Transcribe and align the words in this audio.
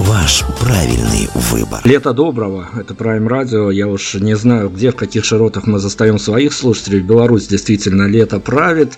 Ваш 0.00 0.44
правильный 0.58 1.28
выбор. 1.34 1.82
Лето 1.84 2.14
доброго, 2.14 2.70
это 2.74 2.94
Prime 2.94 3.28
Radio. 3.28 3.70
Я 3.70 3.86
уж 3.86 4.14
не 4.14 4.34
знаю, 4.34 4.70
где, 4.70 4.92
в 4.92 4.96
каких 4.96 5.26
широтах 5.26 5.66
мы 5.66 5.78
застаем 5.78 6.18
своих 6.18 6.54
слушателей. 6.54 7.00
Беларусь 7.00 7.46
действительно 7.46 8.08
лето 8.08 8.40
правит. 8.40 8.94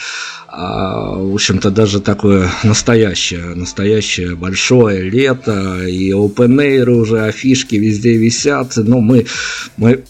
А, 0.46 1.16
в 1.16 1.34
общем-то, 1.34 1.72
даже 1.72 2.00
такое 2.00 2.48
настоящее, 2.62 3.56
настоящее 3.56 4.36
большое 4.36 5.10
лето. 5.10 5.84
И 5.88 6.12
open 6.12 6.84
уже, 6.84 7.24
афишки 7.24 7.74
везде 7.74 8.16
висят. 8.16 8.76
Но 8.76 9.00
мы, 9.00 9.26
мы 9.76 10.04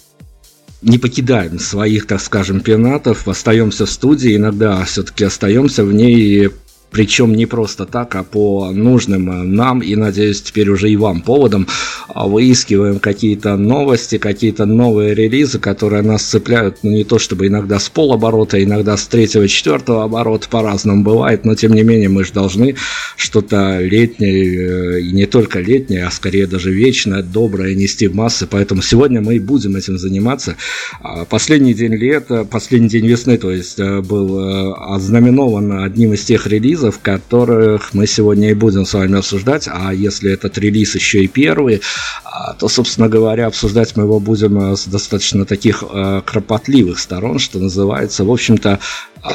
не 0.83 0.99
покидаем 0.99 1.59
своих, 1.59 2.07
так 2.07 2.21
скажем, 2.21 2.61
пенатов, 2.61 3.27
остаемся 3.29 3.87
в 3.87 3.91
студии, 3.91 4.37
иногда 4.37 4.85
все-таки 4.85 5.25
остаемся 5.25 5.85
в 5.85 5.95
ней 5.95 6.51
причем 6.93 7.35
не 7.35 7.47
просто 7.47 7.87
так, 7.87 8.15
а 8.15 8.23
по 8.23 8.71
нужным 8.71 9.31
э, 9.31 9.43
нам 9.45 9.81
и, 9.81 9.97
надеюсь, 9.97 10.43
теперь 10.43 10.69
уже 10.69 10.91
и 10.91 10.97
вам 10.97 11.23
поводам 11.23 11.67
а, 12.09 12.29
выискиваем 12.29 12.99
какие-то 12.99 13.57
новости, 13.57 14.19
какие-то 14.19 14.67
новые 14.67 15.15
релизы, 15.15 15.59
которые 15.59 16.03
нас 16.03 16.23
цепляют, 16.23 16.79
ну 16.83 16.91
не 16.91 17.05
то 17.05 17.19
чтобы 17.19 17.47
иногда 17.47 17.79
с 17.79 17.89
полоборота, 17.89 18.63
иногда 18.63 18.97
с 18.97 19.07
третьего, 19.07 19.49
четвертого 19.49 20.05
оборота 20.05 20.49
по-разному 20.49 21.03
бывает, 21.03 21.45
но 21.45 21.55
тем 21.55 21.73
не 21.73 21.83
менее 21.83 22.11
мы 22.11 22.25
же 22.25 22.33
должны 22.33 22.77
что-то 23.17 23.81
летнее, 23.81 24.99
э, 24.99 25.01
и 25.01 25.13
не 25.13 25.27
только 25.27 25.61
летнее, 25.61 26.05
а 26.05 26.11
скорее 26.11 26.47
даже 26.47 26.71
вечное, 26.71 27.23
доброе 27.23 27.75
нести 27.75 28.07
в 28.07 28.15
массы, 28.15 28.47
поэтому 28.47 28.83
сегодня 28.83 29.23
мы 29.23 29.37
и 29.37 29.39
будем 29.39 29.77
этим 29.77 29.99
заниматься. 29.99 30.57
А, 31.01 31.25
последний 31.25 31.73
день 31.73 31.95
лета, 31.95 32.45
последний 32.45 32.89
день 32.89 33.07
весны, 33.07 33.39
то 33.39 33.51
есть 33.51 33.79
э, 33.79 34.03
был 34.03 34.75
ознаменован 34.75 35.85
одним 35.85 36.13
из 36.13 36.25
тех 36.25 36.47
релизов, 36.47 36.82
релизов, 36.83 37.01
которых 37.01 37.95
мы 37.95 38.07
сегодня 38.07 38.51
и 38.51 38.55
будем 38.55 38.85
с 38.85 38.95
вами 38.95 39.19
обсуждать. 39.19 39.69
А 39.71 39.93
если 39.93 40.33
этот 40.33 40.59
релиз 40.59 40.95
еще 40.95 41.25
и 41.25 41.29
первый, 41.29 41.81
а, 42.25 42.55
то, 42.55 42.69
собственно 42.69 43.09
говоря, 43.09 43.47
обсуждать 43.47 43.97
мы 43.97 44.05
его 44.05 44.21
будем 44.21 44.59
э, 44.59 44.77
с 44.77 44.87
достаточно 44.87 45.45
таких 45.45 45.83
э, 45.83 46.23
кропотливых 46.25 46.99
сторон, 46.99 47.39
что 47.39 47.59
называется. 47.59 48.25
В 48.25 48.31
общем-то, 48.31 48.79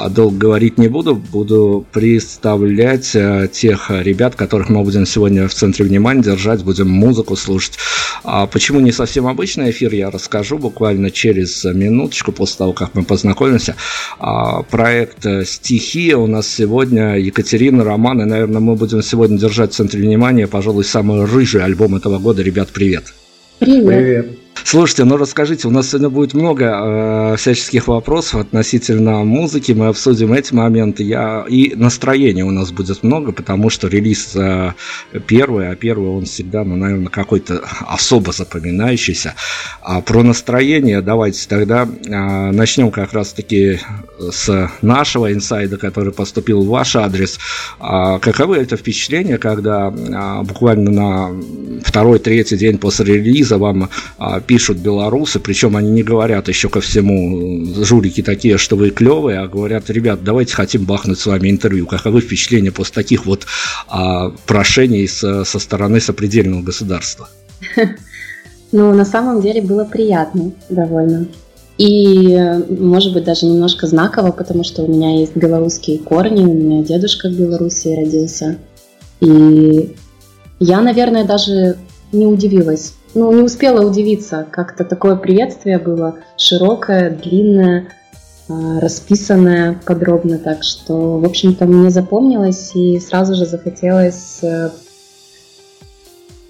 долго 0.09 0.37
говорить 0.37 0.77
не 0.77 0.87
буду, 0.87 1.15
буду 1.15 1.85
представлять 1.91 3.15
э, 3.15 3.47
тех 3.51 3.89
ребят, 3.89 4.35
которых 4.35 4.69
мы 4.69 4.83
будем 4.83 5.05
сегодня 5.05 5.47
в 5.47 5.53
центре 5.53 5.85
внимания 5.85 6.21
держать, 6.21 6.63
будем 6.63 6.89
музыку 6.89 7.35
слушать. 7.35 7.77
А 8.23 8.47
почему 8.47 8.79
не 8.79 8.91
совсем 8.91 9.27
обычный 9.27 9.71
эфир, 9.71 9.93
я 9.93 10.11
расскажу 10.11 10.57
буквально 10.57 11.09
через 11.09 11.63
минуточку 11.63 12.31
после 12.31 12.57
того, 12.57 12.73
как 12.73 12.95
мы 12.95 13.03
познакомимся. 13.03 13.75
А, 14.19 14.63
проект 14.63 15.25
«Стихия» 15.45 16.17
у 16.17 16.27
нас 16.27 16.47
сегодня 16.47 17.17
Екатерина, 17.17 17.83
Роман, 17.83 18.21
и, 18.21 18.25
наверное, 18.25 18.59
мы 18.59 18.75
будем 18.75 19.01
сегодня 19.01 19.37
держать 19.37 19.71
в 19.71 19.75
центре 19.75 20.01
внимания, 20.01 20.47
пожалуй, 20.47 20.83
самый 20.83 21.25
рыжий 21.25 21.63
альбом 21.63 21.95
этого 21.95 22.19
года. 22.19 22.41
Ребят, 22.41 22.69
привет! 22.73 23.13
Привет! 23.59 23.85
Привет! 23.85 24.46
Слушайте, 24.63 25.03
ну 25.03 25.17
расскажите, 25.17 25.67
у 25.67 25.71
нас 25.71 25.89
сегодня 25.89 26.09
будет 26.09 26.33
много 26.33 26.65
э, 27.33 27.35
всяческих 27.37 27.87
вопросов 27.87 28.41
относительно 28.41 29.23
музыки, 29.23 29.71
мы 29.71 29.87
обсудим 29.87 30.33
эти 30.33 30.53
моменты, 30.53 31.03
я 31.03 31.45
и 31.47 31.75
настроения 31.75 32.43
у 32.43 32.51
нас 32.51 32.71
будет 32.71 33.03
много, 33.03 33.31
потому 33.31 33.69
что 33.69 33.87
релиз 33.87 34.35
э, 34.35 34.73
первый, 35.27 35.69
а 35.69 35.75
первый 35.75 36.09
он 36.09 36.25
всегда, 36.25 36.63
ну, 36.63 36.75
наверное, 36.75 37.09
какой-то 37.09 37.61
особо 37.87 38.31
запоминающийся. 38.31 39.35
А 39.81 40.01
про 40.01 40.23
настроение 40.23 41.01
давайте 41.01 41.47
тогда 41.47 41.83
э, 41.87 42.51
начнем 42.51 42.91
как 42.91 43.13
раз-таки 43.13 43.79
с 44.19 44.71
нашего 44.81 45.31
инсайда, 45.31 45.77
который 45.77 46.11
поступил 46.11 46.61
в 46.61 46.67
ваш 46.67 46.95
адрес. 46.95 47.39
А 47.79 48.19
каковы 48.19 48.57
это 48.57 48.77
впечатления, 48.77 49.37
когда 49.37 49.87
а, 49.87 50.43
буквально 50.43 50.91
на 50.91 51.81
второй, 51.83 52.19
третий 52.19 52.57
день 52.57 52.77
после 52.77 53.05
релиза 53.05 53.57
вам 53.57 53.89
а, 54.17 54.39
пишут 54.47 54.77
белорусы, 54.77 55.39
причем 55.39 55.75
они 55.75 55.91
не 55.91 56.03
говорят 56.03 56.47
еще 56.47 56.69
ко 56.69 56.81
всему, 56.81 57.65
жулики 57.83 58.23
такие, 58.23 58.57
что 58.57 58.75
вы 58.75 58.89
клевые, 58.89 59.39
а 59.39 59.47
говорят, 59.47 59.89
ребят, 59.89 60.23
давайте 60.23 60.55
хотим 60.55 60.85
бахнуть 60.85 61.19
с 61.19 61.25
вами 61.25 61.49
интервью. 61.49 61.85
Каковы 61.85 62.21
впечатления 62.21 62.71
после 62.71 62.93
таких 62.93 63.25
вот 63.25 63.45
а, 63.87 64.31
прошений 64.45 65.07
со, 65.07 65.43
со 65.43 65.59
стороны 65.59 65.99
сопредельного 65.99 66.63
государства? 66.63 67.29
Ну, 68.73 68.93
на 68.93 69.05
самом 69.05 69.41
деле 69.41 69.61
было 69.61 69.85
приятно 69.85 70.51
довольно. 70.69 71.27
И, 71.77 72.37
может 72.69 73.13
быть, 73.13 73.23
даже 73.23 73.45
немножко 73.45 73.87
знаково, 73.87 74.31
потому 74.31 74.65
что 74.65 74.83
у 74.83 74.91
меня 74.91 75.19
есть 75.19 75.35
белорусские 75.37 75.99
корни, 75.99 76.43
у 76.43 76.53
меня 76.53 76.83
дедушка 76.83 77.29
в 77.29 77.33
Беларуси 77.33 77.95
родился. 77.95 78.57
И 79.21 79.95
я, 80.59 80.81
наверное, 80.81 81.23
даже 81.23 81.77
не 82.11 82.25
удивилась 82.25 82.93
ну, 83.17 83.31
не 83.31 83.41
успела 83.41 83.85
удивиться. 83.85 84.45
Как-то 84.51 84.83
такое 84.83 85.15
приветствие 85.15 85.79
было 85.79 86.17
широкое, 86.37 87.09
длинное, 87.09 87.89
а, 88.47 88.79
расписанное 88.79 89.79
подробно. 89.85 90.37
Так 90.37 90.63
что, 90.63 91.19
в 91.19 91.25
общем-то, 91.25 91.65
мне 91.65 91.89
запомнилось 91.89 92.75
и 92.75 92.99
сразу 92.99 93.35
же 93.35 93.45
захотелось 93.45 94.39
э, 94.43 94.69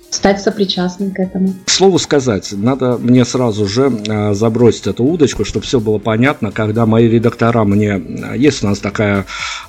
стать 0.09 0.41
сопричастным 0.41 1.11
к 1.11 1.19
этому. 1.19 1.53
К 1.65 1.69
слову 1.69 1.99
сказать, 1.99 2.51
надо 2.53 2.97
мне 2.97 3.25
сразу 3.25 3.67
же 3.67 3.91
э, 4.07 4.33
забросить 4.33 4.87
эту 4.87 5.03
удочку, 5.03 5.43
чтобы 5.45 5.65
все 5.65 5.79
было 5.79 5.97
понятно, 5.97 6.51
когда 6.51 6.85
мои 6.85 7.07
редактора 7.07 7.63
мне... 7.63 8.01
Есть 8.35 8.63
у 8.63 8.67
нас 8.67 8.79
такая, 8.79 9.19
э, 9.19 9.23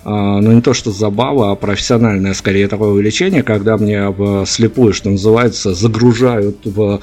ну 0.04 0.52
не 0.52 0.62
то 0.62 0.74
что 0.74 0.92
забава, 0.92 1.52
а 1.52 1.54
профессиональное 1.54 2.34
скорее 2.34 2.68
такое 2.68 2.90
увлечение, 2.90 3.42
когда 3.42 3.76
мне 3.76 4.08
в 4.08 4.46
слепую, 4.46 4.92
что 4.92 5.10
называется, 5.10 5.74
загружают 5.74 6.58
в 6.64 7.00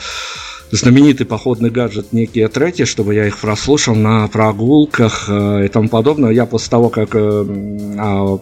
знаменитый 0.72 1.26
походный 1.26 1.70
гаджет 1.70 2.14
некие 2.14 2.48
треки, 2.48 2.86
чтобы 2.86 3.16
я 3.16 3.28
их 3.28 3.38
прослушал 3.38 3.96
на 3.96 4.28
прогулках 4.28 5.26
э, 5.28 5.66
и 5.66 5.68
тому 5.68 5.90
подобное. 5.90 6.32
Я 6.32 6.46
после 6.46 6.70
того, 6.70 6.90
как 6.90 7.10
а, 7.16 8.40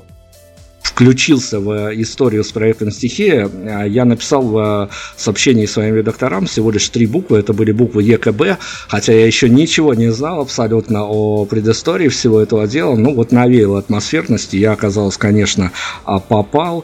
включился 0.83 1.59
в 1.59 1.91
историю 1.95 2.43
с 2.43 2.51
проектом 2.51 2.91
«Стихия», 2.91 3.49
а 3.65 3.85
я 3.85 4.05
написал 4.05 4.43
в 4.43 4.89
сообщении 5.17 5.65
своим 5.65 5.95
редакторам 5.95 6.45
всего 6.45 6.69
лишь 6.69 6.87
три 6.89 7.07
буквы, 7.07 7.39
это 7.39 7.53
были 7.53 7.71
буквы 7.71 8.03
ЕКБ, 8.03 8.59
хотя 8.87 9.13
я 9.13 9.25
еще 9.25 9.49
ничего 9.49 9.93
не 9.93 10.11
знал 10.11 10.41
абсолютно 10.41 11.05
о 11.05 11.45
предыстории 11.45 12.09
всего 12.09 12.41
этого 12.41 12.67
дела, 12.67 12.95
ну 12.95 13.15
вот 13.15 13.31
навеял 13.31 13.77
атмосферности, 13.77 14.57
я 14.57 14.73
оказался, 14.73 15.17
конечно, 15.17 15.71
а, 16.03 16.19
попал, 16.19 16.83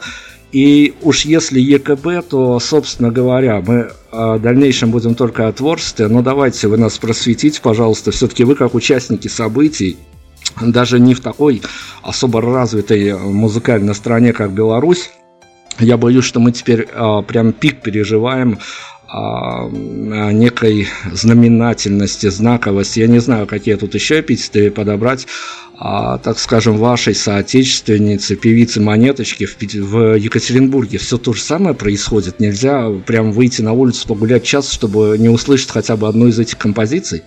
и 0.51 0.95
уж 1.03 1.25
если 1.25 1.59
ЕКБ, 1.59 2.27
то, 2.27 2.59
собственно 2.59 3.11
говоря, 3.11 3.61
мы 3.61 3.91
в 4.11 4.39
дальнейшем 4.39 4.89
будем 4.89 5.13
только 5.13 5.47
о 5.47 5.51
творчестве, 5.53 6.07
но 6.07 6.23
давайте 6.23 6.67
вы 6.67 6.77
нас 6.77 6.97
просветите, 6.97 7.61
пожалуйста, 7.61 8.11
все-таки 8.11 8.43
вы 8.43 8.55
как 8.55 8.73
участники 8.73 9.27
событий, 9.27 9.97
даже 10.61 10.99
не 10.99 11.13
в 11.13 11.21
такой 11.21 11.61
особо 12.01 12.41
развитой 12.41 13.17
музыкальной 13.17 13.95
стране, 13.95 14.33
как 14.33 14.51
Беларусь. 14.51 15.11
Я 15.79 15.97
боюсь, 15.97 16.25
что 16.25 16.39
мы 16.39 16.51
теперь 16.51 16.87
а, 16.93 17.21
прям 17.21 17.53
пик 17.53 17.81
переживаем 17.81 18.59
а, 19.07 19.69
некой 19.69 20.87
знаменательности, 21.11 22.29
знаковости. 22.29 22.99
Я 22.99 23.07
не 23.07 23.19
знаю, 23.19 23.47
какие 23.47 23.75
тут 23.75 23.95
еще 23.95 24.19
эпитеты 24.19 24.71
подобрать. 24.71 25.25
А, 25.77 26.17
так 26.17 26.37
скажем, 26.37 26.77
вашей 26.77 27.15
соотечественницы, 27.15 28.35
певицы 28.35 28.81
Монеточки 28.81 29.45
в, 29.45 29.55
в 29.61 30.15
Екатеринбурге 30.15 30.97
все 30.97 31.17
то 31.17 31.31
же 31.31 31.41
самое 31.41 31.73
происходит. 31.73 32.41
Нельзя 32.41 32.89
прям 33.05 33.31
выйти 33.31 33.61
на 33.61 33.71
улицу 33.71 34.05
погулять 34.05 34.43
час, 34.43 34.69
чтобы 34.69 35.15
не 35.17 35.29
услышать 35.29 35.71
хотя 35.71 35.95
бы 35.95 36.09
одну 36.09 36.27
из 36.27 36.37
этих 36.37 36.57
композиций? 36.57 37.23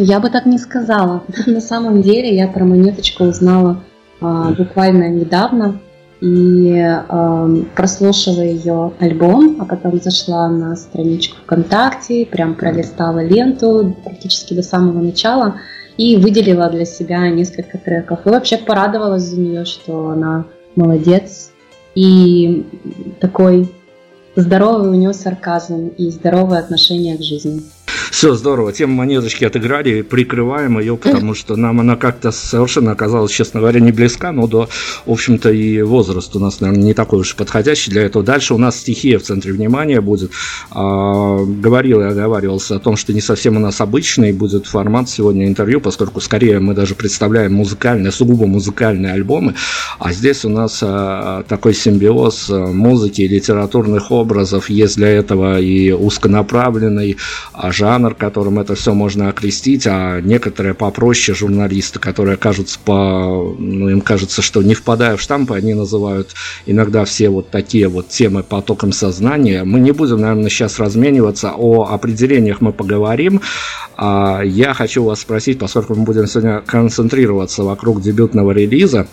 Я 0.00 0.20
бы 0.20 0.30
так 0.30 0.46
не 0.46 0.58
сказала. 0.58 1.24
На 1.46 1.60
самом 1.60 2.02
деле 2.02 2.34
я 2.34 2.46
про 2.46 2.64
монеточку 2.64 3.24
узнала 3.24 3.82
а, 4.20 4.52
буквально 4.52 5.08
недавно 5.08 5.80
и 6.20 6.78
а, 6.78 7.48
прослушала 7.74 8.42
ее 8.42 8.92
альбом, 9.00 9.56
а 9.58 9.64
потом 9.64 10.00
зашла 10.00 10.48
на 10.48 10.76
страничку 10.76 11.38
ВКонтакте, 11.42 12.26
прям 12.26 12.54
пролистала 12.54 13.24
ленту 13.24 13.96
практически 14.04 14.54
до 14.54 14.62
самого 14.62 15.02
начала 15.02 15.56
и 15.96 16.16
выделила 16.16 16.70
для 16.70 16.84
себя 16.84 17.28
несколько 17.28 17.76
треков. 17.76 18.20
И 18.24 18.28
вообще 18.28 18.56
порадовалась 18.56 19.24
за 19.24 19.40
нее, 19.40 19.64
что 19.64 20.10
она 20.10 20.44
молодец 20.76 21.50
и 21.96 22.64
такой 23.18 23.68
здоровый 24.36 24.90
у 24.90 24.94
нее 24.94 25.12
сарказм 25.12 25.88
и 25.88 26.08
здоровое 26.10 26.60
отношение 26.60 27.18
к 27.18 27.22
жизни. 27.22 27.62
Все 28.10 28.34
здорово. 28.34 28.72
Тему 28.72 28.94
монеточки 28.94 29.44
отыграли, 29.44 30.02
прикрываем 30.02 30.78
ее, 30.78 30.96
потому 30.96 31.34
что 31.34 31.56
нам 31.56 31.80
она 31.80 31.96
как-то 31.96 32.30
совершенно 32.30 32.92
оказалась, 32.92 33.32
честно 33.32 33.60
говоря, 33.60 33.80
не 33.80 33.92
близка, 33.92 34.32
но 34.32 34.46
до, 34.46 34.68
в 35.06 35.10
общем-то, 35.12 35.50
и 35.50 35.82
возраст 35.82 36.34
у 36.34 36.38
нас, 36.38 36.60
наверное, 36.60 36.84
не 36.84 36.94
такой 36.94 37.20
уж 37.20 37.36
подходящий 37.36 37.90
для 37.90 38.02
этого. 38.02 38.24
Дальше 38.24 38.54
у 38.54 38.58
нас 38.58 38.78
стихия 38.78 39.18
в 39.18 39.22
центре 39.22 39.52
внимания 39.52 40.00
будет. 40.00 40.32
А, 40.70 41.44
говорил 41.44 42.00
и 42.00 42.04
оговаривался 42.04 42.76
о 42.76 42.78
том, 42.78 42.96
что 42.96 43.12
не 43.12 43.20
совсем 43.20 43.56
у 43.56 43.60
нас 43.60 43.80
обычный 43.80 44.32
будет 44.32 44.66
формат 44.66 45.08
сегодня 45.08 45.46
интервью, 45.46 45.80
поскольку 45.80 46.20
скорее 46.20 46.60
мы 46.60 46.74
даже 46.74 46.94
представляем 46.94 47.54
музыкальные, 47.54 48.12
сугубо 48.12 48.46
музыкальные 48.46 49.12
альбомы, 49.12 49.54
а 49.98 50.12
здесь 50.12 50.44
у 50.44 50.48
нас 50.48 50.80
а, 50.82 51.44
такой 51.44 51.74
симбиоз 51.74 52.48
музыки 52.48 53.22
и 53.22 53.28
литературных 53.28 54.10
образов, 54.10 54.70
есть 54.70 54.96
для 54.96 55.08
этого 55.08 55.60
и 55.60 55.92
узконаправленный 55.92 57.16
а, 57.52 57.70
жанр, 57.72 57.97
которым 58.16 58.58
это 58.58 58.74
все 58.74 58.94
можно 58.94 59.28
окрестить, 59.28 59.86
а 59.86 60.20
некоторые 60.20 60.74
попроще 60.74 61.36
журналисты, 61.36 61.98
которые 61.98 62.36
кажутся 62.36 62.78
по, 62.84 63.54
ну, 63.58 63.88
им 63.88 64.00
кажется, 64.00 64.42
что 64.42 64.62
не 64.62 64.74
впадая 64.74 65.16
в 65.16 65.20
штампы, 65.20 65.56
они 65.56 65.74
называют 65.74 66.34
иногда 66.66 67.04
все 67.04 67.28
вот 67.28 67.50
такие 67.50 67.88
вот 67.88 68.08
темы 68.08 68.42
потоком 68.42 68.92
сознания. 68.92 69.64
Мы 69.64 69.80
не 69.80 69.92
будем, 69.92 70.20
наверное, 70.20 70.50
сейчас 70.50 70.78
размениваться, 70.78 71.52
о 71.56 71.88
определениях 71.92 72.60
мы 72.60 72.72
поговорим. 72.72 73.40
А 73.96 74.42
я 74.42 74.74
хочу 74.74 75.02
вас 75.02 75.20
спросить, 75.20 75.58
поскольку 75.58 75.94
мы 75.94 76.04
будем 76.04 76.26
сегодня 76.26 76.60
концентрироваться 76.60 77.64
вокруг 77.64 78.00
дебютного 78.00 78.52
релиза, 78.52 79.08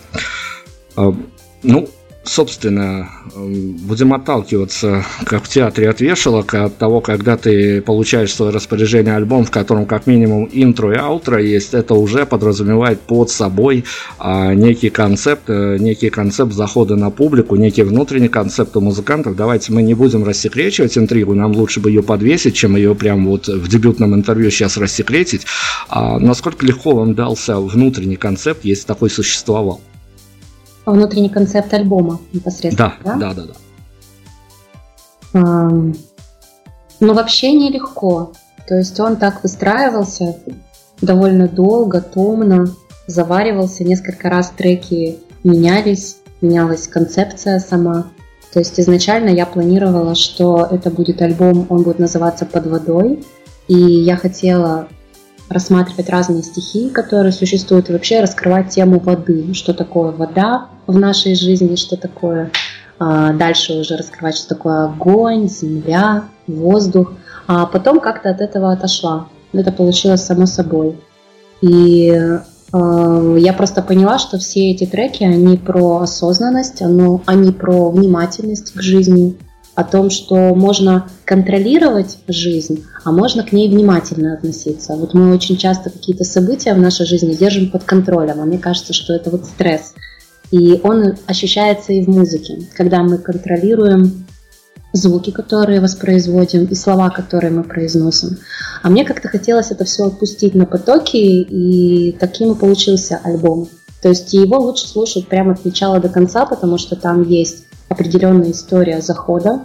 а, 0.96 1.14
ну, 1.62 1.88
собственно, 2.28 3.08
эм, 3.34 3.72
будем 3.72 4.12
отталкиваться, 4.12 5.04
как 5.24 5.44
в 5.44 5.48
театре 5.48 5.88
от 5.88 6.00
вешалок, 6.00 6.54
от 6.54 6.76
того, 6.76 7.00
когда 7.00 7.36
ты 7.36 7.80
получаешь 7.80 8.30
в 8.30 8.34
свое 8.34 8.52
распоряжение 8.52 9.14
альбом, 9.14 9.44
в 9.44 9.50
котором 9.50 9.86
как 9.86 10.06
минимум 10.06 10.48
интро 10.52 10.92
и 10.92 10.96
аутро 10.96 11.40
есть, 11.40 11.74
это 11.74 11.94
уже 11.94 12.26
подразумевает 12.26 13.00
под 13.00 13.30
собой 13.30 13.84
а, 14.18 14.54
некий 14.54 14.90
концепт, 14.90 15.44
а, 15.48 15.76
некий 15.76 16.10
концепт 16.10 16.52
захода 16.52 16.96
на 16.96 17.10
публику, 17.10 17.56
некий 17.56 17.82
внутренний 17.82 18.28
концепт 18.28 18.76
у 18.76 18.80
музыкантов. 18.80 19.36
Давайте 19.36 19.72
мы 19.72 19.82
не 19.82 19.94
будем 19.94 20.24
рассекречивать 20.24 20.98
интригу, 20.98 21.34
нам 21.34 21.52
лучше 21.52 21.80
бы 21.80 21.90
ее 21.90 22.02
подвесить, 22.02 22.54
чем 22.54 22.76
ее 22.76 22.94
прям 22.94 23.26
вот 23.26 23.48
в 23.48 23.68
дебютном 23.68 24.14
интервью 24.14 24.50
сейчас 24.50 24.76
рассекретить. 24.76 25.46
А, 25.88 26.18
насколько 26.18 26.66
легко 26.66 26.94
вам 26.94 27.14
дался 27.14 27.58
внутренний 27.60 28.16
концепт, 28.16 28.64
если 28.64 28.86
такой 28.86 29.10
существовал? 29.10 29.80
Внутренний 30.92 31.28
концепт 31.28 31.72
альбома 31.74 32.20
непосредственно. 32.32 32.94
Да, 33.04 33.16
да, 33.16 33.34
да, 33.34 33.42
да. 33.42 33.52
да. 35.32 35.40
ну, 37.00 37.14
вообще 37.14 37.52
нелегко. 37.52 38.32
То 38.66 38.76
есть 38.76 38.98
он 38.98 39.16
так 39.16 39.42
выстраивался 39.42 40.36
довольно 41.00 41.48
долго, 41.48 42.00
томно, 42.00 42.66
заваривался, 43.06 43.84
несколько 43.84 44.28
раз 44.28 44.50
треки 44.56 45.18
менялись, 45.44 46.18
менялась 46.40 46.88
концепция 46.88 47.60
сама. 47.60 48.06
То 48.52 48.60
есть 48.60 48.80
изначально 48.80 49.28
я 49.28 49.46
планировала, 49.46 50.14
что 50.14 50.66
это 50.70 50.90
будет 50.90 51.20
альбом, 51.20 51.66
он 51.68 51.82
будет 51.82 51.98
называться 51.98 52.46
«Под 52.46 52.66
водой», 52.66 53.24
и 53.68 53.74
я 53.74 54.16
хотела 54.16 54.88
рассматривать 55.48 56.08
разные 56.08 56.42
стихии, 56.42 56.88
которые 56.88 57.32
существуют, 57.32 57.88
и 57.88 57.92
вообще 57.92 58.20
раскрывать 58.20 58.70
тему 58.70 58.98
воды, 58.98 59.52
что 59.54 59.74
такое 59.74 60.10
вода 60.10 60.68
в 60.86 60.98
нашей 60.98 61.34
жизни, 61.34 61.76
что 61.76 61.96
такое 61.96 62.50
а, 62.98 63.32
дальше 63.32 63.74
уже 63.74 63.96
раскрывать, 63.96 64.36
что 64.36 64.48
такое 64.48 64.84
огонь, 64.84 65.48
земля, 65.48 66.24
воздух. 66.46 67.12
А 67.46 67.66
потом 67.66 68.00
как-то 68.00 68.30
от 68.30 68.40
этого 68.40 68.72
отошла. 68.72 69.28
Это 69.52 69.72
получилось 69.72 70.24
само 70.24 70.46
собой. 70.46 70.96
И 71.60 72.10
э, 72.10 73.36
я 73.38 73.52
просто 73.52 73.80
поняла, 73.80 74.18
что 74.18 74.38
все 74.38 74.72
эти 74.72 74.84
треки, 74.84 75.22
они 75.22 75.56
про 75.56 76.00
осознанность, 76.00 76.82
оно, 76.82 77.22
они 77.24 77.52
про 77.52 77.90
внимательность 77.90 78.72
к 78.74 78.82
жизни, 78.82 79.38
о 79.76 79.84
том, 79.84 80.08
что 80.08 80.54
можно 80.54 81.06
контролировать 81.26 82.16
жизнь, 82.26 82.84
а 83.04 83.12
можно 83.12 83.42
к 83.42 83.52
ней 83.52 83.68
внимательно 83.68 84.32
относиться. 84.32 84.96
Вот 84.96 85.12
мы 85.12 85.34
очень 85.34 85.58
часто 85.58 85.90
какие-то 85.90 86.24
события 86.24 86.72
в 86.72 86.78
нашей 86.78 87.04
жизни 87.04 87.34
держим 87.34 87.70
под 87.70 87.84
контролем, 87.84 88.40
а 88.40 88.46
мне 88.46 88.58
кажется, 88.58 88.94
что 88.94 89.12
это 89.12 89.28
вот 89.28 89.44
стресс. 89.44 89.94
И 90.50 90.80
он 90.82 91.16
ощущается 91.26 91.92
и 91.92 92.04
в 92.04 92.08
музыке, 92.08 92.58
когда 92.76 93.02
мы 93.02 93.18
контролируем 93.18 94.26
звуки, 94.92 95.30
которые 95.30 95.80
воспроизводим, 95.80 96.64
и 96.64 96.74
слова, 96.74 97.10
которые 97.10 97.52
мы 97.52 97.64
произносим. 97.64 98.38
А 98.82 98.88
мне 98.88 99.04
как-то 99.04 99.28
хотелось 99.28 99.70
это 99.70 99.84
все 99.84 100.06
отпустить 100.06 100.54
на 100.54 100.66
потоки, 100.66 101.16
и 101.16 102.12
таким 102.12 102.52
и 102.52 102.58
получился 102.58 103.20
альбом. 103.22 103.68
То 104.02 104.08
есть 104.08 104.32
его 104.32 104.58
лучше 104.58 104.86
слушать 104.86 105.28
прямо 105.28 105.52
от 105.52 105.64
начала 105.64 106.00
до 106.00 106.08
конца, 106.08 106.46
потому 106.46 106.78
что 106.78 106.96
там 106.96 107.22
есть 107.22 107.64
определенная 107.88 108.52
история 108.52 109.00
захода, 109.00 109.62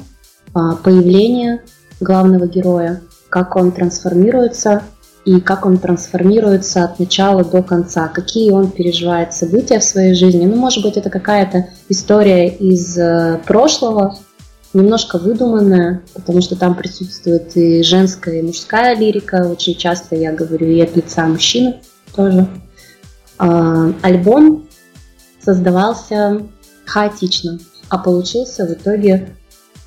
а, 0.53 0.75
появления 0.75 1.63
главного 1.99 2.47
героя, 2.47 3.01
как 3.29 3.55
он 3.55 3.71
трансформируется 3.71 4.83
и 5.25 5.39
как 5.39 5.65
он 5.65 5.77
трансформируется 5.77 6.83
от 6.83 7.00
начала 7.00 7.44
до 7.44 7.62
конца, 7.62 8.07
какие 8.07 8.51
он 8.51 8.71
переживает 8.71 9.33
события 9.33 9.79
в 9.79 9.83
своей 9.83 10.15
жизни. 10.15 10.45
Ну, 10.45 10.56
может 10.56 10.83
быть, 10.83 10.97
это 10.97 11.09
какая-то 11.09 11.68
история 11.89 12.47
из 12.47 12.97
э, 12.97 13.39
прошлого, 13.45 14.18
немножко 14.73 15.18
выдуманная, 15.18 16.01
потому 16.13 16.41
что 16.41 16.56
там 16.56 16.75
присутствует 16.75 17.56
и 17.56 17.83
женская, 17.83 18.39
и 18.39 18.41
мужская 18.41 18.95
лирика. 18.95 19.47
Очень 19.47 19.75
часто 19.75 20.15
я 20.15 20.31
говорю 20.31 20.68
и 20.68 20.81
от 20.81 20.95
лица 20.95 21.25
мужчины 21.25 21.81
тоже. 22.15 22.47
А, 23.38 23.91
альбом 24.01 24.67
создавался 25.44 26.41
хаотично 26.85 27.59
а 27.91 27.97
получился 27.97 28.65
в 28.65 28.71
итоге 28.71 29.35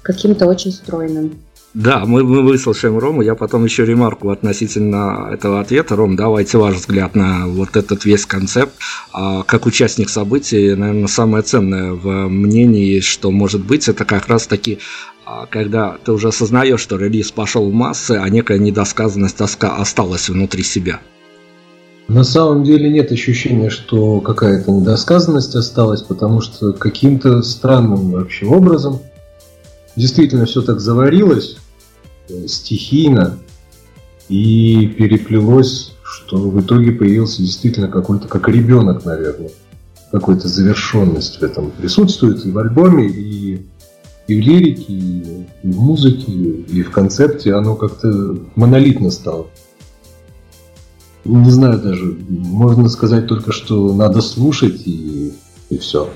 каким-то 0.03 0.47
очень 0.47 0.73
стройным. 0.73 1.43
Да, 1.75 2.05
мы, 2.07 2.23
мы 2.23 2.43
выслушаем 2.43 2.99
Рому. 2.99 3.23
Я 3.23 3.35
потом 3.35 3.65
еще 3.65 3.85
ремарку 3.85 4.31
относительно 4.31 5.31
этого 5.33 5.59
ответа. 5.59 5.97
Ром, 5.97 6.15
давайте 6.15 6.57
ваш 6.57 6.77
взгляд 6.77 7.17
на 7.17 7.49
вот 7.49 7.77
этот 7.77 8.05
весь 8.05 8.27
концепт. 8.27 8.75
А, 9.13 9.43
как 9.43 9.67
участник 9.67 10.09
событий, 10.09 10.77
наверное, 10.77 11.09
самое 11.09 11.43
ценное 11.43 11.93
в 11.93 12.29
мнении, 12.29 13.01
что 13.01 13.33
может 13.33 13.65
быть, 13.65 13.89
это 13.89 14.05
как 14.05 14.29
раз 14.29 14.47
таки 14.47 14.79
а, 15.27 15.47
когда 15.47 15.97
ты 16.05 16.13
уже 16.13 16.29
осознаешь, 16.29 16.81
что 16.81 16.97
релиз 16.97 17.33
пошел 17.33 17.69
в 17.69 17.75
массы, 17.75 18.21
а 18.23 18.29
некая 18.29 18.59
недосказанность 18.59 19.41
осталась 19.41 20.29
внутри 20.29 20.63
себя. 20.63 21.01
На 22.07 22.23
самом 22.23 22.63
деле 22.63 22.89
нет 22.89 23.11
ощущения, 23.11 23.71
что 23.71 24.21
какая-то 24.21 24.71
недосказанность 24.71 25.57
осталась, 25.57 26.03
потому 26.03 26.41
что 26.41 26.73
каким-то 26.73 27.43
странным 27.43 28.13
вообще 28.13 28.47
образом 28.47 29.01
действительно 29.97 30.45
все 30.45 30.63
так 30.63 30.79
заварилось 30.79 31.57
стихийно 32.47 33.39
и 34.29 34.87
переплелось, 34.99 35.95
что 36.03 36.39
в 36.39 36.61
итоге 36.61 36.93
появился 36.93 37.43
действительно 37.43 37.89
какой-то, 37.89 38.29
как 38.29 38.49
ребенок, 38.49 39.05
наверное, 39.05 39.51
какой-то 40.11 40.49
завершенность 40.49 41.41
в 41.41 41.43
этом 41.43 41.71
присутствует 41.71 42.45
и 42.47 42.51
в 42.51 42.59
альбоме, 42.59 43.09
и, 43.09 43.67
и 44.27 44.35
в 44.35 44.39
лирике, 44.39 44.93
и, 44.93 45.47
и 45.63 45.71
в 45.71 45.81
музыке, 45.81 46.33
и 46.33 46.83
в 46.83 46.91
концепте, 46.91 47.55
оно 47.55 47.75
как-то 47.75 48.39
монолитно 48.55 49.11
стало 49.11 49.49
не 51.25 51.51
знаю 51.51 51.81
даже, 51.81 52.17
можно 52.29 52.89
сказать 52.89 53.27
только, 53.27 53.53
что 53.53 53.95
надо 53.95 54.21
слушать 54.21 54.83
и, 54.87 55.33
и 55.71 55.79
все. 55.79 56.11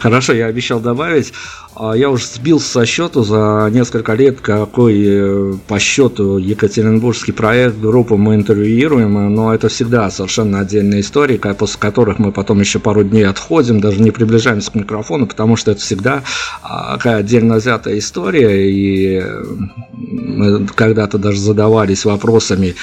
Хорошо, 0.00 0.32
я 0.32 0.46
обещал 0.46 0.80
добавить. 0.80 1.32
А, 1.76 1.92
я 1.92 2.08
уже 2.08 2.24
сбился 2.24 2.70
со 2.70 2.86
счету 2.86 3.22
за 3.22 3.68
несколько 3.70 4.14
лет, 4.14 4.40
какой 4.40 5.02
э, 5.04 5.54
по 5.68 5.78
счету 5.78 6.38
екатеринбургский 6.38 7.34
проект 7.34 7.78
группу 7.78 8.16
мы 8.16 8.34
интервьюируем, 8.34 9.34
но 9.34 9.54
это 9.54 9.68
всегда 9.68 10.10
совершенно 10.10 10.60
отдельная 10.60 11.00
история, 11.00 11.36
после 11.36 11.78
которых 11.78 12.18
мы 12.18 12.32
потом 12.32 12.60
еще 12.60 12.78
пару 12.78 13.04
дней 13.04 13.26
отходим, 13.26 13.80
даже 13.80 14.00
не 14.00 14.10
приближаемся 14.10 14.70
к 14.70 14.74
микрофону, 14.74 15.26
потому 15.26 15.56
что 15.56 15.72
это 15.72 15.80
всегда 15.80 16.22
а, 16.62 16.96
такая 16.96 17.16
отдельно 17.16 17.56
взятая 17.56 17.98
история, 17.98 18.72
и 18.72 19.20
э, 19.22 19.42
мы 19.92 20.66
когда-то 20.66 21.18
даже 21.18 21.38
задавались 21.38 22.06
вопросами, 22.06 22.74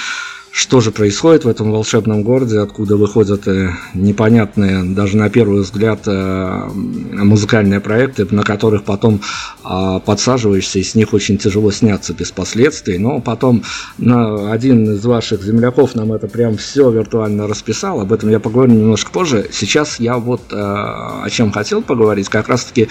что 0.57 0.81
же 0.81 0.91
происходит 0.91 1.45
в 1.45 1.47
этом 1.47 1.71
волшебном 1.71 2.23
городе, 2.23 2.57
откуда 2.59 2.97
выходят 2.97 3.47
э, 3.47 3.69
непонятные, 3.93 4.83
даже 4.83 5.15
на 5.15 5.29
первый 5.29 5.61
взгляд, 5.61 5.99
э, 6.07 6.69
музыкальные 6.73 7.79
проекты, 7.79 8.25
на 8.31 8.41
которых 8.41 8.83
потом 8.83 9.21
а, 9.63 9.99
подсаживаешься, 9.99 10.79
и 10.79 10.83
с 10.83 10.95
них 10.95 11.13
очень 11.13 11.37
тяжело 11.37 11.71
сняться 11.71 12.13
без 12.13 12.31
последствий. 12.31 12.97
Но 12.97 13.21
потом 13.21 13.61
один 13.99 14.95
из 14.95 15.05
ваших 15.05 15.43
земляков 15.43 15.93
нам 15.93 16.11
это 16.13 16.27
прям 16.27 16.57
все 16.57 16.89
виртуально 16.89 17.47
расписал, 17.47 18.01
об 18.01 18.11
этом 18.11 18.29
я 18.29 18.39
поговорю 18.39 18.71
немножко 18.71 19.11
позже. 19.11 19.49
Сейчас 19.51 19.99
я 19.99 20.17
вот 20.17 20.41
э, 20.51 20.55
о 20.55 21.27
чем 21.29 21.51
хотел 21.51 21.83
поговорить, 21.83 22.29
как 22.29 22.49
раз-таки 22.49 22.87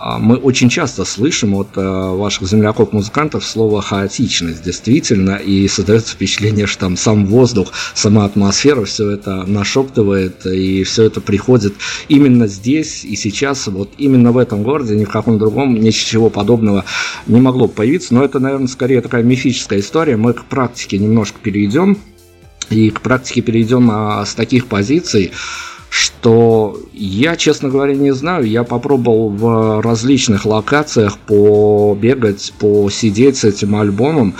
мы 0.00 0.36
очень 0.36 0.68
часто 0.68 1.04
слышим 1.04 1.54
от 1.54 1.68
а, 1.76 2.14
ваших 2.14 2.46
земляков-музыкантов 2.48 3.44
слово 3.44 3.82
«хаотичность», 3.82 4.62
действительно, 4.62 5.36
и 5.36 5.66
создается 5.66 6.14
впечатление, 6.14 6.66
что 6.66 6.80
там 6.80 6.96
сам 6.96 7.26
воздух, 7.26 7.72
сама 7.94 8.24
атмосфера, 8.24 8.84
все 8.84 9.10
это 9.10 9.44
нашептывает, 9.44 10.46
и 10.46 10.84
все 10.84 11.04
это 11.04 11.20
приходит 11.20 11.74
именно 12.08 12.46
здесь 12.46 13.04
и 13.04 13.16
сейчас, 13.16 13.66
вот 13.66 13.90
именно 13.98 14.30
в 14.30 14.38
этом 14.38 14.62
городе, 14.62 14.94
ни 14.94 15.04
в 15.04 15.10
каком 15.10 15.38
другом 15.38 15.74
ничего 15.74 16.30
подобного 16.30 16.84
не 17.26 17.40
могло 17.40 17.66
появиться, 17.66 18.14
но 18.14 18.24
это, 18.24 18.38
наверное, 18.38 18.68
скорее 18.68 19.00
такая 19.00 19.24
мифическая 19.24 19.80
история, 19.80 20.16
мы 20.16 20.32
к 20.32 20.44
практике 20.44 20.98
немножко 20.98 21.38
перейдем, 21.42 21.98
и 22.70 22.90
к 22.90 23.00
практике 23.00 23.40
перейдем 23.40 23.90
а, 23.90 24.24
с 24.24 24.34
таких 24.34 24.66
позиций, 24.66 25.32
что 25.90 26.78
я, 26.92 27.36
честно 27.36 27.68
говоря, 27.68 27.94
не 27.94 28.12
знаю. 28.12 28.44
Я 28.44 28.64
попробовал 28.64 29.30
в 29.30 29.80
различных 29.82 30.44
локациях 30.44 31.18
побегать, 31.18 32.52
посидеть 32.58 33.38
с 33.38 33.44
этим 33.44 33.76
альбомом. 33.76 34.34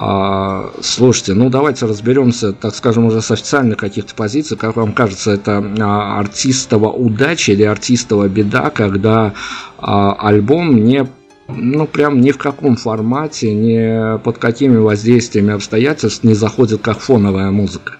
А, 0.00 0.70
слушайте, 0.80 1.34
ну 1.34 1.50
давайте 1.50 1.86
разберемся, 1.86 2.52
так 2.52 2.74
скажем, 2.74 3.06
уже 3.06 3.20
с 3.20 3.30
официальных 3.30 3.78
каких-то 3.78 4.14
позиций. 4.14 4.56
Как 4.56 4.76
вам 4.76 4.92
кажется, 4.92 5.32
это 5.32 5.58
а, 5.80 6.20
артистова 6.20 6.88
удача 6.90 7.52
или 7.52 7.64
артистова 7.64 8.28
беда, 8.28 8.70
когда 8.70 9.34
а, 9.78 10.12
альбом 10.14 10.84
не 10.84 11.08
ну, 11.48 11.86
прям 11.86 12.20
ни 12.20 12.30
в 12.30 12.38
каком 12.38 12.76
формате, 12.76 13.52
ни 13.54 14.18
под 14.18 14.38
какими 14.38 14.76
воздействиями 14.76 15.54
обстоятельств 15.54 16.22
не 16.22 16.34
заходит 16.34 16.82
как 16.82 17.00
фоновая 17.00 17.50
музыка. 17.50 17.96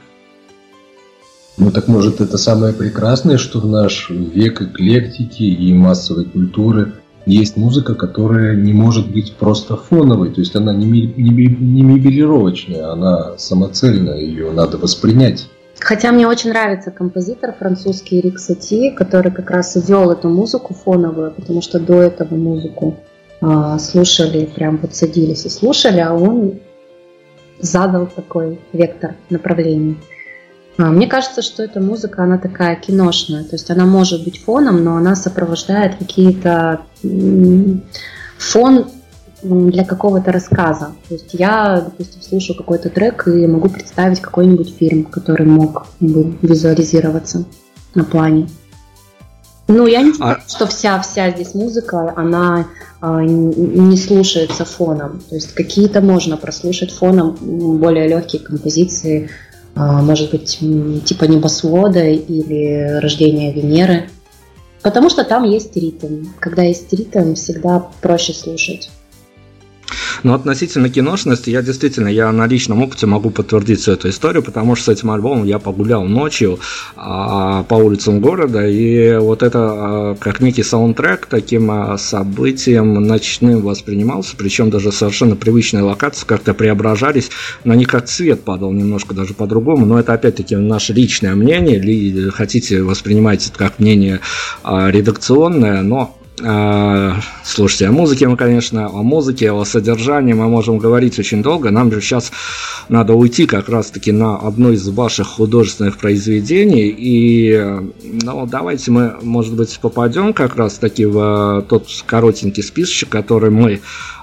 Ну 1.59 1.71
так 1.73 1.88
может 1.88 2.21
это 2.21 2.38
самое 2.38 2.73
прекрасное, 2.73 3.37
что 3.37 3.59
в 3.59 3.67
наш 3.67 4.11
век 4.11 4.62
эклектики 4.62 5.43
и 5.43 5.75
массовой 5.75 6.25
культуры 6.25 6.93
есть 7.27 7.57
музыка, 7.57 7.97
которая 7.97 8.55
не 8.55 8.73
может 8.73 9.11
быть 9.11 9.35
просто 9.35 9.77
фоновой, 9.77 10.31
то 10.31 10.41
есть 10.41 10.55
она 10.55 10.73
не, 10.73 10.87
мебелировочная, 10.87 12.93
она 12.93 13.37
самоцельная, 13.38 14.19
ее 14.19 14.53
надо 14.53 14.79
воспринять. 14.79 15.49
Хотя 15.81 16.12
мне 16.12 16.29
очень 16.29 16.50
нравится 16.50 16.93
композитор 16.93 17.53
французский 17.59 18.21
Рик 18.21 18.38
Сати, 18.38 18.91
который 18.91 19.33
как 19.33 19.50
раз 19.50 19.77
ввел 19.77 20.12
эту 20.12 20.29
музыку 20.29 20.75
фоновую, 20.75 21.33
потому 21.33 21.61
что 21.61 21.81
до 21.81 22.03
этого 22.03 22.37
музыку 22.37 22.97
а, 23.41 23.79
слушали, 23.79 24.45
прям 24.47 24.79
вот 24.79 24.95
садились 24.95 25.45
и 25.45 25.49
слушали, 25.49 26.00
а 26.00 26.15
он 26.15 26.61
задал 27.61 28.07
такой 28.07 28.61
вектор 28.73 29.17
направления. 29.29 29.97
А, 30.78 30.92
мне 30.92 31.08
кажется, 31.08 31.42
что 31.42 31.62
эта 31.62 31.80
музыка, 31.80 32.23
она 32.23 32.38
такая 32.38 32.76
киношная, 32.76 33.42
то 33.42 33.56
есть 33.56 33.70
она 33.70 33.85
может 33.85 34.25
быть 34.25 34.42
фоном, 34.42 34.85
но 34.85 34.97
она 34.97 35.16
сопровождает 35.16 35.97
какие-то 35.97 36.82
фон 38.38 38.87
для 39.42 39.85
какого-то 39.85 40.32
рассказа. 40.32 40.92
То 41.08 41.14
есть 41.14 41.35
я, 41.35 41.80
допустим, 41.80 42.23
слушаю 42.23 42.56
какой-то 42.56 42.90
трек 42.90 43.26
и 43.26 43.47
могу 43.47 43.68
представить 43.68 44.20
какой-нибудь 44.20 44.75
фильм, 44.76 45.04
который 45.04 45.47
мог 45.47 45.87
бы 46.00 46.37
визуализироваться 46.42 47.44
на 47.94 48.04
плане. 48.04 48.49
Ну, 49.68 49.87
я 49.87 50.02
не 50.02 50.12
знаю, 50.12 50.38
а... 50.44 50.49
что 50.49 50.66
вся, 50.66 51.00
вся 51.00 51.30
здесь 51.30 51.54
музыка, 51.54 52.14
она 52.16 52.66
а, 53.00 53.20
не 53.23 53.97
слушается 53.97 54.64
фоном. 54.64 55.20
То 55.28 55.35
есть 55.35 55.54
какие-то 55.54 56.00
можно 56.00 56.37
прослушать 56.37 56.92
фоном 56.92 57.37
более 57.78 58.08
легкие 58.08 58.42
композиции, 58.42 59.28
может 59.78 60.30
быть, 60.32 60.58
типа 61.04 61.25
небосвода 61.25 62.04
или 62.04 62.99
рождения 63.00 63.52
Венеры. 63.52 64.08
Потому 64.82 65.08
что 65.11 65.25
там 65.25 65.44
есть 65.44 65.76
ритм. 65.76 66.26
Когда 66.40 66.62
есть 66.62 66.92
ритм, 66.92 67.35
всегда 67.35 67.87
проще 68.00 68.32
слушать. 68.32 68.90
Но 70.23 70.35
относительно 70.35 70.88
киношности, 70.88 71.50
я 71.50 71.62
действительно, 71.62 72.09
я 72.09 72.31
на 72.33 72.47
личном 72.47 72.83
опыте 72.83 73.07
могу 73.07 73.31
подтвердить 73.31 73.81
всю 73.81 73.93
эту 73.93 74.09
историю, 74.09 74.43
потому 74.43 74.75
что 74.75 74.87
с 74.87 74.88
этим 74.88 75.11
альбомом 75.11 75.45
я 75.45 75.59
погулял 75.59 76.05
ночью 76.05 76.59
а, 76.97 77.62
по 77.64 77.75
улицам 77.75 78.21
города, 78.21 78.67
и 78.67 79.17
вот 79.19 79.43
это 79.43 79.59
а, 79.61 80.17
как 80.19 80.40
некий 80.40 80.62
саундтрек 80.62 81.26
таким 81.26 81.71
а, 81.71 81.99
событием 81.99 82.95
ночным 82.95 83.62
воспринимался, 83.62 84.35
причем 84.37 84.71
даже 84.71 84.93
совершенно 84.93 85.37
привычные 85.37 85.83
локации 85.83 86.26
как-то 86.26 86.55
преображались, 86.55 87.31
на 87.64 87.75
них 87.75 87.88
как 87.88 88.07
цвет 88.07 88.43
падал 88.43 88.73
немножко 88.73 89.14
даже 89.14 89.35
по-другому, 89.35 89.87
но 89.87 89.99
это 89.99 90.12
опять-таки 90.12 90.57
наше 90.57 90.93
личное 90.93 91.35
мнение, 91.35 91.76
или 91.76 92.31
хотите 92.31 92.83
воспринимать 92.83 93.47
это 93.47 93.59
как 93.59 93.78
мнение 93.78 94.21
а, 94.62 94.90
редакционное, 94.90 95.83
но 95.83 96.19
слушайте, 97.45 97.87
о 97.87 97.92
музыке 97.92 98.28
мы, 98.28 98.37
конечно, 98.37 98.87
о 98.87 99.02
музыке, 99.02 99.52
о 99.52 99.64
содержании 99.64 100.33
мы 100.33 100.49
можем 100.49 100.78
говорить 100.78 101.18
очень 101.18 101.42
долго. 101.42 101.71
Нам 101.71 101.92
же 101.92 102.00
сейчас 102.00 102.30
надо 102.88 103.14
уйти 103.14 103.47
как 103.47 103.68
раз-таки 103.68 104.12
на 104.12 104.37
одно 104.37 104.71
из 104.71 104.88
ваших 104.88 105.26
художественных 105.26 105.99
произведений. 105.99 106.95
И 106.97 107.61
ну, 108.23 108.47
давайте 108.47 108.90
мы, 108.90 109.16
может 109.23 109.54
быть, 109.54 109.78
попадем 109.80 110.33
как 110.33 110.57
раз-таки 110.57 111.04
в 111.04 111.64
тот 111.68 111.88
коротенький 112.07 112.62
списочек, 112.62 113.09
который 113.09 113.50
мы 113.50 113.80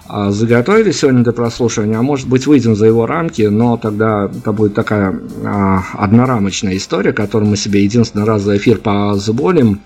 а, 0.07 0.31
заготовили 0.31 0.91
сегодня 0.91 1.24
для 1.24 1.34
прослушивания, 1.34 1.98
а 1.98 2.03
может 2.03 2.27
быть 2.27 2.45
выйдем 2.45 2.75
за 2.75 2.86
его 2.86 3.07
рамки, 3.07 3.41
но 3.43 3.75
тогда 3.77 4.25
это 4.25 4.51
будет 4.51 4.75
такая 4.75 5.19
а, 5.43 5.81
однорамочная 5.93 6.77
история, 6.77 7.12
которую 7.12 7.50
мы 7.50 7.57
себе 7.57 7.84
единственный 7.84 8.25
раз 8.25 8.43
за 8.43 8.57
эфир 8.57 8.77
позволим. 8.77 9.81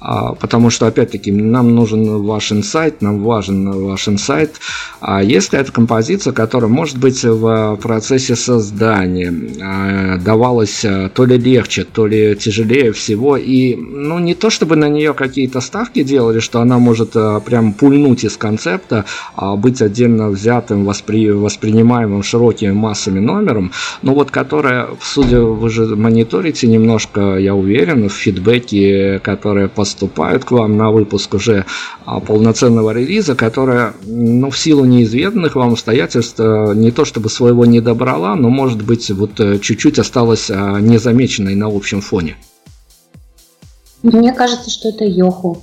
А, 0.00 0.32
потому 0.34 0.70
что, 0.70 0.86
опять-таки, 0.86 1.30
нам 1.30 1.74
нужен 1.74 2.22
ваш 2.22 2.52
инсайт, 2.52 3.02
нам 3.02 3.22
важен 3.22 3.70
ваш 3.70 4.08
инсайт. 4.08 4.56
А 5.00 5.22
есть 5.22 5.50
какая-то 5.50 5.72
композиция, 5.72 6.32
которая, 6.32 6.70
может 6.70 6.98
быть, 6.98 7.22
в 7.22 7.78
процессе 7.82 8.34
создания 8.34 9.32
а, 9.62 10.16
давалась 10.18 10.84
а, 10.84 11.10
то 11.10 11.24
ли 11.24 11.36
легче, 11.36 11.84
то 11.84 12.06
ли 12.06 12.34
тяжелее 12.34 12.92
всего, 12.92 13.36
и, 13.36 13.76
ну, 13.76 14.18
не 14.18 14.34
то 14.34 14.48
чтобы 14.48 14.76
на 14.76 14.88
нее 14.88 15.12
какие-то 15.12 15.60
ставки 15.60 16.02
делали, 16.02 16.40
что 16.40 16.60
она 16.60 16.78
может 16.78 17.12
прям 17.44 17.72
пульнуть 17.74 18.24
из 18.24 18.36
концепта, 18.36 19.04
быть 19.36 19.82
отдельно 19.82 20.30
взятым, 20.30 20.84
воспри... 20.84 21.30
воспринимаемым 21.30 22.22
широкими 22.22 22.72
массами 22.72 23.20
номером, 23.20 23.72
но 24.02 24.14
вот 24.14 24.30
которая, 24.30 24.88
судя, 25.02 25.40
вы 25.40 25.68
же 25.68 25.96
мониторите 25.96 26.66
немножко, 26.66 27.36
я 27.36 27.54
уверен, 27.54 28.08
в 28.08 28.12
фидбэке, 28.12 29.20
которые 29.22 29.68
по 29.68 29.84
поступают 29.90 30.44
к 30.44 30.52
вам 30.52 30.76
на 30.76 30.92
выпуск 30.92 31.34
уже 31.34 31.64
а, 32.04 32.20
полноценного 32.20 32.92
релиза, 32.92 33.34
которая, 33.34 33.92
ну, 34.06 34.50
в 34.50 34.56
силу 34.56 34.84
неизведанных 34.84 35.56
вам 35.56 35.72
обстоятельств 35.72 36.38
э, 36.38 36.74
не 36.76 36.92
то 36.92 37.04
чтобы 37.04 37.28
своего 37.28 37.66
не 37.66 37.80
добрала, 37.80 38.36
но, 38.36 38.48
может 38.50 38.82
быть, 38.82 39.10
вот 39.10 39.40
э, 39.40 39.58
чуть-чуть 39.58 39.98
осталась 39.98 40.48
а, 40.48 40.78
незамеченной 40.78 41.56
на 41.56 41.66
общем 41.66 42.00
фоне. 42.00 42.36
Мне 44.02 44.32
кажется, 44.32 44.70
что 44.70 44.90
это 44.90 45.04
Йоху 45.04 45.60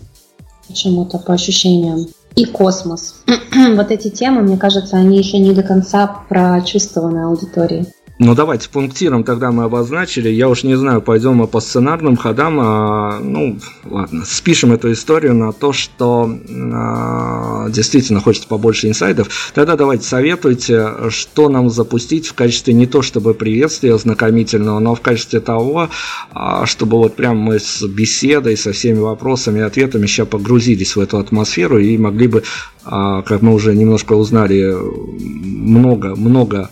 почему-то 0.68 1.20
по 1.20 1.34
ощущениям. 1.34 2.08
И 2.36 2.46
космос. 2.46 3.24
вот 3.76 3.92
эти 3.92 4.10
темы, 4.10 4.42
мне 4.42 4.58
кажется, 4.58 4.98
они 4.98 5.18
еще 5.18 5.40
не 5.40 5.54
до 5.54 5.64
конца 5.64 6.06
прочувствованы 6.28 7.24
аудиторией. 7.24 7.88
Ну 8.20 8.34
давайте 8.34 8.68
пунктиром 8.70 9.24
тогда 9.24 9.52
мы 9.52 9.66
обозначили. 9.66 10.30
Я 10.30 10.50
уж 10.50 10.64
не 10.64 10.76
знаю, 10.76 11.04
пойдем 11.04 11.36
мы 11.36 11.48
по 11.48 11.60
сценарным 11.60 12.18
ходам. 12.18 12.60
А, 12.60 13.20
ну, 13.20 13.60
ладно, 13.86 14.26
спишем 14.26 14.72
эту 14.72 14.92
историю 14.92 15.36
на 15.36 15.54
то, 15.54 15.72
что 15.72 16.28
а, 16.74 17.70
действительно 17.70 18.20
хочется 18.20 18.48
побольше 18.48 18.88
инсайдов. 18.88 19.52
Тогда 19.54 19.76
давайте 19.76 20.04
советуйте, 20.04 20.94
что 21.10 21.48
нам 21.50 21.70
запустить 21.70 22.26
в 22.28 22.34
качестве 22.34 22.74
не 22.74 22.88
то 22.88 23.04
чтобы 23.04 23.36
приветствия 23.36 23.96
знакомительного, 24.00 24.80
но 24.80 24.96
в 24.96 25.02
качестве 25.02 25.40
того, 25.40 25.90
а, 26.34 26.66
чтобы 26.66 26.98
вот 26.98 27.16
прям 27.16 27.38
мы 27.38 27.60
с 27.60 27.84
беседой, 27.84 28.58
со 28.58 28.72
всеми 28.72 28.98
вопросами 28.98 29.60
и 29.60 29.62
ответами 29.62 30.08
сейчас 30.08 30.28
погрузились 30.28 30.96
в 30.96 31.00
эту 31.00 31.20
атмосферу 31.20 31.78
и 31.78 31.96
могли 32.00 32.28
бы, 32.28 32.44
а, 32.84 33.22
как 33.22 33.44
мы 33.44 33.54
уже 33.54 33.76
немножко 33.76 34.14
узнали, 34.14 34.76
много-много 34.76 36.72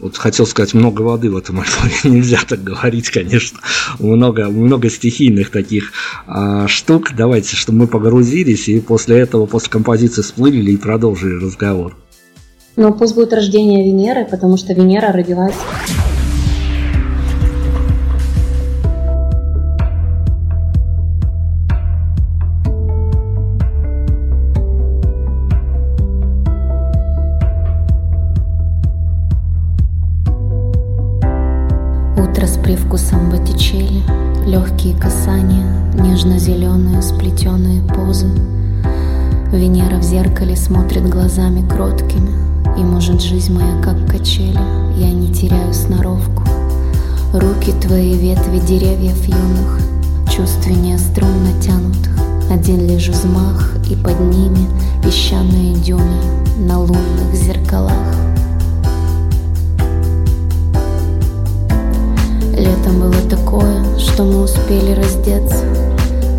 вот 0.00 0.16
хотел 0.16 0.46
сказать, 0.46 0.74
много 0.74 1.02
воды 1.02 1.30
в 1.30 1.36
этом 1.36 1.60
альбоме. 1.60 1.94
Нельзя 2.16 2.38
так 2.48 2.62
говорить, 2.62 3.10
конечно. 3.10 3.60
Много, 3.98 4.48
много 4.48 4.90
стихийных 4.90 5.50
таких 5.50 5.92
а, 6.26 6.68
штук. 6.68 7.12
Давайте, 7.16 7.56
чтобы 7.56 7.80
мы 7.80 7.86
погрузились 7.86 8.68
и 8.68 8.80
после 8.80 9.18
этого, 9.18 9.46
после 9.46 9.70
композиции 9.70 10.22
всплыли 10.22 10.70
и 10.70 10.76
продолжили 10.76 11.42
разговор. 11.42 11.96
Ну, 12.76 12.94
пусть 12.94 13.14
будет 13.14 13.32
рождение 13.32 13.84
Венеры, 13.84 14.24
потому 14.24 14.56
что 14.56 14.72
Венера 14.72 15.12
родилась 15.12 15.56
привкусом 32.70 33.30
Боттичелли, 33.30 34.00
легкие 34.46 34.94
касания, 34.96 35.66
нежно-зеленые 35.94 37.02
сплетенные 37.02 37.82
позы. 37.82 38.28
Венера 39.52 39.96
в 39.96 40.04
зеркале 40.04 40.54
смотрит 40.54 41.08
глазами 41.08 41.68
кроткими 41.68 42.30
И 42.78 42.84
может 42.84 43.20
жизнь 43.22 43.52
моя 43.52 43.82
как 43.82 44.08
качели 44.08 44.60
Я 44.96 45.10
не 45.10 45.34
теряю 45.34 45.74
сноровку. 45.74 46.44
Руки 47.32 47.72
твои 47.82 48.14
ветви 48.14 48.60
деревьев 48.60 49.20
юных 49.24 49.80
Чувственнее 50.30 50.98
струн 50.98 51.42
натянутых 51.42 52.16
Один 52.52 52.86
лишь 52.86 53.08
взмах 53.08 53.74
и 53.90 53.96
под 53.96 54.20
ними 54.20 54.68
Песчаные 55.02 55.74
дюны 55.74 56.20
на 56.56 56.78
лунных 56.78 57.34
зеркалах 57.34 58.29
такое, 63.50 63.98
что 63.98 64.22
мы 64.22 64.42
успели 64.44 64.92
раздеться. 64.92 65.64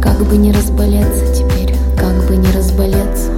Как 0.02 0.18
бы 0.26 0.38
не 0.38 0.54
разболеться 0.54 1.26
теперь, 1.36 1.76
как 1.98 2.16
бы 2.26 2.38
не 2.38 2.50
разболеться. 2.52 3.32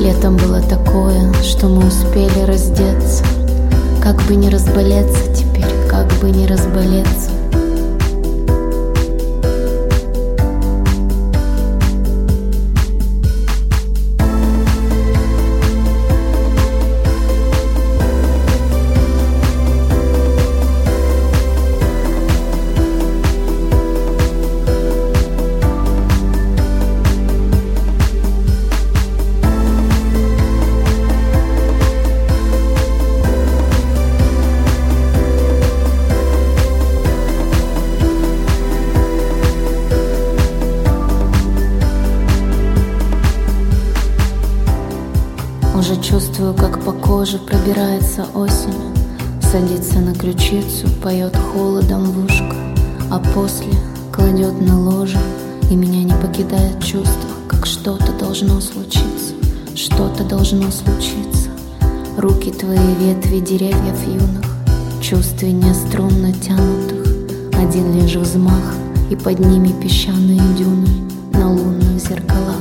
Летом 0.00 0.38
было 0.38 0.62
такое, 0.62 1.32
что 1.42 1.68
мы 1.68 1.86
успели 1.86 2.46
раздеться. 2.46 3.22
Как 4.02 4.16
бы 4.22 4.34
не 4.34 4.48
разболеться 4.48 5.34
теперь, 5.34 5.70
как 5.88 6.06
бы 6.20 6.30
не 6.30 6.46
разболеться 6.46 7.31
коже 47.22 47.38
пробирается 47.38 48.26
осень, 48.34 48.74
Садится 49.40 50.00
на 50.00 50.12
ключицу, 50.12 50.88
поет 51.00 51.36
холодом 51.36 52.02
в 52.02 52.24
ушко, 52.24 52.56
А 53.12 53.20
после 53.32 53.72
кладет 54.12 54.60
на 54.60 54.76
ложе, 54.76 55.20
И 55.70 55.76
меня 55.76 56.02
не 56.02 56.20
покидает 56.20 56.82
чувство, 56.82 57.30
Как 57.46 57.64
что-то 57.64 58.12
должно 58.18 58.60
случиться, 58.60 59.34
Что-то 59.76 60.24
должно 60.24 60.68
случиться. 60.72 61.50
Руки 62.18 62.50
твои 62.50 62.94
ветви 62.98 63.38
деревьев 63.38 64.04
юных, 64.04 64.44
Чувственнее 65.00 65.74
струн 65.74 66.22
натянутых, 66.22 67.06
Один 67.56 68.00
лишь 68.00 68.16
взмах, 68.16 68.74
и 69.12 69.14
под 69.14 69.38
ними 69.38 69.68
песчаные 69.80 70.40
дюны 70.58 70.88
На 71.34 71.52
лунных 71.52 72.00
зеркалах. 72.00 72.51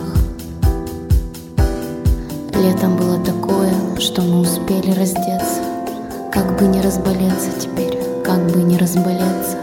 Успели 4.72 4.94
раздеться. 4.94 5.62
Как 6.32 6.58
бы 6.58 6.66
не 6.66 6.82
разболеться 6.82 7.51
теперь, 7.60 7.98
как 8.24 8.40
бы 8.51 8.62
не 8.62 8.78
разболеться 8.78 9.61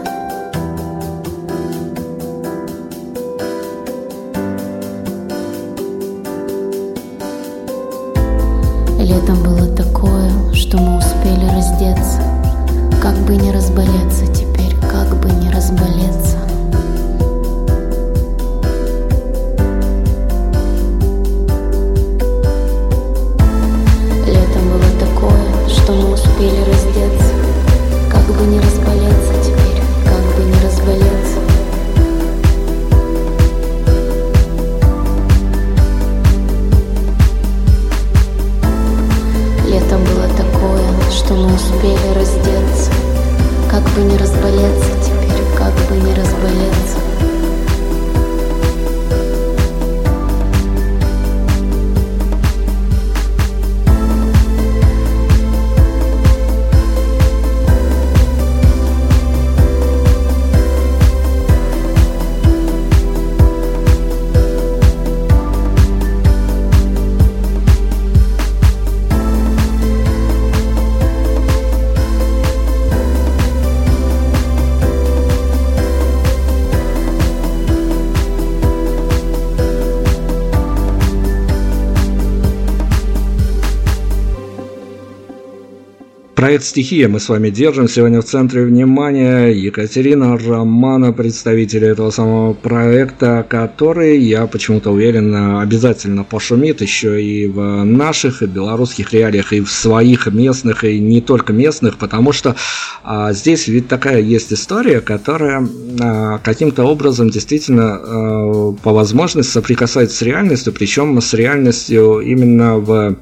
Проект 86.49 86.65
«Стихия» 86.65 87.07
мы 87.07 87.19
с 87.19 87.29
вами 87.29 87.51
держим. 87.51 87.87
Сегодня 87.87 88.21
в 88.21 88.25
центре 88.25 88.65
внимания 88.65 89.49
Екатерина 89.49 90.35
Романа, 90.35 91.13
представители 91.13 91.87
этого 91.87 92.09
самого 92.09 92.53
проекта, 92.53 93.45
который, 93.47 94.17
я 94.17 94.47
почему-то 94.47 94.89
уверен, 94.89 95.59
обязательно 95.59 96.23
пошумит 96.23 96.81
еще 96.81 97.23
и 97.23 97.45
в 97.45 97.83
наших 97.83 98.41
и 98.41 98.47
белорусских 98.47 99.13
реалиях, 99.13 99.53
и 99.53 99.61
в 99.61 99.69
своих 99.69 100.25
местных, 100.25 100.83
и 100.83 100.99
не 100.99 101.21
только 101.21 101.53
местных, 101.53 101.99
потому 101.99 102.31
что 102.31 102.55
а, 103.03 103.31
здесь 103.31 103.67
ведь 103.67 103.87
такая 103.87 104.19
есть 104.19 104.51
история, 104.51 105.01
которая 105.01 105.67
а, 106.01 106.39
каким-то 106.39 106.83
образом 106.83 107.29
действительно 107.29 107.99
а, 108.01 108.71
по 108.81 108.91
возможности 108.91 109.51
соприкасается 109.51 110.17
с 110.17 110.21
реальностью, 110.23 110.73
причем 110.73 111.21
с 111.21 111.31
реальностью 111.35 112.21
именно 112.21 112.77
в 112.77 113.17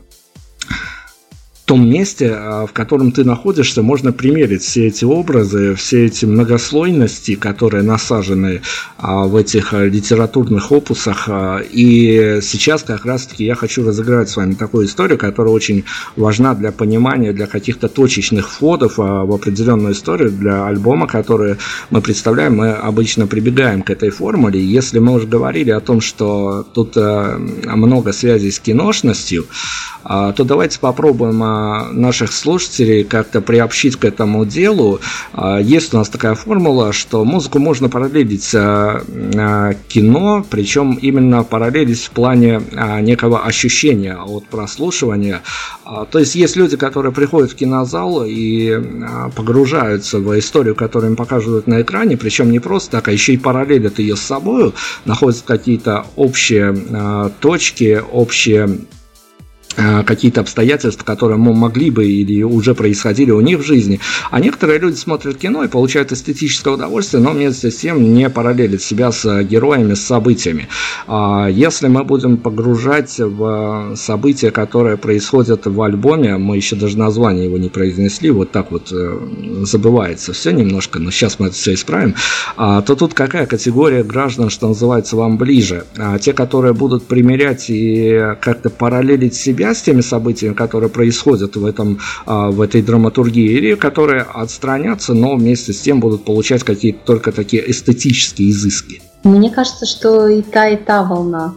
том 1.67 1.87
месте, 1.87 2.33
а, 2.33 2.65
в 2.65 2.71
котором 2.71 3.11
ты 3.11 3.25
находишься, 3.25 3.83
можно 3.83 4.13
примерить 4.13 4.61
все 4.61 4.87
эти 4.87 5.03
образы, 5.03 5.75
все 5.75 6.05
эти 6.05 6.23
многослойности, 6.25 7.35
которые 7.35 7.83
насажены 7.83 8.61
а, 8.97 9.25
в 9.25 9.35
этих 9.35 9.73
а, 9.73 9.83
литературных 9.83 10.71
опусах. 10.71 11.27
И 11.69 12.39
сейчас 12.41 12.83
как 12.83 13.05
раз-таки 13.05 13.43
я 13.43 13.53
хочу 13.55 13.85
разыграть 13.85 14.29
с 14.29 14.37
вами 14.37 14.53
такую 14.53 14.87
историю, 14.87 15.17
которая 15.17 15.53
очень 15.53 15.83
важна 16.15 16.55
для 16.55 16.71
понимания, 16.71 17.33
для 17.33 17.47
каких-то 17.47 17.89
точечных 17.89 18.49
входов 18.49 18.97
в 18.97 19.33
определенную 19.33 19.93
историю, 19.93 20.31
для 20.31 20.67
альбома, 20.67 21.05
который 21.05 21.57
мы 21.89 21.99
представляем. 21.99 22.55
Мы 22.55 22.71
обычно 22.71 23.27
прибегаем 23.27 23.81
к 23.81 23.89
этой 23.89 24.09
формуле. 24.09 24.63
Если 24.63 24.99
мы 24.99 25.13
уже 25.13 25.27
говорили 25.27 25.71
о 25.71 25.81
том, 25.81 25.99
что 25.99 26.65
тут 26.73 26.95
много 26.95 28.13
связей 28.13 28.51
с 28.51 28.59
киношностью, 28.59 29.45
то 30.03 30.43
давайте 30.45 30.79
попробуем 30.79 31.43
наших 31.91 32.31
слушателей 32.31 33.03
как-то 33.03 33.41
приобщить 33.41 33.95
к 33.95 34.05
этому 34.05 34.45
делу. 34.45 34.99
А, 35.33 35.59
есть 35.59 35.93
у 35.93 35.97
нас 35.97 36.09
такая 36.09 36.35
формула, 36.35 36.93
что 36.93 37.23
музыку 37.25 37.59
можно 37.59 37.89
параллелить 37.89 38.53
а, 38.55 39.03
а, 39.35 39.73
кино, 39.87 40.45
причем 40.49 40.93
именно 40.95 41.43
параллелить 41.43 42.03
в 42.03 42.11
плане 42.11 42.61
некого 43.01 43.43
ощущения 43.45 44.17
от 44.17 44.47
прослушивания. 44.47 45.41
То 46.11 46.19
есть 46.19 46.35
есть 46.35 46.55
люди, 46.55 46.77
которые 46.77 47.11
приходят 47.11 47.51
в 47.51 47.55
кинозал 47.55 48.23
и 48.25 48.81
погружаются 49.35 50.19
в 50.19 50.37
историю, 50.37 50.75
которую 50.75 51.11
им 51.11 51.15
показывают 51.15 51.67
на 51.67 51.81
экране, 51.81 52.17
причем 52.17 52.51
не 52.51 52.59
просто 52.59 52.91
так, 52.91 53.07
а 53.07 53.11
еще 53.11 53.33
и 53.33 53.37
параллелят 53.37 53.99
ее 53.99 54.15
с 54.15 54.21
собой, 54.21 54.73
находят 55.05 55.41
какие-то 55.45 56.05
общие 56.15 57.31
точки, 57.39 58.01
общие 58.11 58.57
Э, 58.57 58.77
какие-то 60.05 60.41
обстоятельства, 60.41 61.03
которые 61.03 61.37
могли 61.37 61.89
бы 61.91 62.05
или 62.07 62.43
уже 62.43 62.73
происходили 62.73 63.31
у 63.31 63.41
них 63.41 63.59
в 63.59 63.63
жизни. 63.63 63.99
А 64.31 64.39
некоторые 64.39 64.79
люди 64.79 64.95
смотрят 64.95 65.37
кино 65.37 65.63
и 65.63 65.67
получают 65.67 66.11
эстетическое 66.11 66.73
удовольствие, 66.73 67.21
но 67.21 67.31
вместе 67.31 67.71
с 67.71 67.77
тем 67.77 68.13
не 68.13 68.29
параллелят 68.29 68.81
себя 68.81 69.11
с 69.11 69.43
героями, 69.43 69.93
с 69.93 70.01
событиями. 70.01 70.67
А 71.07 71.47
если 71.47 71.87
мы 71.87 72.03
будем 72.03 72.37
погружать 72.37 73.17
в 73.19 73.93
события, 73.95 74.51
которые 74.51 74.97
происходят 74.97 75.65
в 75.65 75.81
альбоме, 75.81 76.37
мы 76.37 76.57
еще 76.57 76.75
даже 76.75 76.97
название 76.97 77.45
его 77.45 77.57
не 77.57 77.69
произнесли, 77.69 78.31
вот 78.31 78.51
так 78.51 78.71
вот 78.71 78.91
э, 78.91 79.19
забывается 79.63 80.33
все 80.33 80.51
немножко, 80.51 80.99
но 80.99 81.11
сейчас 81.11 81.39
мы 81.39 81.47
это 81.47 81.55
все 81.55 81.73
исправим, 81.73 82.15
а, 82.55 82.81
то 82.81 82.95
тут 82.95 83.13
какая 83.13 83.45
категория 83.45 84.03
граждан, 84.03 84.49
что 84.49 84.67
называется, 84.67 85.15
вам 85.15 85.37
ближе? 85.37 85.85
А 85.97 86.17
те, 86.19 86.33
которые 86.33 86.73
будут 86.73 87.05
примерять 87.05 87.65
и 87.69 88.35
как-то 88.41 88.69
параллелить 88.69 89.35
себя 89.35 89.66
себя 89.67 89.73
с 89.75 89.81
теми 89.81 90.01
событиями, 90.01 90.53
которые 90.53 90.89
происходят 90.89 91.55
в, 91.55 91.65
этом, 91.65 91.99
а, 92.25 92.49
в 92.49 92.61
этой 92.61 92.81
драматургии, 92.81 93.51
или 93.51 93.75
которые 93.75 94.21
отстранятся, 94.21 95.13
но 95.13 95.35
вместе 95.35 95.73
с 95.73 95.81
тем 95.81 95.99
будут 95.99 96.25
получать 96.25 96.63
какие-то 96.63 96.99
только 97.05 97.31
такие 97.31 97.69
эстетические 97.69 98.51
изыски? 98.51 99.01
Мне 99.23 99.49
кажется, 99.49 99.85
что 99.85 100.27
и 100.27 100.41
та, 100.41 100.69
и 100.69 100.77
та 100.77 101.03
волна 101.03 101.55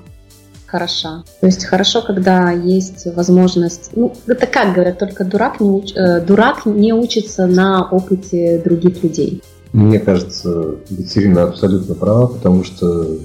хороша. 0.66 1.24
То 1.40 1.46
есть 1.46 1.64
хорошо, 1.64 2.00
когда 2.00 2.52
есть 2.52 3.06
возможность... 3.16 3.90
Ну, 3.96 4.14
это 4.28 4.46
как 4.46 4.74
говорят, 4.74 4.98
только 5.00 5.24
дурак 5.24 5.60
не, 5.60 5.68
уч... 5.68 5.92
Э, 5.96 6.20
дурак 6.20 6.64
не 6.64 6.92
учится 6.92 7.46
на 7.46 7.82
опыте 7.90 8.62
других 8.64 9.02
людей. 9.02 9.42
Мне 9.72 9.98
кажется, 9.98 10.76
Екатерина 10.88 11.44
абсолютно 11.44 11.94
права, 11.96 12.26
потому 12.28 12.62
что 12.62 13.18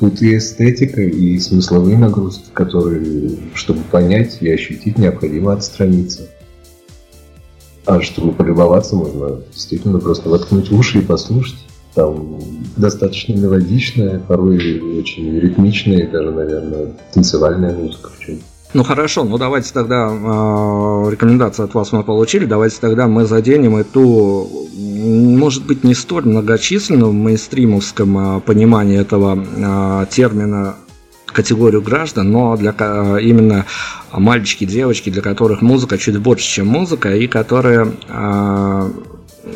Тут 0.00 0.22
и 0.22 0.36
эстетика, 0.36 1.02
и 1.02 1.38
смысловые 1.38 1.98
нагрузки, 1.98 2.50
которые, 2.52 3.36
чтобы 3.54 3.80
понять 3.90 4.38
и 4.40 4.48
ощутить, 4.48 4.96
необходимо 4.96 5.52
отстраниться. 5.52 6.28
А 7.84 8.00
чтобы 8.00 8.32
полюбоваться, 8.32 8.94
можно 8.94 9.40
действительно 9.52 9.98
просто 9.98 10.28
воткнуть 10.28 10.70
уши 10.70 10.98
и 10.98 11.02
послушать. 11.02 11.58
Там 11.94 12.38
достаточно 12.76 13.32
мелодичная, 13.32 14.20
порой 14.20 14.78
очень 15.00 15.36
ритмичная 15.40 16.04
и 16.04 16.06
даже, 16.06 16.30
наверное, 16.30 16.94
танцевальная 17.12 17.74
музыка 17.74 18.10
в 18.10 18.20
чем-то. 18.24 18.44
Ну 18.74 18.84
хорошо, 18.84 19.24
ну 19.24 19.38
давайте 19.38 19.72
тогда 19.72 20.08
э, 20.10 21.10
рекомендации 21.10 21.64
от 21.64 21.72
вас 21.72 21.90
мы 21.92 22.04
получили, 22.04 22.44
давайте 22.44 22.76
тогда 22.80 23.06
мы 23.06 23.24
заденем 23.24 23.76
эту, 23.76 24.46
может 24.76 25.64
быть, 25.64 25.84
не 25.84 25.94
столь 25.94 26.26
многочисленную 26.26 27.10
в 27.10 27.14
мейнстримовском 27.14 28.36
э, 28.36 28.40
понимании 28.40 29.00
этого 29.00 29.42
э, 29.42 30.06
термина 30.10 30.76
категорию 31.24 31.80
граждан, 31.80 32.30
но 32.30 32.56
для 32.56 32.72
именно 33.20 33.64
мальчики, 34.12 34.64
девочки, 34.64 35.10
для 35.10 35.22
которых 35.22 35.62
музыка 35.62 35.96
чуть 35.96 36.18
больше, 36.18 36.46
чем 36.46 36.66
музыка, 36.66 37.14
и 37.14 37.26
которые 37.26 37.92
э, 38.08 38.67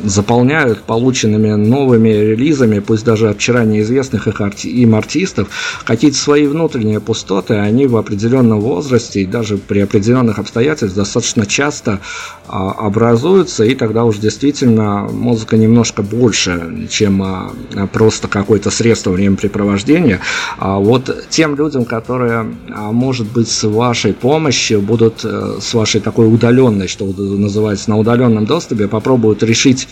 заполняют 0.05 0.83
полученными 0.83 1.53
новыми 1.53 2.09
релизами, 2.09 2.79
пусть 2.81 3.05
даже 3.05 3.29
от 3.29 3.37
вчера 3.37 3.65
неизвестных 3.65 4.29
их 4.29 4.41
арти- 4.41 4.69
им 4.69 4.95
артистов, 4.95 5.49
какие-то 5.85 6.17
свои 6.17 6.47
внутренние 6.47 7.01
пустоты, 7.01 7.55
они 7.55 7.87
в 7.87 7.97
определенном 7.97 8.61
возрасте 8.61 9.23
и 9.23 9.27
даже 9.27 9.57
при 9.57 9.81
определенных 9.81 10.39
обстоятельствах 10.39 10.95
достаточно 10.95 11.47
часто 11.47 12.01
а, 12.49 12.73
образуются, 12.73 13.65
и 13.65 13.75
тогда 13.75 14.05
уже 14.05 14.21
действительно 14.21 15.09
музыка 15.11 15.57
немножко 15.57 16.03
больше, 16.03 16.89
чем 16.91 17.23
а, 17.23 17.53
просто 17.93 18.29
какое-то 18.29 18.71
средство 18.71 19.11
времяпрепровождения. 19.11 20.21
А 20.59 20.79
вот 20.79 21.27
тем 21.31 21.57
людям, 21.57 21.85
которые, 21.85 22.47
а, 22.71 22.93
может 22.93 23.27
быть, 23.29 23.49
с 23.49 23.65
вашей 23.65 24.13
помощью 24.13 24.81
будут, 24.81 25.25
э, 25.25 25.59
с 25.61 25.75
вашей 25.75 26.01
такой 26.01 26.33
удаленной, 26.33 26.89
что 26.89 27.05
называется, 27.07 27.91
на 27.91 27.99
удаленном 27.99 28.47
доступе, 28.47 28.89
попробуют 28.89 29.43
решить 29.43 29.89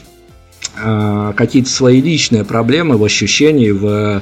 какие-то 0.74 1.68
свои 1.68 2.00
личные 2.00 2.44
проблемы 2.44 2.96
в 2.96 3.04
ощущении, 3.04 3.70
в 3.70 3.86
э, 3.86 4.20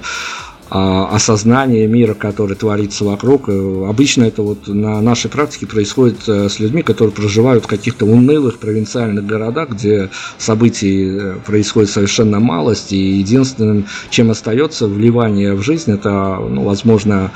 осознании 0.71 1.87
мира, 1.87 2.15
который 2.15 2.57
творится 2.57 3.05
вокруг. 3.05 3.49
Э, 3.49 3.87
обычно 3.89 4.25
это 4.25 4.43
вот 4.43 4.67
на 4.67 5.01
нашей 5.01 5.31
практике 5.31 5.67
происходит 5.67 6.27
с 6.27 6.59
людьми, 6.59 6.83
которые 6.83 7.13
проживают 7.13 7.65
в 7.65 7.69
каких-то 7.69 8.07
унылых 8.07 8.59
провинциальных 8.59 9.25
городах, 9.27 9.71
где 9.71 10.11
событий 10.39 11.35
происходит 11.47 11.91
совершенно 11.91 12.41
малость, 12.41 12.93
и 12.93 12.99
единственным, 13.19 13.87
чем 14.11 14.31
остается 14.31 14.89
вливание 14.89 15.55
в 15.55 15.63
жизнь, 15.63 15.93
это, 15.93 16.37
ну, 16.37 16.65
возможно, 16.65 17.31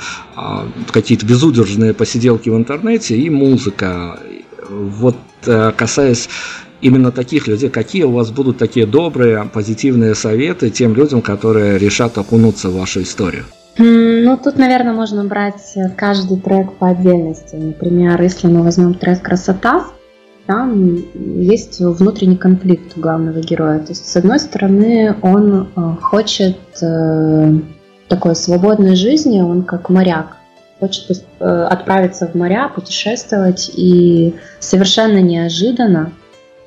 какие-то 0.91 1.25
безудержные 1.25 1.93
посиделки 1.93 2.49
в 2.49 2.57
интернете 2.57 3.17
и 3.17 3.29
музыка. 3.29 4.19
Вот 4.69 5.17
касаясь 5.75 6.29
именно 6.83 7.11
таких 7.11 7.47
людей, 7.47 7.69
какие 7.69 8.03
у 8.03 8.11
вас 8.11 8.31
будут 8.31 8.57
такие 8.57 8.85
добрые, 8.85 9.49
позитивные 9.51 10.15
советы 10.15 10.69
тем 10.69 10.93
людям, 10.95 11.21
которые 11.21 11.79
решат 11.79 12.17
окунуться 12.17 12.69
в 12.69 12.75
вашу 12.75 13.01
историю? 13.01 13.45
Ну, 13.77 14.37
тут, 14.37 14.57
наверное, 14.57 14.93
можно 14.93 15.23
брать 15.23 15.75
каждый 15.97 16.39
трек 16.39 16.73
по 16.73 16.89
отдельности. 16.89 17.55
Например, 17.55 18.21
если 18.21 18.47
мы 18.47 18.61
возьмем 18.61 18.93
трек 18.93 19.21
«Красота», 19.21 19.85
там 20.45 20.97
есть 21.39 21.79
внутренний 21.79 22.35
конфликт 22.35 22.97
у 22.97 23.01
главного 23.01 23.39
героя. 23.39 23.79
То 23.79 23.89
есть, 23.89 24.05
с 24.05 24.15
одной 24.17 24.39
стороны, 24.39 25.15
он 25.21 25.69
э, 25.75 25.95
хочет 26.01 26.57
э, 26.81 27.53
такой 28.09 28.35
свободной 28.35 28.95
жизни, 28.95 29.39
он 29.39 29.63
как 29.63 29.89
моряк, 29.89 30.35
хочет 30.81 31.23
э, 31.39 31.45
отправиться 31.45 32.27
в 32.27 32.35
моря, 32.35 32.69
путешествовать, 32.75 33.71
и 33.73 34.35
совершенно 34.59 35.21
неожиданно 35.21 36.11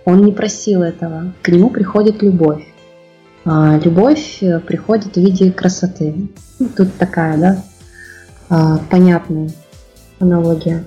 он 0.06 0.24
не 0.24 0.32
просил 0.32 0.82
этого. 0.82 1.34
К 1.42 1.48
нему 1.48 1.68
приходит 1.68 2.22
любовь. 2.22 2.64
А, 3.44 3.76
любовь 3.76 4.38
э, 4.40 4.60
приходит 4.60 5.14
в 5.14 5.20
виде 5.20 5.52
красоты. 5.52 6.30
Ну, 6.58 6.68
тут 6.74 6.94
такая, 6.94 7.36
да, 7.36 7.62
а, 8.48 8.78
понятная 8.90 9.50
аналогия. 10.18 10.84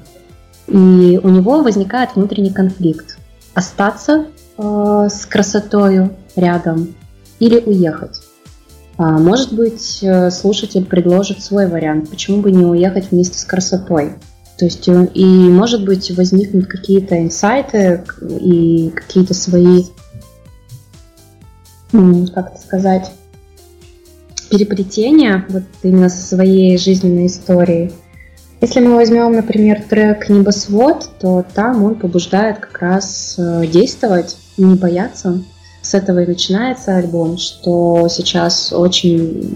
И 0.67 1.19
у 1.21 1.29
него 1.29 1.61
возникает 1.61 2.15
внутренний 2.15 2.51
конфликт. 2.51 3.17
Остаться 3.53 4.27
э, 4.57 5.07
с 5.09 5.25
красотою 5.25 6.15
рядом 6.35 6.95
или 7.39 7.59
уехать. 7.59 8.21
А, 8.97 9.17
может 9.17 9.53
быть, 9.53 9.99
э, 10.01 10.31
слушатель 10.31 10.85
предложит 10.85 11.43
свой 11.43 11.67
вариант. 11.67 12.09
Почему 12.09 12.41
бы 12.41 12.51
не 12.51 12.65
уехать 12.65 13.11
вместе 13.11 13.37
с 13.37 13.43
красотой? 13.43 14.15
То 14.59 14.65
есть 14.65 14.89
э, 14.89 15.07
и, 15.13 15.25
может 15.25 15.85
быть, 15.85 16.11
возникнут 16.11 16.67
какие-то 16.67 17.17
инсайты 17.17 18.03
и 18.21 18.91
какие-то 18.93 19.33
свои, 19.33 19.85
как 21.91 22.51
это 22.51 22.61
сказать, 22.61 23.11
переплетения 24.51 25.45
вот 25.47 25.63
именно 25.81 26.09
со 26.09 26.21
своей 26.21 26.77
жизненной 26.77 27.27
историей. 27.27 27.93
Если 28.59 28.81
мы 28.81 28.95
возьмем, 28.95 29.31
например, 29.31 29.81
трек 29.89 30.27
«Небосвод», 30.27 31.09
то 31.21 31.45
там 31.53 31.81
он 31.85 31.95
побуждает 31.95 32.59
как 32.59 32.81
раз 32.81 33.35
э, 33.37 33.65
действовать, 33.65 34.35
не 34.57 34.75
бояться. 34.75 35.41
С 35.81 35.93
этого 35.93 36.21
и 36.21 36.27
начинается 36.27 36.97
альбом, 36.97 37.37
что 37.37 38.09
сейчас 38.09 38.73
очень 38.73 39.47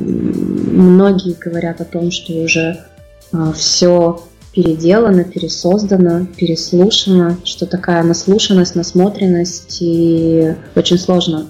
многие 0.71 1.33
говорят 1.33 1.81
о 1.81 1.85
том, 1.85 2.11
что 2.11 2.31
уже 2.31 2.85
э, 3.33 3.51
все 3.53 4.23
переделано, 4.53 5.23
пересоздано, 5.23 6.27
переслушано, 6.37 7.37
что 7.43 7.65
такая 7.65 8.03
наслушанность, 8.03 8.75
насмотренность, 8.75 9.77
и 9.81 10.55
очень 10.75 10.97
сложно 10.97 11.47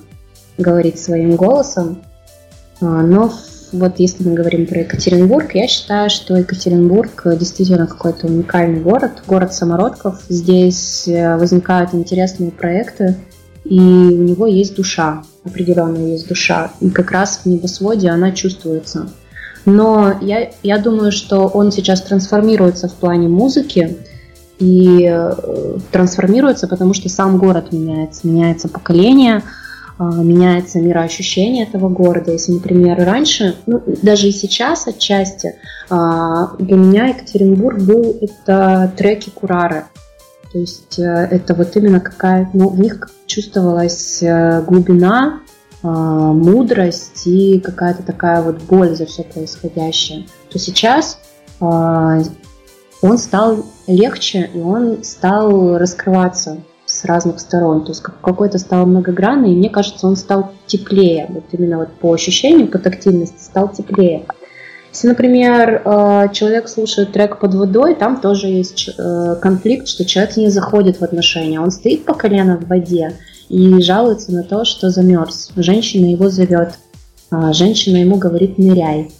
говорить 0.57 0.99
своим 0.99 1.35
голосом. 1.35 2.01
А, 2.79 3.01
но 3.01 3.33
вот 3.73 3.99
если 3.99 4.23
мы 4.23 4.35
говорим 4.35 4.67
про 4.67 4.81
Екатеринбург, 4.81 5.55
я 5.55 5.67
считаю, 5.67 6.09
что 6.09 6.37
Екатеринбург 6.37 7.23
действительно 7.37 7.87
какой-то 7.87 8.27
уникальный 8.27 8.79
город, 8.79 9.23
город 9.27 9.53
самородков. 9.53 10.21
Здесь 10.29 11.07
э, 11.07 11.37
возникают 11.37 11.93
интересные 11.93 12.51
проекты, 12.51 13.17
и 13.65 13.79
у 13.79 14.23
него 14.23 14.45
есть 14.45 14.75
душа, 14.75 15.23
определенно 15.43 15.97
есть 15.97 16.27
душа. 16.27 16.71
И 16.81 16.89
как 16.89 17.11
раз 17.11 17.41
в 17.43 17.47
небосводе 17.47 18.09
она 18.09 18.31
чувствуется. 18.31 19.09
Но 19.65 20.13
я, 20.21 20.52
я 20.62 20.78
думаю, 20.78 21.12
что 21.12 21.47
он 21.47 21.71
сейчас 21.71 22.02
трансформируется 22.02 22.88
в 22.88 22.93
плане 22.93 23.28
музыки, 23.28 23.97
и 24.60 25.10
э, 25.12 25.78
трансформируется, 25.91 26.67
потому 26.67 26.93
что 26.93 27.10
сам 27.10 27.38
город 27.38 27.71
меняется, 27.71 28.28
меняется 28.28 28.67
поколение, 28.67 29.41
э, 29.99 30.04
меняется 30.04 30.80
мироощущение 30.80 31.65
этого 31.65 31.89
города. 31.89 32.32
Если, 32.32 32.54
например, 32.54 32.97
раньше, 33.04 33.56
ну, 33.65 33.82
даже 34.02 34.28
и 34.28 34.32
сейчас 34.32 34.88
отчасти, 34.88 35.56
э, 35.89 36.47
для 36.60 36.78
меня 36.78 37.08
Екатеринбург 37.08 37.80
был 37.80 38.17
это 38.21 38.91
треки 38.95 39.30
Курары. 39.30 39.86
То 40.52 40.60
есть 40.60 40.99
э, 40.99 41.04
это 41.04 41.56
вот 41.56 41.76
именно 41.76 41.99
какая, 41.99 42.49
ну, 42.54 42.69
в 42.69 42.80
них 42.80 43.10
чувствовалась 43.26 44.21
э, 44.21 44.62
глубина, 44.62 45.39
а, 45.39 45.42
мудрость 45.83 47.27
и 47.27 47.59
какая-то 47.59 48.03
такая 48.03 48.41
вот 48.41 48.61
боль 48.63 48.95
за 48.95 49.05
все 49.05 49.23
происходящее, 49.23 50.25
то 50.49 50.57
сейчас 50.57 51.19
а, 51.59 52.21
он 53.01 53.17
стал 53.17 53.65
легче, 53.85 54.49
и 54.53 54.59
он 54.59 55.03
стал 55.03 55.77
раскрываться 55.77 56.59
с 56.85 57.03
разных 57.05 57.39
сторон. 57.39 57.83
То 57.83 57.91
есть 57.91 58.01
какой-то 58.01 58.57
стал 58.57 58.85
многогранный, 58.85 59.51
и 59.51 59.57
мне 59.57 59.69
кажется, 59.69 60.07
он 60.07 60.15
стал 60.15 60.51
теплее. 60.67 61.27
Вот 61.29 61.43
именно 61.51 61.79
вот 61.79 61.91
по 61.93 62.13
ощущению, 62.13 62.67
по 62.67 62.79
тактильности 62.79 63.41
стал 63.41 63.69
теплее. 63.69 64.25
Если, 64.93 65.07
например, 65.07 65.81
э, 65.83 66.29
человек 66.33 66.69
слушает 66.69 67.11
трек 67.11 67.39
под 67.39 67.55
водой, 67.55 67.95
там 67.95 68.21
тоже 68.21 68.47
есть 68.47 68.89
э, 68.95 69.35
конфликт, 69.41 69.87
что 69.87 70.05
человек 70.05 70.37
не 70.37 70.49
заходит 70.49 70.97
в 70.97 71.03
отношения. 71.03 71.59
Он 71.59 71.71
стоит 71.71 72.05
по 72.05 72.13
колено 72.13 72.57
в 72.57 72.67
воде 72.67 73.13
и 73.49 73.82
жалуется 73.82 74.32
на 74.32 74.43
то, 74.43 74.65
что 74.65 74.89
замерз. 74.89 75.51
Женщина 75.56 76.06
его 76.06 76.29
зовет. 76.29 76.73
А 77.29 77.51
женщина 77.53 77.97
ему 77.97 78.17
говорит 78.17 78.58
«ныряй». 78.58 79.12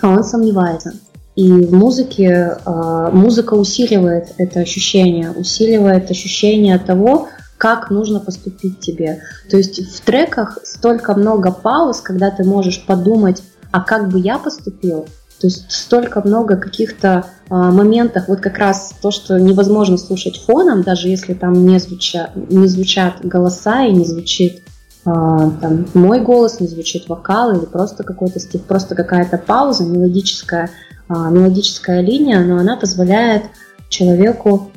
А 0.00 0.08
он 0.08 0.24
сомневается. 0.24 0.94
И 1.36 1.50
в 1.50 1.72
музыке 1.72 2.58
э, 2.64 3.10
музыка 3.12 3.54
усиливает 3.54 4.34
это 4.38 4.60
ощущение, 4.60 5.30
усиливает 5.30 6.10
ощущение 6.10 6.78
того, 6.78 7.28
как 7.56 7.90
нужно 7.90 8.20
поступить 8.20 8.80
тебе. 8.80 9.22
То 9.48 9.56
есть 9.56 9.94
в 9.94 10.00
треках 10.00 10.58
столько 10.64 11.14
много 11.14 11.52
пауз, 11.52 12.00
когда 12.00 12.30
ты 12.30 12.44
можешь 12.44 12.84
подумать 12.84 13.42
а 13.72 13.80
как 13.80 14.10
бы 14.10 14.20
я 14.20 14.38
поступил? 14.38 15.06
То 15.42 15.48
есть 15.48 15.64
столько 15.72 16.22
много 16.24 16.56
каких-то 16.56 17.26
э, 17.50 17.54
моментов, 17.54 18.28
вот 18.28 18.38
как 18.38 18.58
раз 18.58 18.94
то, 19.02 19.10
что 19.10 19.40
невозможно 19.40 19.98
слушать 19.98 20.40
фоном, 20.40 20.82
даже 20.82 21.08
если 21.08 21.34
там 21.34 21.66
не, 21.66 21.80
звуча, 21.80 22.30
не 22.36 22.68
звучат 22.68 23.14
голоса 23.24 23.84
и 23.84 23.90
не 23.90 24.04
звучит 24.04 24.58
э, 24.58 24.60
там, 25.04 25.86
мой 25.94 26.20
голос, 26.20 26.60
не 26.60 26.68
звучит 26.68 27.08
вокал 27.08 27.58
или 27.58 27.64
просто 27.64 28.04
какой-то 28.04 28.38
стих, 28.38 28.62
просто 28.62 28.94
какая-то 28.94 29.36
пауза, 29.36 29.82
мелодическая, 29.82 30.70
э, 31.08 31.12
мелодическая 31.12 32.02
линия, 32.02 32.38
но 32.44 32.58
она 32.58 32.76
позволяет 32.76 33.42
человеку 33.88 34.70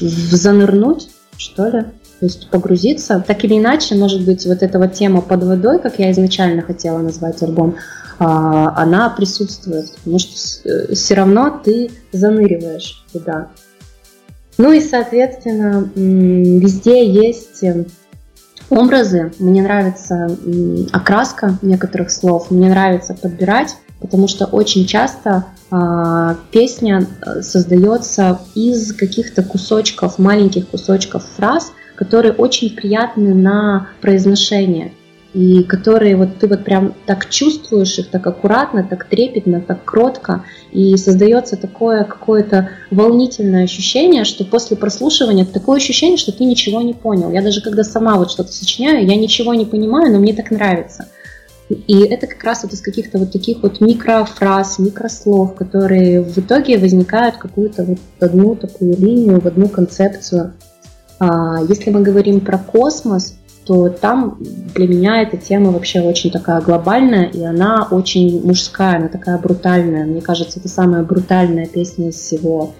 занырнуть, 0.00 1.10
что 1.36 1.66
ли, 1.66 1.82
то 2.20 2.26
есть 2.26 2.48
погрузиться. 2.48 3.22
Так 3.26 3.44
или 3.44 3.58
иначе, 3.58 3.94
может 3.94 4.24
быть, 4.24 4.46
вот 4.46 4.62
эта 4.62 4.78
вот 4.78 4.94
тема 4.94 5.20
под 5.20 5.42
водой, 5.42 5.80
как 5.80 5.98
я 5.98 6.10
изначально 6.12 6.62
хотела 6.62 6.98
назвать 7.00 7.42
альбом, 7.42 7.74
а, 7.74 7.99
она 8.22 9.08
присутствует, 9.10 9.92
потому 9.96 10.18
что 10.18 10.68
э, 10.68 10.94
все 10.94 11.14
равно 11.14 11.60
ты 11.64 11.90
заныриваешь 12.12 13.02
туда. 13.12 13.48
Ну 14.58 14.72
и, 14.72 14.80
соответственно, 14.82 15.88
везде 15.94 17.10
есть 17.10 17.64
э, 17.64 17.86
образы. 18.68 19.32
Мне 19.38 19.62
нравится 19.62 20.36
окраска 20.92 21.58
некоторых 21.62 22.10
слов, 22.10 22.50
мне 22.50 22.68
нравится 22.68 23.14
подбирать, 23.14 23.76
потому 24.00 24.28
что 24.28 24.44
очень 24.44 24.86
часто 24.86 25.46
а, 25.70 26.36
песня 26.50 27.06
э, 27.24 27.40
создается 27.40 28.40
из 28.54 28.92
каких-то 28.92 29.42
кусочков, 29.42 30.18
маленьких 30.18 30.68
кусочков 30.68 31.24
фраз, 31.36 31.72
которые 31.96 32.34
очень 32.34 32.76
приятны 32.76 33.34
на 33.34 33.88
произношение 34.00 34.92
и 35.32 35.62
которые 35.62 36.16
вот 36.16 36.38
ты 36.38 36.48
вот 36.48 36.64
прям 36.64 36.94
так 37.06 37.30
чувствуешь 37.30 37.98
их 37.98 38.08
так 38.08 38.26
аккуратно, 38.26 38.82
так 38.82 39.04
трепетно, 39.04 39.60
так 39.60 39.84
кротко, 39.84 40.44
и 40.72 40.96
создается 40.96 41.56
такое 41.56 42.04
какое-то 42.04 42.70
волнительное 42.90 43.64
ощущение, 43.64 44.24
что 44.24 44.44
после 44.44 44.76
прослушивания 44.76 45.44
такое 45.44 45.76
ощущение, 45.76 46.16
что 46.16 46.32
ты 46.32 46.44
ничего 46.44 46.82
не 46.82 46.94
понял. 46.94 47.30
Я 47.30 47.42
даже 47.42 47.60
когда 47.60 47.84
сама 47.84 48.16
вот 48.16 48.30
что-то 48.30 48.52
сочиняю, 48.52 49.06
я 49.06 49.16
ничего 49.16 49.54
не 49.54 49.64
понимаю, 49.64 50.12
но 50.12 50.18
мне 50.18 50.34
так 50.34 50.50
нравится. 50.50 51.06
И 51.68 52.02
это 52.02 52.26
как 52.26 52.42
раз 52.42 52.64
вот 52.64 52.72
из 52.72 52.80
каких-то 52.80 53.18
вот 53.18 53.30
таких 53.30 53.62
вот 53.62 53.80
микрофраз, 53.80 54.80
микрослов, 54.80 55.54
которые 55.54 56.20
в 56.20 56.36
итоге 56.36 56.78
возникают 56.78 57.36
какую-то 57.36 57.84
вот 57.84 57.98
одну 58.18 58.56
такую 58.56 58.96
линию, 58.96 59.40
в 59.40 59.46
одну 59.46 59.68
концепцию. 59.68 60.54
А, 61.20 61.60
если 61.68 61.90
мы 61.90 62.02
говорим 62.02 62.40
про 62.40 62.58
космос, 62.58 63.34
то 63.70 63.88
там 63.88 64.36
для 64.74 64.88
меня 64.88 65.22
эта 65.22 65.36
тема 65.36 65.70
вообще 65.70 66.00
очень 66.00 66.32
такая 66.32 66.60
глобальная, 66.60 67.26
и 67.26 67.40
она 67.44 67.86
очень 67.88 68.44
мужская, 68.44 68.96
она 68.96 69.06
такая 69.06 69.38
брутальная. 69.38 70.06
Мне 70.06 70.20
кажется, 70.20 70.58
это 70.58 70.68
самая 70.68 71.04
брутальная 71.04 71.66
песня 71.66 72.08
из 72.08 72.16
всего 72.16 72.74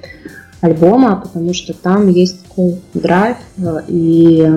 альбома, 0.61 1.15
потому 1.15 1.55
что 1.55 1.75
там 1.75 2.09
есть 2.09 2.43
такой 2.43 2.81
драйв 2.93 3.37
э, 3.59 3.83
и 3.87 4.51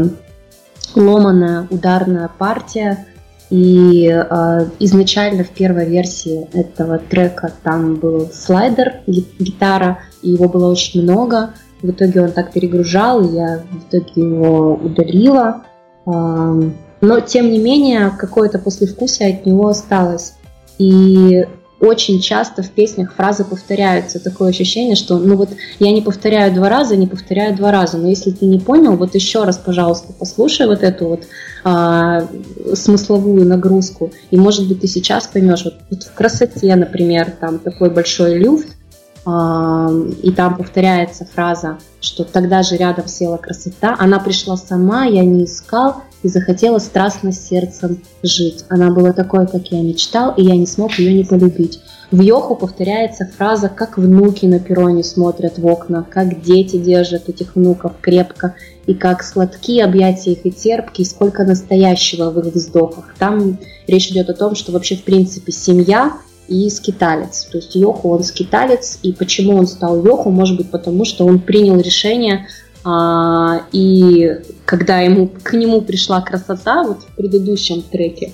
ломаная 0.96 1.68
ударная 1.70 2.32
партия. 2.36 3.06
И 3.52 4.08
э, 4.08 4.66
изначально 4.80 5.44
в 5.44 5.50
первой 5.50 5.86
версии 5.86 6.48
этого 6.52 6.98
трека 6.98 7.54
там 7.62 7.98
был 7.98 8.28
слайдер, 8.34 9.02
гитара, 9.06 10.00
и 10.24 10.32
его 10.32 10.50
было 10.50 10.72
очень 10.72 11.04
много. 11.04 11.52
В 11.84 11.92
итоге 11.92 12.24
он 12.24 12.32
так 12.32 12.54
перегружал, 12.54 13.22
и 13.22 13.36
я 13.36 13.62
в 13.70 13.88
итоге 13.88 14.14
его 14.16 14.74
удалила. 14.74 15.66
Но, 16.06 17.20
тем 17.26 17.52
не 17.52 17.60
менее, 17.60 18.12
какое-то 18.18 18.60
послевкусие 18.60 19.36
от 19.36 19.46
него 19.46 19.68
осталось. 19.68 20.34
И 20.78 21.46
очень 21.84 22.22
часто 22.22 22.64
в 22.64 22.70
песнях 22.70 23.14
фразы 23.14 23.44
повторяются. 23.44 24.20
Такое 24.20 24.50
ощущение, 24.50 24.96
что 24.96 25.18
ну 25.18 25.36
вот 25.36 25.50
я 25.80 25.92
не 25.92 26.02
повторяю 26.02 26.54
два 26.54 26.70
раза, 26.70 26.96
не 26.96 27.08
повторяю 27.08 27.56
два 27.58 27.72
раза. 27.72 27.98
Но 27.98 28.08
если 28.08 28.32
ты 28.32 28.46
не 28.46 28.58
понял, 28.58 28.96
вот 28.96 29.16
еще 29.16 29.44
раз, 29.44 29.58
пожалуйста, 29.58 30.14
послушай 30.18 30.66
вот 30.66 30.82
эту 30.82 31.08
вот 31.08 31.24
а, 31.66 32.26
смысловую 32.74 33.46
нагрузку. 33.46 34.12
И 34.32 34.38
может 34.38 34.68
быть 34.70 34.80
ты 34.80 34.88
сейчас 34.88 35.28
поймешь. 35.28 35.66
Вот, 35.66 35.76
вот 35.90 36.04
в 36.04 36.14
красоте, 36.14 36.74
например, 36.76 37.34
там 37.38 37.60
такой 37.60 37.90
большой 37.90 38.38
люфт, 38.38 38.78
и 39.26 40.32
там 40.32 40.58
повторяется 40.58 41.26
фраза, 41.26 41.78
что 42.02 42.26
тогда 42.26 42.62
же 42.62 42.76
рядом 42.76 43.08
села 43.08 43.38
красота, 43.38 43.96
она 43.98 44.20
пришла 44.20 44.58
сама, 44.58 45.06
я 45.06 45.24
не 45.24 45.46
искал 45.46 46.04
и 46.24 46.28
захотела 46.28 46.80
страстно 46.80 47.32
сердцем 47.32 48.02
жить. 48.22 48.66
Она 48.70 48.92
была 48.92 49.14
такой, 49.14 49.48
как 49.48 49.68
я 49.68 49.82
мечтал, 49.82 50.34
и 50.36 50.44
я 50.44 50.58
не 50.58 50.66
смог 50.66 50.94
ее 51.00 51.14
не 51.14 51.24
полюбить. 51.24 51.80
В 52.12 52.22
Йоху 52.22 52.56
повторяется 52.56 53.26
фраза, 53.38 53.70
как 53.70 53.98
внуки 53.98 54.46
на 54.46 54.60
перроне 54.60 55.04
смотрят 55.04 55.58
в 55.58 55.66
окна, 55.66 56.06
как 56.08 56.42
дети 56.42 56.78
держат 56.78 57.30
этих 57.30 57.56
внуков 57.56 57.94
крепко, 58.02 58.56
и 58.86 58.94
как 58.94 59.24
сладкие 59.24 59.86
объятия 59.86 60.34
их 60.34 60.46
и 60.46 60.52
терпкие, 60.52 61.08
сколько 61.08 61.46
настоящего 61.46 62.30
в 62.30 62.40
их 62.40 62.54
вздохах. 62.54 63.16
Там 63.18 63.58
речь 63.88 64.10
идет 64.10 64.30
о 64.30 64.34
том, 64.34 64.56
что 64.56 64.74
вообще 64.74 64.96
в 64.96 65.04
принципе 65.04 65.52
семья 65.52 66.14
и 66.48 66.70
скиталец. 66.70 67.46
То 67.46 67.58
есть 67.58 67.76
Йоху 67.76 68.10
он 68.10 68.24
скиталец, 68.24 69.00
и 69.04 69.14
почему 69.14 69.58
он 69.58 69.68
стал 69.68 70.04
Йоху, 70.04 70.30
может 70.30 70.58
быть 70.58 70.72
потому, 70.72 71.06
что 71.06 71.26
он 71.26 71.40
принял 71.40 71.80
решение, 71.80 72.48
а, 72.86 73.62
и 73.72 74.40
когда 74.66 75.00
ему, 75.00 75.30
к 75.42 75.54
нему 75.54 75.82
пришла 75.82 76.22
красота, 76.22 76.84
вот 76.84 77.04
в 77.04 77.16
предыдущем 77.16 77.82
треке, 77.82 78.34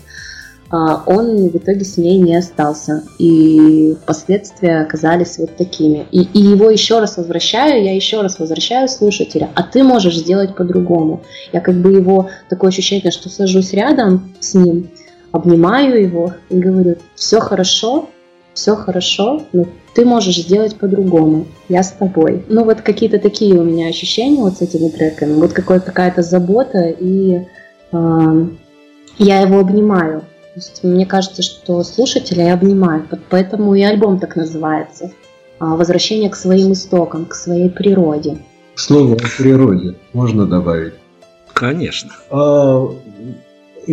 а, 0.71 1.03
он 1.05 1.49
в 1.49 1.55
итоге 1.55 1.83
с 1.83 1.97
ней 1.97 2.17
не 2.17 2.35
остался. 2.35 3.03
И 3.17 3.95
последствия 4.05 4.81
оказались 4.81 5.37
вот 5.37 5.55
такими. 5.55 6.07
И, 6.11 6.21
и 6.21 6.39
его 6.39 6.69
еще 6.69 6.99
раз 6.99 7.17
возвращаю, 7.17 7.83
я 7.83 7.95
еще 7.95 8.21
раз 8.21 8.39
возвращаю 8.39 8.87
слушателя, 8.87 9.49
а 9.55 9.63
ты 9.63 9.83
можешь 9.83 10.17
сделать 10.17 10.55
по-другому. 10.55 11.23
Я 11.53 11.61
как 11.61 11.75
бы 11.75 11.91
его, 11.91 12.29
такое 12.49 12.69
ощущение, 12.69 13.11
что 13.11 13.29
сажусь 13.29 13.73
рядом 13.73 14.35
с 14.39 14.53
ним, 14.53 14.89
обнимаю 15.31 16.01
его 16.01 16.33
и 16.49 16.57
говорю, 16.57 16.97
все 17.15 17.39
хорошо, 17.39 18.09
все 18.53 18.75
хорошо, 18.75 19.43
но 19.53 19.65
ты 19.93 20.05
можешь 20.05 20.37
сделать 20.37 20.75
по-другому, 20.75 21.45
я 21.67 21.83
с 21.83 21.91
тобой. 21.91 22.43
Ну 22.49 22.63
вот 22.63 22.81
какие-то 22.81 23.19
такие 23.19 23.59
у 23.59 23.63
меня 23.63 23.87
ощущения 23.87 24.41
вот 24.41 24.57
с 24.57 24.61
этими 24.61 24.89
треками, 24.89 25.33
вот 25.33 25.53
какая-то 25.53 26.21
забота, 26.21 26.93
и 26.99 27.45
э, 27.91 28.45
я 29.17 29.41
его 29.41 29.59
обнимаю. 29.59 30.21
То 30.21 30.55
есть 30.55 30.83
мне 30.83 31.05
кажется, 31.05 31.41
что 31.41 31.83
слушателя 31.83 32.47
я 32.47 32.53
обнимаю, 32.53 33.05
поэтому 33.29 33.75
и 33.75 33.81
альбом 33.81 34.19
так 34.19 34.35
называется. 34.35 35.11
Возвращение 35.59 36.29
к 36.29 36.35
своим 36.35 36.71
истокам, 36.71 37.25
к 37.25 37.35
своей 37.35 37.69
природе. 37.69 38.37
Слово 38.75 39.15
о 39.15 39.37
природе 39.37 39.95
можно 40.13 40.45
добавить? 40.45 40.93
Конечно. 41.53 42.11
А, 42.29 42.89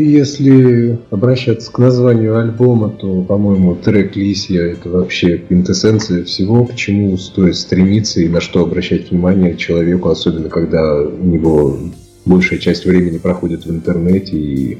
если 0.00 0.98
обращаться 1.10 1.72
к 1.72 1.78
названию 1.78 2.38
альбома, 2.38 2.90
то, 2.90 3.22
по-моему, 3.22 3.74
трек 3.74 4.16
Лисия– 4.16 4.62
это 4.72 4.90
вообще 4.90 5.38
квинтэссенция 5.38 6.24
всего, 6.24 6.66
к 6.66 6.74
чему 6.74 7.16
стоит 7.16 7.56
стремиться 7.56 8.20
и 8.20 8.28
на 8.28 8.40
что 8.40 8.62
обращать 8.62 9.10
внимание 9.10 9.56
человеку, 9.56 10.10
особенно 10.10 10.48
когда 10.48 11.00
у 11.00 11.24
него 11.24 11.78
большая 12.24 12.58
часть 12.58 12.84
времени 12.84 13.18
проходит 13.18 13.64
в 13.64 13.70
интернете 13.70 14.36
и 14.36 14.78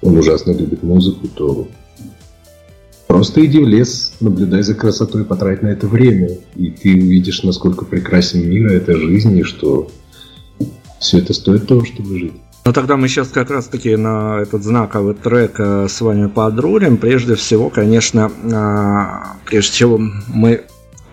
он 0.00 0.16
ужасно 0.16 0.52
любит 0.52 0.82
музыку, 0.82 1.28
то 1.28 1.68
просто 3.06 3.44
иди 3.44 3.58
в 3.58 3.66
лес, 3.66 4.12
наблюдай 4.20 4.62
за 4.62 4.74
красотой, 4.74 5.24
потрать 5.24 5.62
на 5.62 5.68
это 5.68 5.88
время, 5.88 6.30
и 6.54 6.70
ты 6.70 6.94
увидишь, 6.94 7.42
насколько 7.42 7.84
прекрасен 7.84 8.48
мир, 8.48 8.68
это 8.68 8.96
жизнь, 8.96 9.36
и 9.36 9.42
что 9.42 9.90
все 11.00 11.18
это 11.18 11.32
стоит 11.32 11.66
того, 11.66 11.84
чтобы 11.84 12.18
жить. 12.18 12.32
Ну 12.68 12.74
тогда 12.74 12.98
мы 12.98 13.08
сейчас 13.08 13.28
как 13.28 13.50
раз-таки 13.50 13.96
на 13.96 14.40
этот 14.42 14.62
знаковый 14.62 15.14
трек 15.14 15.58
э, 15.58 15.88
с 15.88 16.02
вами 16.02 16.26
подрулим. 16.26 16.98
Прежде 16.98 17.34
всего, 17.34 17.70
конечно, 17.70 18.30
а, 18.52 19.36
прежде 19.46 19.72
всего 19.72 19.98
мы 20.26 20.64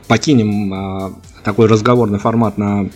покинем 0.09 1.15
такой 1.45 1.67
разговорный 1.67 2.19
формат 2.19 2.57
на 2.57 2.89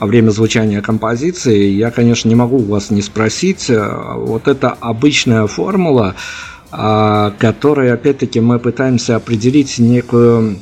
время 0.00 0.30
звучания 0.30 0.82
композиции, 0.82 1.68
я, 1.68 1.92
конечно, 1.92 2.28
не 2.28 2.34
могу 2.34 2.58
вас 2.58 2.90
не 2.90 3.00
спросить. 3.00 3.70
Вот 3.70 4.48
это 4.48 4.70
обычная 4.80 5.46
формула, 5.46 6.16
которой, 6.72 7.92
опять-таки, 7.92 8.40
мы 8.40 8.58
пытаемся 8.58 9.14
определить 9.14 9.78
некую 9.78 10.58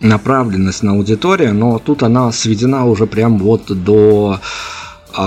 направленность 0.00 0.82
на 0.82 0.92
аудиторию, 0.92 1.54
но 1.54 1.78
тут 1.78 2.02
она 2.02 2.32
сведена 2.32 2.86
уже 2.86 3.06
прям 3.06 3.38
вот 3.38 3.66
до 3.68 4.40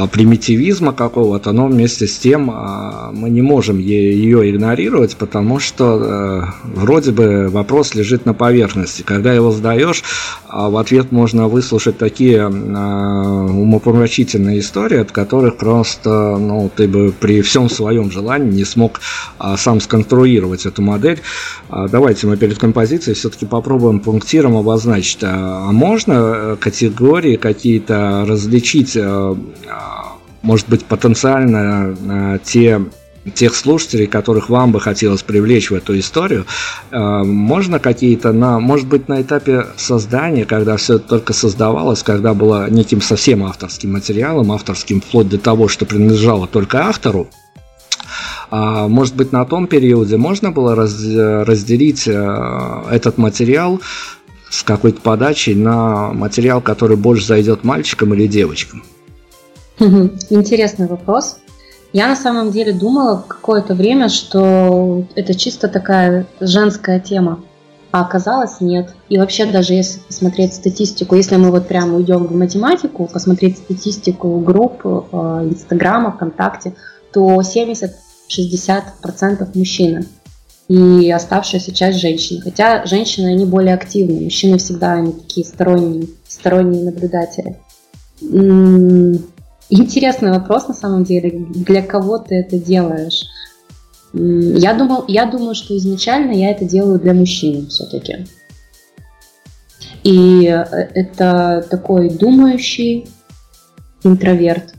примитивизма 0.08 0.94
какого-то, 0.94 1.52
но 1.52 1.68
вместе 1.68 2.08
с 2.08 2.18
тем 2.18 2.52
а, 2.52 3.12
мы 3.12 3.30
не 3.30 3.42
можем 3.42 3.80
ее 3.80 4.50
игнорировать, 4.50 5.16
потому 5.16 5.60
что 5.60 5.84
э, 5.86 6.44
вроде 6.64 7.12
бы 7.12 7.48
вопрос 7.50 7.96
лежит 7.96 8.26
на 8.26 8.34
поверхности. 8.34 9.02
Когда 9.02 9.34
его 9.34 9.52
задаешь, 9.52 10.04
а, 10.50 10.70
в 10.70 10.78
ответ 10.78 11.12
можно 11.12 11.48
выслушать 11.48 11.98
такие 11.98 12.48
умопомрачительные 12.48 14.60
истории, 14.60 15.00
от 15.00 15.12
которых 15.12 15.58
просто 15.58 16.38
ну, 16.38 16.70
ты 16.76 16.88
бы 16.88 17.14
при 17.18 17.42
всем 17.42 17.70
своем 17.70 18.12
желании 18.12 18.52
не 18.52 18.66
смог 18.66 19.00
сам 19.58 19.80
сконструировать 19.80 20.66
эту 20.66 20.82
модель. 20.82 21.22
Давайте 21.70 22.28
мы 22.28 22.38
перед 22.38 22.58
композицией 22.58 23.16
все-таки 23.16 23.46
попробуем 23.46 24.00
пунктиром 24.00 24.58
обозначить, 24.58 25.20
а 25.22 25.72
можно 25.72 26.14
э, 26.14 26.56
категории 26.60 27.36
какие-то 27.36 28.26
различить 28.28 28.96
э, 28.96 29.36
может 30.42 30.70
быть, 30.70 30.86
потенциально 30.86 31.96
э, 32.00 32.40
те 32.44 32.82
тех 33.30 33.56
слушателей, 33.56 34.08
которых 34.08 34.50
вам 34.50 34.72
бы 34.72 34.80
хотелось 34.80 35.24
привлечь 35.24 35.72
в 35.72 35.76
эту 35.76 35.98
историю, 35.98 36.46
э, 36.92 36.98
можно 37.24 37.80
какие-то 37.80 38.32
на, 38.32 38.60
может 38.60 38.88
быть, 38.88 39.08
на 39.08 39.22
этапе 39.22 39.68
создания, 39.78 40.46
когда 40.46 40.78
все 40.78 41.00
только 41.00 41.34
создавалось, 41.34 42.04
когда 42.04 42.34
было 42.34 42.70
неким 42.70 43.02
совсем 43.02 43.44
авторским 43.44 43.94
материалом, 43.94 44.52
авторским 44.52 45.02
вплоть 45.02 45.30
до 45.30 45.38
того, 45.38 45.68
что 45.68 45.86
принадлежало 45.86 46.48
только 46.48 46.86
автору, 46.88 47.28
а, 48.52 48.88
может 48.88 49.16
быть, 49.16 49.32
на 49.32 49.46
том 49.46 49.68
периоде 49.68 50.18
можно 50.18 50.52
было 50.52 50.76
раз, 50.76 50.96
разделить 51.04 52.08
э, 52.08 52.84
этот 52.90 53.18
материал 53.18 53.80
с 54.50 54.64
какой-то 54.64 55.02
подачей 55.02 55.54
на 55.54 56.12
материал, 56.14 56.60
который 56.60 56.98
больше 56.98 57.26
зайдет 57.26 57.64
мальчикам 57.64 58.14
или 58.14 58.28
девочкам? 58.28 58.84
Интересный 59.80 60.88
вопрос. 60.88 61.38
Я 61.92 62.08
на 62.08 62.16
самом 62.16 62.52
деле 62.52 62.72
думала 62.72 63.26
какое-то 63.28 63.74
время, 63.74 64.10
что 64.10 65.06
это 65.16 65.34
чисто 65.34 65.68
такая 65.68 66.28
женская 66.40 67.00
тема. 67.00 67.44
А 67.92 68.02
оказалось 68.02 68.62
нет. 68.62 68.94
И 69.10 69.18
вообще 69.18 69.48
даже 69.48 69.74
если 69.74 70.00
посмотреть 70.02 70.54
статистику, 70.54 71.16
если 71.16 71.38
мы 71.38 71.50
вот 71.50 71.68
прямо 71.68 71.96
уйдем 71.96 72.28
в 72.28 72.36
математику, 72.36 73.10
посмотреть 73.12 73.58
статистику 73.58 74.38
групп 74.40 74.86
э, 74.86 74.90
Инстаграма, 75.50 76.12
ВКонтакте, 76.12 76.76
то 77.12 77.42
70-60% 77.42 79.58
мужчины 79.58 80.06
и 80.68 81.10
оставшаяся 81.10 81.74
часть 81.74 82.00
женщин. 82.00 82.42
Хотя 82.42 82.86
женщины, 82.86 83.30
они 83.30 83.46
более 83.46 83.74
активны, 83.74 84.22
мужчины 84.22 84.60
всегда 84.60 84.94
они 84.94 85.12
такие 85.12 85.44
сторонние, 85.44 86.10
сторонние 86.28 86.86
наблюдатели. 86.86 87.58
Интересный 89.70 90.32
вопрос 90.32 90.68
на 90.68 90.74
самом 90.74 91.04
деле. 91.04 91.32
Для 91.32 91.84
кого 91.84 92.18
ты 92.18 92.36
это 92.36 92.58
делаешь? 92.58 93.26
Я, 94.14 94.74
думал, 94.74 95.06
я 95.08 95.26
думаю, 95.26 95.54
что 95.54 95.78
изначально 95.78 96.32
я 96.32 96.50
это 96.50 96.66
делаю 96.66 97.00
для 97.00 97.14
мужчин 97.14 97.68
все-таки. 97.68 98.26
И 100.04 100.48
э, 100.48 100.64
это 100.96 101.66
такой 101.70 102.10
думающий 102.10 103.08
интроверт, 104.04 104.74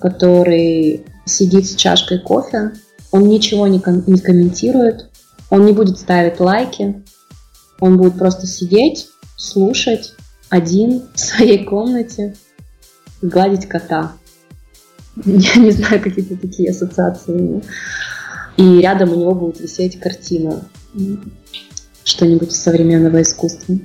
который 0.00 1.04
сидит 1.24 1.66
с 1.66 1.76
чашкой 1.76 2.18
кофе, 2.18 2.72
он 3.12 3.28
ничего 3.28 3.66
не, 3.68 3.78
ком- 3.78 4.02
не 4.06 4.18
комментирует, 4.18 5.10
он 5.50 5.66
не 5.66 5.72
будет 5.72 5.98
ставить 5.98 6.40
лайки, 6.40 7.04
он 7.78 7.98
будет 7.98 8.18
просто 8.18 8.46
сидеть, 8.46 9.08
слушать 9.36 10.14
один 10.48 11.02
в 11.14 11.20
своей 11.20 11.64
комнате, 11.64 12.34
гладить 13.22 13.68
кота. 13.68 14.12
Я 15.24 15.56
не 15.56 15.70
знаю, 15.70 16.02
какие-то 16.02 16.36
такие 16.36 16.70
ассоциации. 16.70 17.62
И 18.56 18.78
рядом 18.78 19.12
у 19.12 19.16
него 19.16 19.34
будет 19.34 19.60
висеть 19.60 20.00
картина. 20.00 20.62
Что-нибудь 22.04 22.52
современного 22.52 23.22
искусства. 23.22 23.76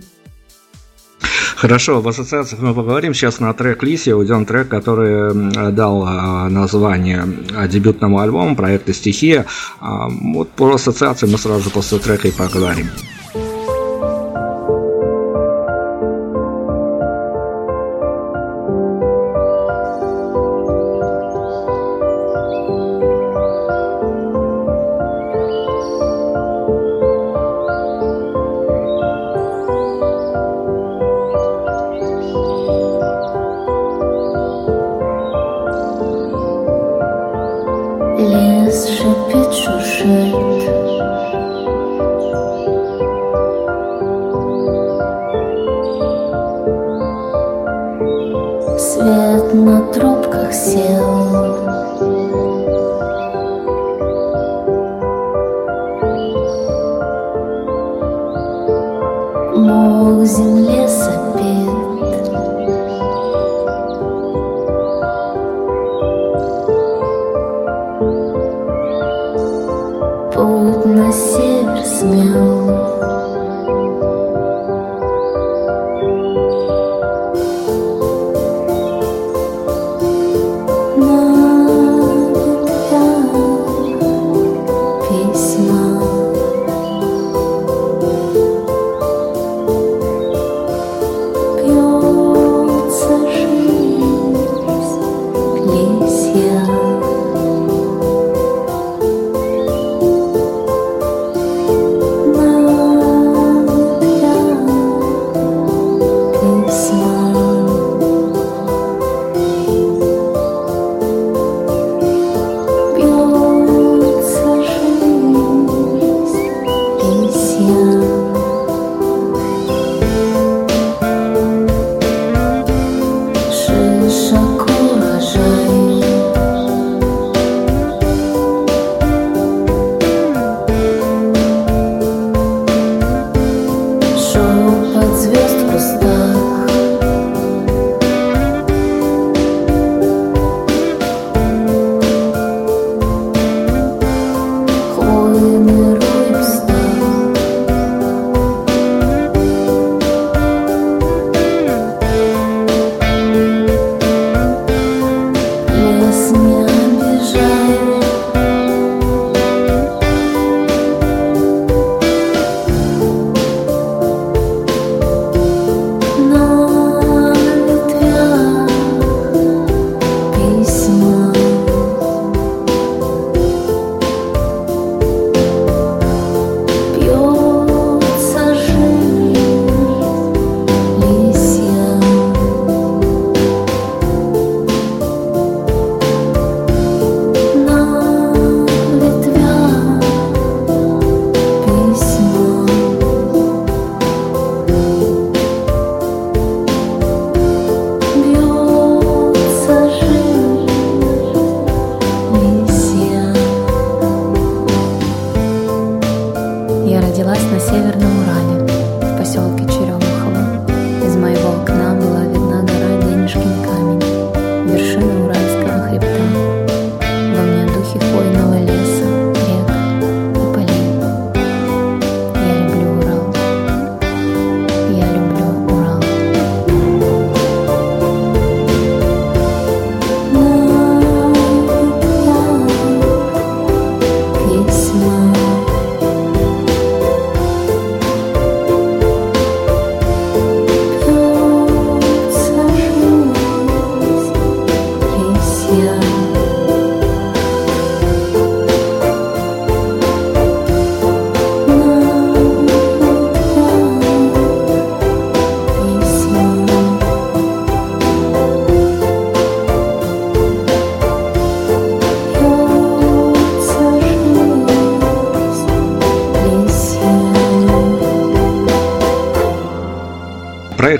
Хорошо, 1.55 2.01
в 2.01 2.07
ассоциациях 2.07 2.61
мы 2.61 2.73
поговорим. 2.73 3.13
Сейчас 3.13 3.39
на 3.39 3.53
трек 3.53 3.81
Лиси 3.81 4.09
уйдем 4.09 4.45
трек, 4.45 4.67
который 4.67 5.71
дал 5.71 6.03
а, 6.05 6.49
название 6.49 7.25
дебютному 7.69 8.19
альбому 8.19 8.55
проекта 8.55 8.93
«Стихия». 8.93 9.45
А, 9.79 10.09
вот 10.09 10.49
по 10.49 10.73
ассоциации 10.73 11.27
мы 11.27 11.37
сразу 11.37 11.69
после 11.71 11.99
трека 11.99 12.27
и 12.27 12.31
поговорим. 12.31 12.89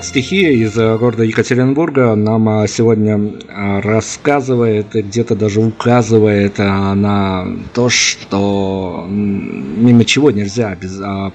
«Стихия» 0.05 0.51
из 0.51 0.77
э, 0.77 0.97
города 0.97 1.23
Екатеринбурга. 1.23 2.13
Нам 2.13 2.47
а, 2.47 2.67
сегодня 2.67 3.33
а, 3.49 3.81
рассказывает, 3.81 4.93
где-то 4.93 5.35
даже 5.35 5.61
указывает 5.61 6.59
на 6.59 7.47
то, 7.73 7.89
что 7.89 9.07
мимо 9.09 10.05
чего 10.05 10.29
нельзя 10.29 10.77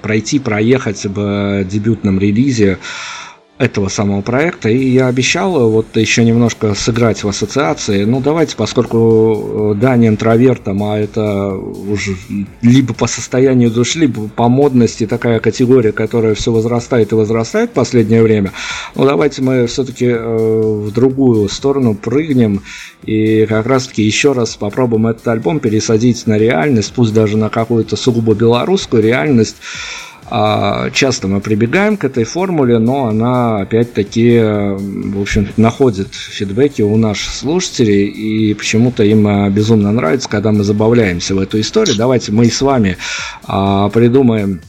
пройти, 0.00 0.38
проехать 0.38 1.04
в 1.04 1.64
дебютном 1.64 2.20
релизе 2.20 2.78
этого 3.60 3.88
самого 3.88 4.22
проекта. 4.22 4.70
И 4.70 4.88
я 4.88 5.08
обещал 5.08 5.70
вот 5.70 5.94
еще 5.94 6.24
немножко 6.24 6.74
сыграть 6.74 7.22
в 7.22 7.28
ассоциации. 7.28 8.04
Ну, 8.04 8.20
давайте, 8.20 8.56
поскольку 8.56 9.74
э, 9.74 9.78
Дани 9.78 10.08
интровертом, 10.08 10.82
а 10.82 10.98
это 10.98 11.52
уже 11.52 12.16
либо 12.62 12.94
по 12.94 13.06
состоянию 13.06 13.70
души, 13.70 13.98
либо 13.98 14.28
по 14.28 14.48
модности 14.48 15.06
такая 15.06 15.40
категория, 15.40 15.92
которая 15.92 16.34
все 16.34 16.50
возрастает 16.50 17.12
и 17.12 17.14
возрастает 17.14 17.70
в 17.70 17.74
последнее 17.74 18.22
время. 18.22 18.52
Ну, 18.94 19.04
давайте 19.04 19.42
мы 19.42 19.66
все-таки 19.66 20.10
в 20.10 20.90
другую 20.90 21.50
сторону 21.50 21.94
прыгнем 21.94 22.62
и 23.04 23.44
как 23.44 23.66
раз-таки 23.66 24.02
еще 24.02 24.32
раз 24.32 24.56
попробуем 24.56 25.06
этот 25.06 25.28
альбом 25.28 25.60
пересадить 25.60 26.26
на 26.26 26.38
реальность, 26.38 26.94
пусть 26.94 27.12
даже 27.12 27.36
на 27.36 27.50
какую-то 27.50 27.96
сугубо 27.96 28.34
белорусскую 28.34 29.02
реальность. 29.02 29.56
А, 30.30 30.90
Часто 30.90 31.26
мы 31.26 31.40
прибегаем 31.40 31.96
к 31.96 32.04
этой 32.04 32.24
формуле, 32.24 32.78
но 32.78 33.06
она 33.06 33.58
опять-таки, 33.58 34.38
в 34.38 35.20
общем 35.20 35.48
находит 35.56 36.14
фидбэки 36.14 36.82
у 36.82 36.96
наших 36.96 37.34
слушателей, 37.34 38.06
и 38.06 38.54
почему-то 38.54 39.02
им 39.02 39.26
э, 39.26 39.50
безумно 39.50 39.90
нравится, 39.90 40.28
когда 40.28 40.52
мы 40.52 40.62
забавляемся 40.62 41.34
в 41.34 41.40
эту 41.40 41.60
историю. 41.60 41.96
Давайте 41.96 42.30
мы 42.30 42.46
с 42.46 42.62
вами 42.62 42.96
а, 43.44 43.88
придумаем 43.88 44.60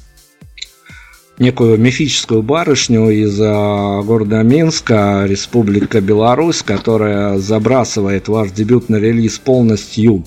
некую 1.38 1.78
мифическую 1.80 2.42
барышню 2.42 3.10
из 3.10 3.40
а, 3.42 4.02
города 4.02 4.42
Минска, 4.44 5.26
Республика 5.28 6.02
Беларусь, 6.02 6.64
которая 6.64 7.38
забрасывает 7.38 8.28
ваш 8.28 8.52
дебютный 8.52 9.00
релиз 9.00 9.38
полностью 9.40 10.26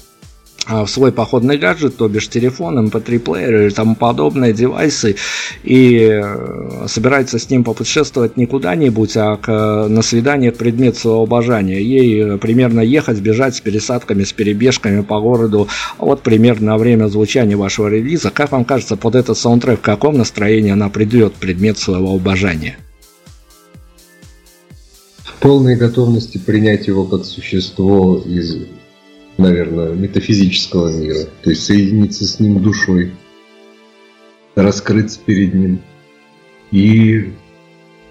в 0.66 0.86
свой 0.86 1.12
походный 1.12 1.58
гаджет, 1.58 1.96
то 1.96 2.08
бишь 2.08 2.28
телефон, 2.28 2.88
mp3-плеер 2.88 3.68
и 3.68 3.70
тому 3.70 3.94
подобные 3.94 4.52
девайсы, 4.52 5.16
и 5.62 6.10
э, 6.10 6.86
собирается 6.88 7.38
с 7.38 7.50
ним 7.50 7.64
попутешествовать 7.64 8.36
не 8.36 8.46
куда-нибудь, 8.46 9.16
а 9.16 9.36
к, 9.36 9.86
на 9.88 10.02
свидание 10.02 10.52
к 10.52 10.56
предмету 10.56 10.98
своего 11.00 11.22
обожания. 11.22 11.82
Ей 11.82 12.22
э, 12.22 12.38
примерно 12.38 12.80
ехать, 12.80 13.20
бежать 13.20 13.56
с 13.56 13.60
пересадками, 13.60 14.24
с 14.24 14.32
перебежками 14.32 15.02
по 15.02 15.20
городу, 15.20 15.68
вот 15.98 16.22
примерно 16.22 16.66
на 16.66 16.78
время 16.78 17.08
звучания 17.08 17.56
вашего 17.56 17.88
релиза. 17.88 18.30
Как 18.30 18.52
вам 18.52 18.64
кажется, 18.64 18.96
под 18.96 19.14
этот 19.14 19.36
саундтрек 19.36 19.80
в 19.80 19.82
каком 19.82 20.16
настроении 20.16 20.72
она 20.72 20.88
придет 20.88 21.34
предмет 21.34 21.78
своего 21.78 22.14
обожания? 22.14 22.78
В 25.22 25.34
полной 25.40 25.76
готовности 25.76 26.38
принять 26.38 26.86
его 26.86 27.04
как 27.04 27.24
существо 27.24 28.22
из, 28.24 28.56
наверное, 29.38 29.92
метафизического 29.92 30.88
мира. 30.88 31.26
То 31.42 31.50
есть 31.50 31.64
соединиться 31.64 32.24
с 32.24 32.40
ним 32.40 32.62
душой, 32.62 33.12
раскрыться 34.54 35.20
перед 35.24 35.54
ним 35.54 35.82
и 36.70 37.32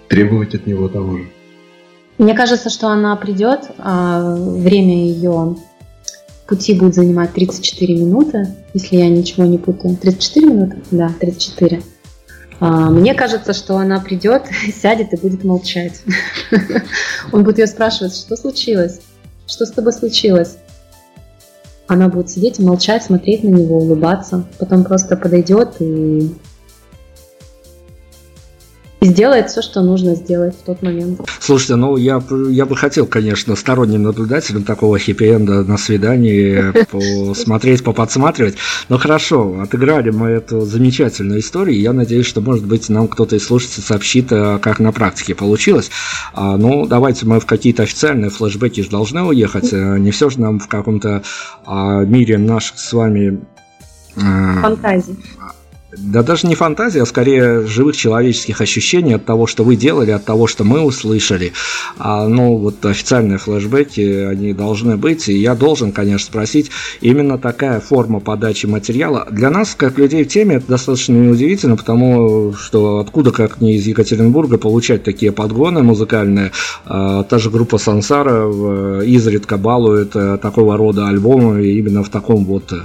требовать 0.08 0.54
от 0.54 0.66
него 0.66 0.88
того 0.88 1.18
же. 1.18 1.28
Мне 2.18 2.34
кажется, 2.34 2.70
что 2.70 2.88
она 2.88 3.16
придет, 3.16 3.70
а 3.78 4.36
время 4.36 5.06
ее 5.06 5.56
пути 6.46 6.74
будет 6.74 6.94
занимать 6.94 7.32
34 7.32 7.96
минуты, 7.96 8.54
если 8.72 8.96
я 8.96 9.08
ничего 9.08 9.44
не 9.44 9.58
путаю. 9.58 9.96
34 9.96 10.46
минуты? 10.46 10.76
Да, 10.90 11.10
34. 11.20 11.82
А, 12.60 12.90
Мне 12.90 13.14
кажется, 13.14 13.52
что 13.52 13.76
она 13.76 14.00
придет, 14.00 14.44
сядет 14.80 15.12
и 15.12 15.16
будет 15.16 15.42
молчать. 15.44 16.02
Он 17.32 17.42
будет 17.42 17.58
ее 17.58 17.66
спрашивать, 17.66 18.14
что 18.14 18.36
случилось? 18.36 19.00
Что 19.46 19.66
с 19.66 19.72
тобой 19.72 19.92
случилось? 19.92 20.58
Она 21.86 22.08
будет 22.08 22.30
сидеть 22.30 22.58
молчать, 22.58 23.02
смотреть 23.02 23.44
на 23.44 23.48
него, 23.48 23.78
улыбаться. 23.78 24.44
Потом 24.58 24.84
просто 24.84 25.16
подойдет 25.16 25.76
и 25.80 26.34
и 29.04 29.06
сделает 29.08 29.50
все, 29.50 29.60
что 29.60 29.82
нужно 29.82 30.14
сделать 30.14 30.54
в 30.56 30.64
тот 30.64 30.80
момент. 30.80 31.20
Слушайте, 31.38 31.76
ну 31.76 31.98
я, 31.98 32.22
я 32.48 32.64
бы 32.64 32.74
хотел, 32.74 33.06
конечно, 33.06 33.54
сторонним 33.54 34.02
наблюдателем 34.02 34.64
такого 34.64 34.98
хэппи-энда 34.98 35.62
на 35.62 35.76
свидании 35.76 36.72
посмотреть, 36.90 37.84
поподсматривать. 37.84 38.56
Но 38.88 38.96
хорошо, 38.96 39.60
отыграли 39.60 40.08
мы 40.08 40.28
эту 40.28 40.62
замечательную 40.62 41.40
историю. 41.40 41.78
Я 41.78 41.92
надеюсь, 41.92 42.24
что, 42.24 42.40
может 42.40 42.64
быть, 42.64 42.88
нам 42.88 43.08
кто-то 43.08 43.36
из 43.36 43.44
слушателей 43.44 43.82
сообщит, 43.82 44.32
э, 44.32 44.58
как 44.58 44.78
на 44.78 44.90
практике 44.90 45.34
получилось. 45.34 45.90
А, 46.32 46.56
ну, 46.56 46.86
давайте 46.86 47.26
мы 47.26 47.40
в 47.40 47.46
какие-то 47.46 47.82
официальные 47.82 48.30
флешбеки 48.30 48.80
же 48.80 48.88
должны 48.88 49.22
уехать. 49.22 49.70
Э, 49.74 49.98
Не 49.98 50.12
все 50.12 50.30
же 50.30 50.40
нам 50.40 50.58
в 50.58 50.66
каком-то 50.66 51.22
а, 51.66 52.04
мире 52.04 52.38
наших 52.38 52.78
с 52.78 52.90
вами 52.94 53.44
Фантазии. 54.16 55.16
Да 55.98 56.22
даже 56.22 56.46
не 56.46 56.54
фантазия, 56.54 57.02
а 57.02 57.06
скорее 57.06 57.66
живых 57.66 57.96
человеческих 57.96 58.60
ощущений 58.60 59.14
от 59.14 59.24
того, 59.24 59.46
что 59.46 59.64
вы 59.64 59.76
делали, 59.76 60.10
от 60.10 60.24
того, 60.24 60.46
что 60.46 60.64
мы 60.64 60.80
услышали. 60.80 61.52
А, 61.98 62.26
ну, 62.26 62.56
вот 62.56 62.84
официальные 62.84 63.38
флешбеки, 63.38 64.00
они 64.00 64.52
должны 64.52 64.96
быть. 64.96 65.28
И 65.28 65.36
я 65.36 65.54
должен, 65.54 65.92
конечно, 65.92 66.26
спросить, 66.26 66.70
именно 67.00 67.38
такая 67.38 67.80
форма 67.80 68.20
подачи 68.20 68.66
материала. 68.66 69.26
Для 69.30 69.50
нас, 69.50 69.74
как 69.74 69.98
людей 69.98 70.24
в 70.24 70.28
теме, 70.28 70.56
это 70.56 70.68
достаточно 70.68 71.14
неудивительно, 71.14 71.76
потому 71.76 72.54
что 72.54 72.98
откуда, 72.98 73.30
как 73.30 73.60
не 73.60 73.76
из 73.76 73.86
Екатеринбурга, 73.86 74.58
получать 74.58 75.04
такие 75.04 75.32
подгоны 75.32 75.82
музыкальные. 75.82 76.52
А, 76.86 77.22
та 77.24 77.38
же 77.38 77.50
группа 77.50 77.78
Сансара 77.78 79.02
изредка 79.02 79.56
балует 79.56 80.14
э, 80.14 80.38
такого 80.38 80.76
рода 80.76 81.08
альбомы 81.08 81.66
именно 81.66 82.02
в 82.02 82.08
таком 82.08 82.44
вот 82.44 82.72
э, 82.72 82.82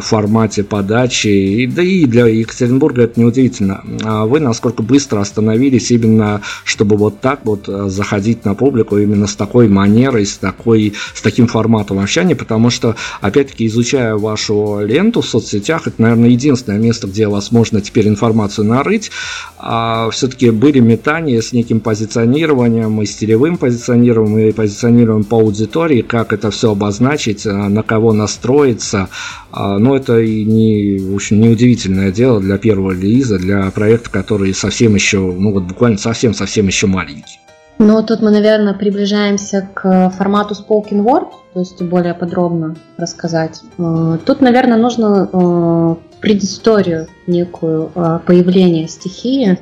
формате 0.00 0.62
подачи. 0.62 1.28
И, 1.28 1.66
да 1.66 1.82
и 1.82 2.04
для 2.04 2.26
Екатеринбурга 2.26 3.02
это 3.02 3.20
неудивительно. 3.20 3.82
А 4.04 4.26
вы 4.26 4.40
насколько 4.40 4.82
быстро 4.82 5.20
остановились 5.20 5.90
именно, 5.90 6.42
чтобы 6.64 6.96
вот 6.96 7.20
так 7.20 7.40
вот 7.44 7.68
э, 7.68 7.88
заходить 7.88 8.44
на 8.44 8.54
публику 8.54 8.98
именно 8.98 9.26
с 9.26 9.36
такой 9.36 9.68
манерой, 9.68 10.26
с, 10.26 10.36
такой, 10.36 10.94
с 11.14 11.22
таким 11.22 11.46
форматом 11.46 11.98
общения, 11.98 12.36
потому 12.36 12.70
что, 12.70 12.96
опять-таки, 13.20 13.66
изучая 13.66 14.16
вашу 14.16 14.80
ленту 14.84 15.20
в 15.20 15.26
соцсетях, 15.26 15.86
это, 15.86 16.02
наверное, 16.02 16.30
единственное 16.30 16.78
место, 16.78 17.06
где 17.06 17.28
возможно 17.28 17.80
теперь 17.80 18.08
информацию 18.08 18.66
нарыть, 18.66 19.10
а 19.58 20.10
все-таки 20.10 20.50
были 20.50 20.80
метания 20.80 21.40
с 21.40 21.52
неким 21.52 21.80
позиционированием 21.80 23.00
и 23.02 23.06
стилевым 23.06 23.56
позиционированием, 23.56 24.48
и 24.48 24.52
позиционированием 24.52 25.24
по 25.24 25.38
аудитории, 25.38 26.02
как 26.02 26.32
это 26.32 26.50
все 26.50 26.72
обозначить, 26.72 27.46
а, 27.46 27.68
на 27.68 27.82
кого 27.82 28.12
настроиться, 28.12 29.08
а, 29.52 29.69
но 29.78 29.96
это 29.96 30.18
и 30.20 30.44
не, 30.44 31.14
общем, 31.14 31.40
неудивительное 31.40 32.10
дело 32.12 32.40
для 32.40 32.58
первого 32.58 32.92
релиза, 32.92 33.38
для 33.38 33.70
проекта, 33.70 34.10
который 34.10 34.54
совсем 34.54 34.94
еще, 34.94 35.18
ну 35.18 35.52
вот 35.52 35.64
буквально 35.64 35.98
совсем-совсем 35.98 36.66
еще 36.66 36.86
маленький. 36.86 37.40
Ну, 37.78 38.02
тут 38.02 38.20
мы, 38.20 38.30
наверное, 38.30 38.74
приближаемся 38.74 39.68
к 39.72 40.10
формату 40.10 40.54
spoken 40.54 41.02
word, 41.02 41.28
то 41.54 41.60
есть 41.60 41.80
более 41.80 42.12
подробно 42.12 42.76
рассказать. 42.98 43.62
Э, 43.78 44.18
Тут, 44.26 44.42
наверное, 44.42 44.76
нужно 44.76 45.96
предысторию 46.20 47.08
некую 47.26 47.90
а, 47.94 48.18
появления 48.18 48.86
стихии, 48.88 49.58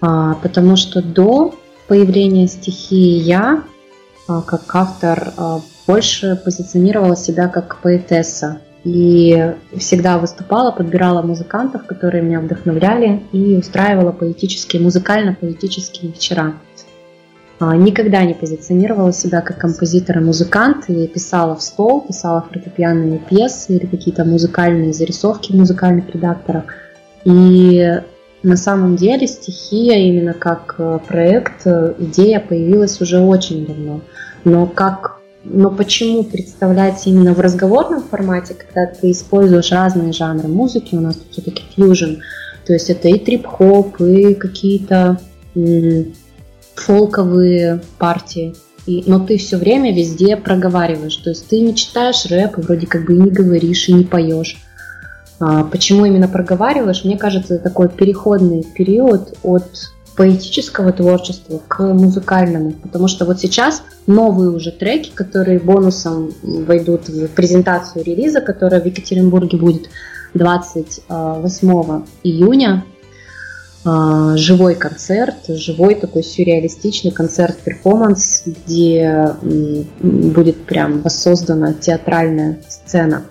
а, 0.00 0.34
потому 0.34 0.76
что 0.76 1.02
до 1.02 1.54
появления 1.86 2.48
стихии 2.48 3.18
я, 3.18 3.62
а, 4.26 4.40
как 4.42 4.74
автор, 4.74 5.32
больше 5.86 6.40
позиционировала 6.42 7.16
себя 7.16 7.48
как 7.48 7.80
поэтесса 7.82 8.60
и 8.84 9.54
всегда 9.76 10.18
выступала, 10.18 10.70
подбирала 10.70 11.22
музыкантов, 11.22 11.86
которые 11.86 12.22
меня 12.22 12.40
вдохновляли, 12.40 13.22
и 13.32 13.56
устраивала 13.56 14.12
поэтические, 14.12 14.82
музыкально-поэтические 14.82 16.12
вечера. 16.12 16.54
А, 17.58 17.76
никогда 17.76 18.24
не 18.24 18.32
позиционировала 18.32 19.12
себя 19.12 19.42
как 19.42 19.58
композитор 19.58 20.18
и 20.18 20.24
музыкант, 20.24 20.88
и 20.88 21.06
писала 21.06 21.54
в 21.54 21.62
стол, 21.62 22.00
писала 22.00 22.40
фортепианные 22.40 23.18
пьесы 23.18 23.76
или 23.76 23.86
какие-то 23.86 24.24
музыкальные 24.24 24.94
зарисовки 24.94 25.52
музыкальных 25.52 26.08
редакторах. 26.14 26.64
И 27.24 28.00
на 28.42 28.56
самом 28.56 28.96
деле 28.96 29.26
стихия 29.26 29.98
именно 29.98 30.32
как 30.32 30.76
э, 30.78 30.98
проект, 31.06 31.66
э, 31.66 31.92
идея 31.98 32.40
появилась 32.40 32.98
уже 33.02 33.20
очень 33.20 33.66
давно. 33.66 34.00
Но 34.44 34.66
как 34.66 35.19
но 35.44 35.70
почему 35.70 36.22
представлять 36.22 37.06
именно 37.06 37.34
в 37.34 37.40
разговорном 37.40 38.02
формате, 38.02 38.54
когда 38.54 38.86
ты 38.86 39.10
используешь 39.10 39.72
разные 39.72 40.12
жанры 40.12 40.48
музыки, 40.48 40.94
у 40.94 41.00
нас 41.00 41.16
тут 41.16 41.32
все-таки 41.32 41.62
фьюжн, 41.74 42.20
то 42.66 42.72
есть 42.74 42.90
это 42.90 43.08
и 43.08 43.18
трип-хоп, 43.18 44.00
и 44.00 44.34
какие-то 44.34 45.20
фолковые 46.74 47.82
партии. 47.98 48.54
И, 48.86 49.04
но 49.06 49.18
ты 49.18 49.36
все 49.38 49.56
время 49.56 49.94
везде 49.94 50.36
проговариваешь. 50.36 51.16
То 51.16 51.30
есть 51.30 51.48
ты 51.48 51.60
не 51.60 51.74
читаешь 51.74 52.24
рэп, 52.26 52.56
вроде 52.58 52.86
как 52.86 53.04
бы 53.04 53.14
и 53.14 53.18
не 53.18 53.30
говоришь, 53.30 53.88
и 53.88 53.92
не 53.92 54.04
поешь. 54.04 54.56
А, 55.38 55.64
почему 55.64 56.04
именно 56.04 56.28
проговариваешь? 56.28 57.04
Мне 57.04 57.18
кажется, 57.18 57.54
это 57.54 57.64
такой 57.64 57.88
переходный 57.88 58.64
период 58.74 59.36
от 59.42 59.90
поэтического 60.16 60.92
творчества 60.92 61.60
к 61.66 61.80
музыкальному. 61.80 62.72
Потому 62.72 63.08
что 63.08 63.24
вот 63.24 63.40
сейчас 63.40 63.82
новые 64.06 64.50
уже 64.50 64.72
треки, 64.72 65.10
которые 65.10 65.58
бонусом 65.58 66.32
войдут 66.42 67.08
в 67.08 67.28
презентацию 67.28 68.04
релиза, 68.04 68.40
которая 68.40 68.80
в 68.80 68.86
Екатеринбурге 68.86 69.58
будет 69.58 69.88
28 70.34 72.02
июня. 72.22 72.84
А, 73.82 74.36
живой 74.36 74.74
концерт, 74.74 75.36
живой 75.48 75.94
такой 75.94 76.22
сюрреалистичный 76.22 77.12
концерт-перформанс, 77.12 78.42
где 78.44 79.34
будет 80.02 80.64
прям 80.66 81.00
воссоздана 81.00 81.72
театральная 81.72 82.60
сцена. 82.68 83.24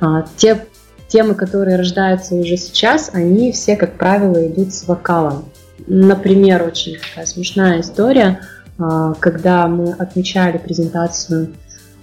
А, 0.00 0.24
те 0.36 0.64
темы, 1.08 1.34
которые 1.34 1.76
рождаются 1.76 2.34
уже 2.34 2.56
сейчас, 2.56 3.10
они 3.12 3.52
все, 3.52 3.76
как 3.76 3.98
правило, 3.98 4.46
идут 4.46 4.72
с 4.72 4.86
вокалом. 4.86 5.44
Например, 5.86 6.62
очень 6.66 6.96
такая 6.96 7.26
смешная 7.26 7.80
история, 7.80 8.40
а, 8.78 9.14
когда 9.14 9.66
мы 9.68 9.92
отмечали 9.92 10.58
презентацию 10.58 11.50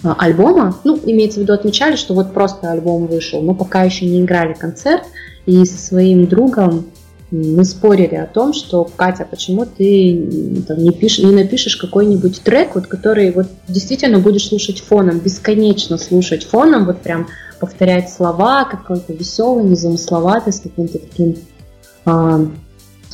альбома, 0.03 0.77
ну, 0.83 0.99
имеется 1.05 1.39
в 1.39 1.43
виду, 1.43 1.53
отмечали, 1.53 1.95
что 1.95 2.13
вот 2.13 2.33
просто 2.33 2.71
альбом 2.71 3.07
вышел, 3.07 3.41
но 3.41 3.53
пока 3.53 3.83
еще 3.83 4.05
не 4.05 4.21
играли 4.21 4.53
концерт, 4.53 5.03
и 5.45 5.65
со 5.65 5.77
своим 5.77 6.27
другом 6.27 6.85
мы 7.31 7.65
спорили 7.65 8.15
о 8.15 8.25
том, 8.25 8.53
что 8.53 8.85
Катя, 8.95 9.27
почему 9.29 9.65
ты 9.65 10.63
там, 10.65 10.77
не, 10.77 10.91
пиш, 10.91 11.19
не 11.19 11.31
напишешь 11.31 11.75
какой-нибудь 11.75 12.41
трек, 12.41 12.75
вот, 12.75 12.87
который 12.87 13.31
вот 13.31 13.47
действительно 13.67 14.19
будешь 14.19 14.47
слушать 14.47 14.79
фоном, 14.79 15.19
бесконечно 15.19 15.97
слушать 15.97 16.45
фоном, 16.45 16.85
вот 16.85 17.01
прям 17.01 17.27
повторять 17.59 18.09
слова, 18.09 18.63
какой-то 18.65 19.11
веселый, 19.11 19.65
незамысловатый, 19.65 20.53
с 20.53 20.59
каким-то 20.61 20.99
таким 20.99 21.35
э, 22.05 22.45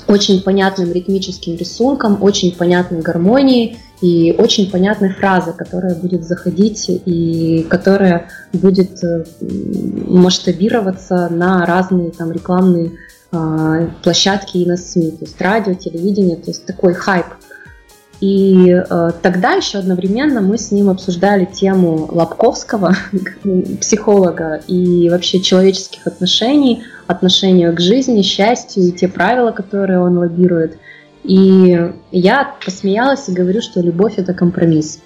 очень 0.07 0.41
понятным 0.41 0.91
ритмическим 0.91 1.55
рисунком, 1.55 2.21
очень 2.21 2.55
понятной 2.55 3.01
гармонией 3.01 3.77
и 4.01 4.35
очень 4.37 4.69
понятной 4.69 5.09
фразой, 5.09 5.53
которая 5.53 5.95
будет 5.95 6.25
заходить 6.25 6.85
и 6.89 7.65
которая 7.69 8.27
будет 8.51 9.03
э, 9.03 9.23
масштабироваться 10.07 11.29
на 11.29 11.65
разные 11.65 12.11
там 12.11 12.31
рекламные 12.31 12.91
а, 13.35 13.89
площадки 14.03 14.57
и 14.57 14.65
на 14.65 14.77
СМИ, 14.77 15.11
то 15.11 15.25
есть 15.25 15.41
радио, 15.41 15.73
телевидение, 15.73 16.35
то 16.35 16.51
есть 16.51 16.65
такой 16.65 16.93
хайп. 16.93 17.25
И 18.21 18.69
э, 18.69 19.11
тогда 19.21 19.53
еще 19.53 19.79
одновременно 19.79 20.39
мы 20.39 20.57
с 20.57 20.71
ним 20.71 20.89
обсуждали 20.89 21.45
тему 21.45 22.07
Лобковского, 22.11 22.95
психолога, 23.81 24.61
и 24.67 25.09
вообще 25.09 25.41
человеческих 25.41 26.05
отношений, 26.05 26.83
отношению 27.08 27.76
к 27.76 27.80
жизни, 27.80 28.22
счастью 28.22 28.84
и 28.84 28.91
те 28.91 29.08
правила, 29.08 29.51
которые 29.51 29.99
он 29.99 30.18
лоббирует. 30.18 30.78
И 31.24 31.91
я 32.12 32.56
посмеялась 32.64 33.30
и 33.30 33.34
говорю, 33.34 33.62
что 33.62 33.82
любовь 33.82 34.16
это 34.18 34.34
компромисс. 34.34 34.99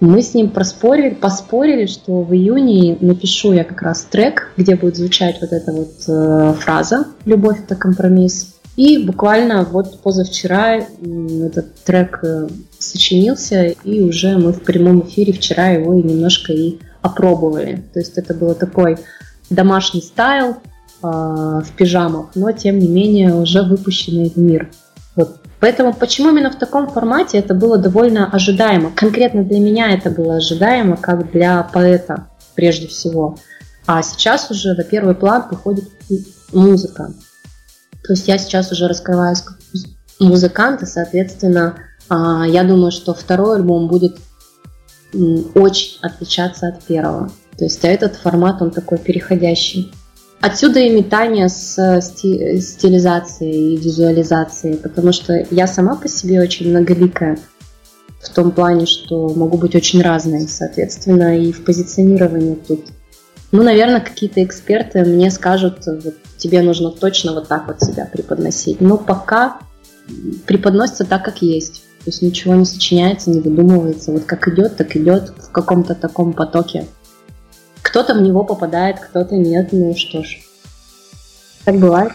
Мы 0.00 0.20
с 0.20 0.34
ним 0.34 0.50
проспорили, 0.50 1.14
поспорили, 1.14 1.86
что 1.86 2.22
в 2.22 2.34
июне 2.34 2.98
напишу 3.00 3.52
я 3.52 3.62
как 3.62 3.82
раз 3.82 4.02
трек, 4.02 4.52
где 4.56 4.74
будет 4.74 4.96
звучать 4.96 5.38
вот 5.40 5.52
эта 5.52 5.72
вот 5.72 5.92
э, 6.08 6.54
фраза 6.58 7.06
«Любовь– 7.24 7.58
это 7.64 7.76
компромисс». 7.76 8.56
И 8.74 8.98
буквально 8.98 9.62
вот 9.64 10.00
позавчера 10.00 10.78
этот 10.78 11.76
трек 11.84 12.18
э, 12.24 12.48
сочинился, 12.78 13.66
и 13.84 14.00
уже 14.00 14.38
мы 14.38 14.52
в 14.52 14.62
прямом 14.62 15.06
эфире 15.06 15.32
вчера 15.34 15.68
его 15.68 15.94
и 15.94 16.02
немножко 16.02 16.52
и 16.52 16.78
опробовали. 17.00 17.84
То 17.92 18.00
есть 18.00 18.18
это 18.18 18.34
был 18.34 18.54
такой 18.54 18.96
домашний 19.50 20.00
стайл 20.00 20.56
в 21.02 21.66
пижамах, 21.76 22.30
но 22.34 22.52
тем 22.52 22.78
не 22.78 22.88
менее 22.88 23.34
уже 23.34 23.62
выпущенный 23.62 24.30
в 24.30 24.36
мир. 24.36 24.70
Вот 25.16 25.42
Поэтому 25.62 25.94
почему 25.94 26.30
именно 26.30 26.50
в 26.50 26.58
таком 26.58 26.88
формате 26.88 27.38
это 27.38 27.54
было 27.54 27.78
довольно 27.78 28.28
ожидаемо. 28.28 28.90
Конкретно 28.90 29.44
для 29.44 29.60
меня 29.60 29.92
это 29.92 30.10
было 30.10 30.38
ожидаемо, 30.38 30.96
как 30.96 31.30
для 31.30 31.62
поэта 31.62 32.26
прежде 32.56 32.88
всего. 32.88 33.38
А 33.86 34.02
сейчас 34.02 34.50
уже 34.50 34.74
на 34.74 34.82
первый 34.82 35.14
план 35.14 35.44
выходит 35.48 35.88
музыка. 36.52 37.12
То 38.02 38.12
есть 38.12 38.26
я 38.26 38.38
сейчас 38.38 38.72
уже 38.72 38.88
раскрываюсь 38.88 39.40
как 39.40 39.56
музыкант, 40.18 40.82
и, 40.82 40.86
соответственно, 40.86 41.76
а, 42.08 42.44
я 42.44 42.64
думаю, 42.64 42.90
что 42.90 43.14
второй 43.14 43.56
альбом 43.56 43.86
будет 43.86 44.16
очень 45.54 45.98
отличаться 46.02 46.66
от 46.66 46.82
первого. 46.82 47.30
То 47.56 47.64
есть 47.64 47.84
этот 47.84 48.16
формат, 48.16 48.62
он 48.62 48.72
такой 48.72 48.98
переходящий. 48.98 49.92
Отсюда 50.42 50.80
и 50.80 50.90
метание 50.90 51.48
с 51.48 52.00
сти- 52.00 52.60
стилизацией 52.60 53.74
и 53.74 53.76
визуализацией, 53.76 54.76
потому 54.76 55.12
что 55.12 55.46
я 55.52 55.68
сама 55.68 55.94
по 55.94 56.08
себе 56.08 56.40
очень 56.40 56.68
многоликая 56.68 57.38
в 58.20 58.28
том 58.30 58.50
плане, 58.50 58.86
что 58.86 59.28
могу 59.28 59.56
быть 59.56 59.76
очень 59.76 60.02
разной, 60.02 60.48
соответственно, 60.48 61.38
и 61.38 61.52
в 61.52 61.64
позиционировании 61.64 62.56
тут. 62.56 62.86
Ну, 63.52 63.62
наверное, 63.62 64.00
какие-то 64.00 64.42
эксперты 64.42 65.04
мне 65.04 65.30
скажут, 65.30 65.86
вот, 65.86 66.16
тебе 66.38 66.62
нужно 66.62 66.90
точно 66.90 67.34
вот 67.34 67.46
так 67.46 67.68
вот 67.68 67.80
себя 67.80 68.08
преподносить. 68.12 68.80
Но 68.80 68.98
пока 68.98 69.58
преподносится 70.46 71.04
так, 71.04 71.24
как 71.24 71.40
есть. 71.42 71.84
То 71.98 72.06
есть 72.06 72.20
ничего 72.20 72.54
не 72.54 72.64
сочиняется, 72.64 73.30
не 73.30 73.40
выдумывается. 73.40 74.10
Вот 74.10 74.24
как 74.24 74.48
идет, 74.48 74.76
так 74.76 74.96
идет 74.96 75.32
в 75.38 75.52
каком-то 75.52 75.94
таком 75.94 76.32
потоке. 76.32 76.86
Кто-то 77.82 78.14
в 78.14 78.22
него 78.22 78.44
попадает, 78.44 79.00
кто-то 79.00 79.34
нет. 79.36 79.68
Ну 79.72 79.94
что 79.96 80.22
ж, 80.22 80.38
так 81.64 81.76
бывает. 81.76 82.12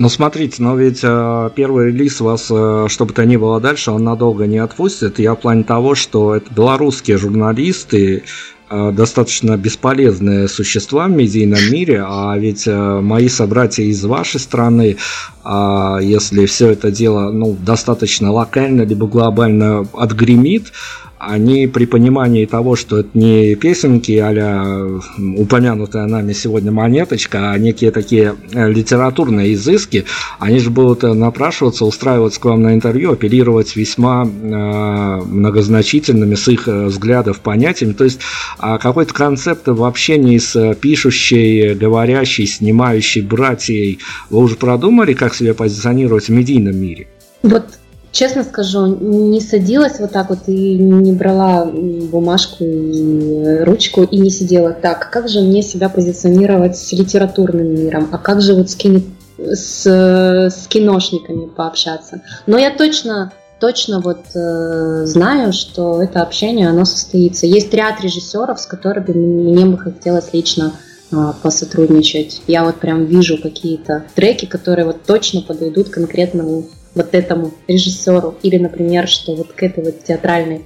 Ну 0.00 0.08
смотрите, 0.08 0.62
но 0.62 0.76
ведь 0.76 1.00
э, 1.02 1.50
первый 1.54 1.88
релиз 1.88 2.20
вас, 2.22 2.48
э, 2.50 2.86
что 2.88 3.04
бы 3.04 3.12
то 3.12 3.26
ни 3.26 3.36
было 3.36 3.60
дальше, 3.60 3.90
он 3.90 4.02
надолго 4.02 4.46
не 4.46 4.56
отпустит. 4.56 5.18
Я 5.18 5.34
в 5.34 5.40
плане 5.40 5.62
того, 5.62 5.94
что 5.94 6.34
это 6.34 6.50
белорусские 6.54 7.18
журналисты, 7.18 8.22
э, 8.70 8.92
достаточно 8.92 9.58
бесполезные 9.58 10.48
существа 10.48 11.06
в 11.06 11.10
медийном 11.10 11.60
мире, 11.70 12.02
а 12.06 12.34
ведь 12.38 12.66
э, 12.66 13.00
мои 13.00 13.28
собратья 13.28 13.82
из 13.82 14.02
вашей 14.02 14.40
страны, 14.40 14.96
э, 15.44 15.98
если 16.00 16.46
все 16.46 16.70
это 16.70 16.90
дело 16.90 17.30
ну, 17.30 17.54
достаточно 17.60 18.32
локально 18.32 18.82
либо 18.82 19.06
глобально 19.06 19.86
отгремит, 19.92 20.72
они 21.20 21.66
при 21.66 21.84
понимании 21.84 22.46
того, 22.46 22.76
что 22.76 23.00
это 23.00 23.10
не 23.12 23.54
песенки 23.54 24.12
а 24.12 24.98
упомянутая 25.36 26.06
нами 26.06 26.32
сегодня 26.32 26.72
монеточка, 26.72 27.52
а 27.52 27.58
некие 27.58 27.90
такие 27.90 28.36
э, 28.52 28.70
литературные 28.70 29.52
изыски, 29.52 30.06
они 30.38 30.58
же 30.58 30.70
будут 30.70 31.04
э, 31.04 31.12
напрашиваться, 31.12 31.84
устраиваться 31.84 32.40
к 32.40 32.46
вам 32.46 32.62
на 32.62 32.72
интервью, 32.72 33.12
апеллировать 33.12 33.76
весьма 33.76 34.24
э, 34.24 35.20
многозначительными 35.26 36.36
с 36.36 36.48
их 36.48 36.66
взглядов 36.66 37.40
понятиями. 37.40 37.92
То 37.92 38.04
есть 38.04 38.20
э, 38.58 38.78
какой-то 38.80 39.12
концепт 39.12 39.68
в 39.68 39.84
общении 39.84 40.38
с 40.38 40.74
пишущей, 40.80 41.74
говорящей, 41.74 42.46
снимающей 42.46 43.20
братьей 43.20 43.98
вы 44.30 44.38
уже 44.38 44.56
продумали, 44.56 45.12
как 45.12 45.34
себя 45.34 45.52
позиционировать 45.52 46.28
в 46.28 46.30
медийном 46.30 46.78
мире? 46.78 47.08
Вот 47.42 47.79
честно 48.12 48.44
скажу, 48.44 48.86
не 48.86 49.40
садилась 49.40 50.00
вот 50.00 50.12
так 50.12 50.30
вот 50.30 50.40
и 50.46 50.78
не 50.78 51.12
брала 51.12 51.64
бумажку 51.64 52.64
и 52.64 53.58
ручку 53.64 54.02
и 54.02 54.18
не 54.18 54.30
сидела 54.30 54.72
так. 54.72 55.10
Как 55.10 55.28
же 55.28 55.40
мне 55.40 55.62
себя 55.62 55.88
позиционировать 55.88 56.76
с 56.76 56.92
литературным 56.92 57.74
миром? 57.74 58.08
А 58.12 58.18
как 58.18 58.40
же 58.40 58.54
вот 58.54 58.70
с, 58.70 58.74
кино, 58.74 59.00
с, 59.38 59.86
с 59.86 60.66
киношниками 60.68 61.46
пообщаться? 61.46 62.22
Но 62.46 62.58
я 62.58 62.70
точно 62.70 63.32
точно 63.60 64.00
вот 64.00 64.20
э, 64.34 65.02
знаю, 65.04 65.52
что 65.52 66.02
это 66.02 66.22
общение, 66.22 66.68
оно 66.68 66.86
состоится. 66.86 67.46
Есть 67.46 67.72
ряд 67.74 68.00
режиссеров, 68.00 68.58
с 68.58 68.64
которыми 68.64 69.12
мне 69.12 69.66
бы 69.66 69.76
хотелось 69.76 70.32
лично 70.32 70.72
э, 71.12 71.16
посотрудничать. 71.42 72.40
Я 72.46 72.64
вот 72.64 72.76
прям 72.76 73.04
вижу 73.04 73.36
какие-то 73.36 74.04
треки, 74.14 74.46
которые 74.46 74.86
вот 74.86 75.02
точно 75.04 75.42
подойдут 75.42 75.90
конкретному 75.90 76.64
вот 76.94 77.14
этому 77.14 77.52
режиссеру. 77.68 78.36
Или, 78.42 78.58
например, 78.58 79.08
что 79.08 79.34
вот 79.34 79.52
к 79.52 79.62
этой 79.62 79.84
вот 79.84 80.04
театральной 80.04 80.62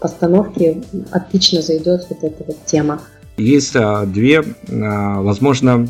постановке 0.00 0.82
отлично 1.10 1.62
зайдет 1.62 2.06
вот 2.10 2.18
эта 2.22 2.44
вот 2.44 2.64
тема. 2.66 3.00
Есть 3.36 3.76
а, 3.76 4.04
две, 4.04 4.44
а, 4.70 5.22
возможно, 5.22 5.88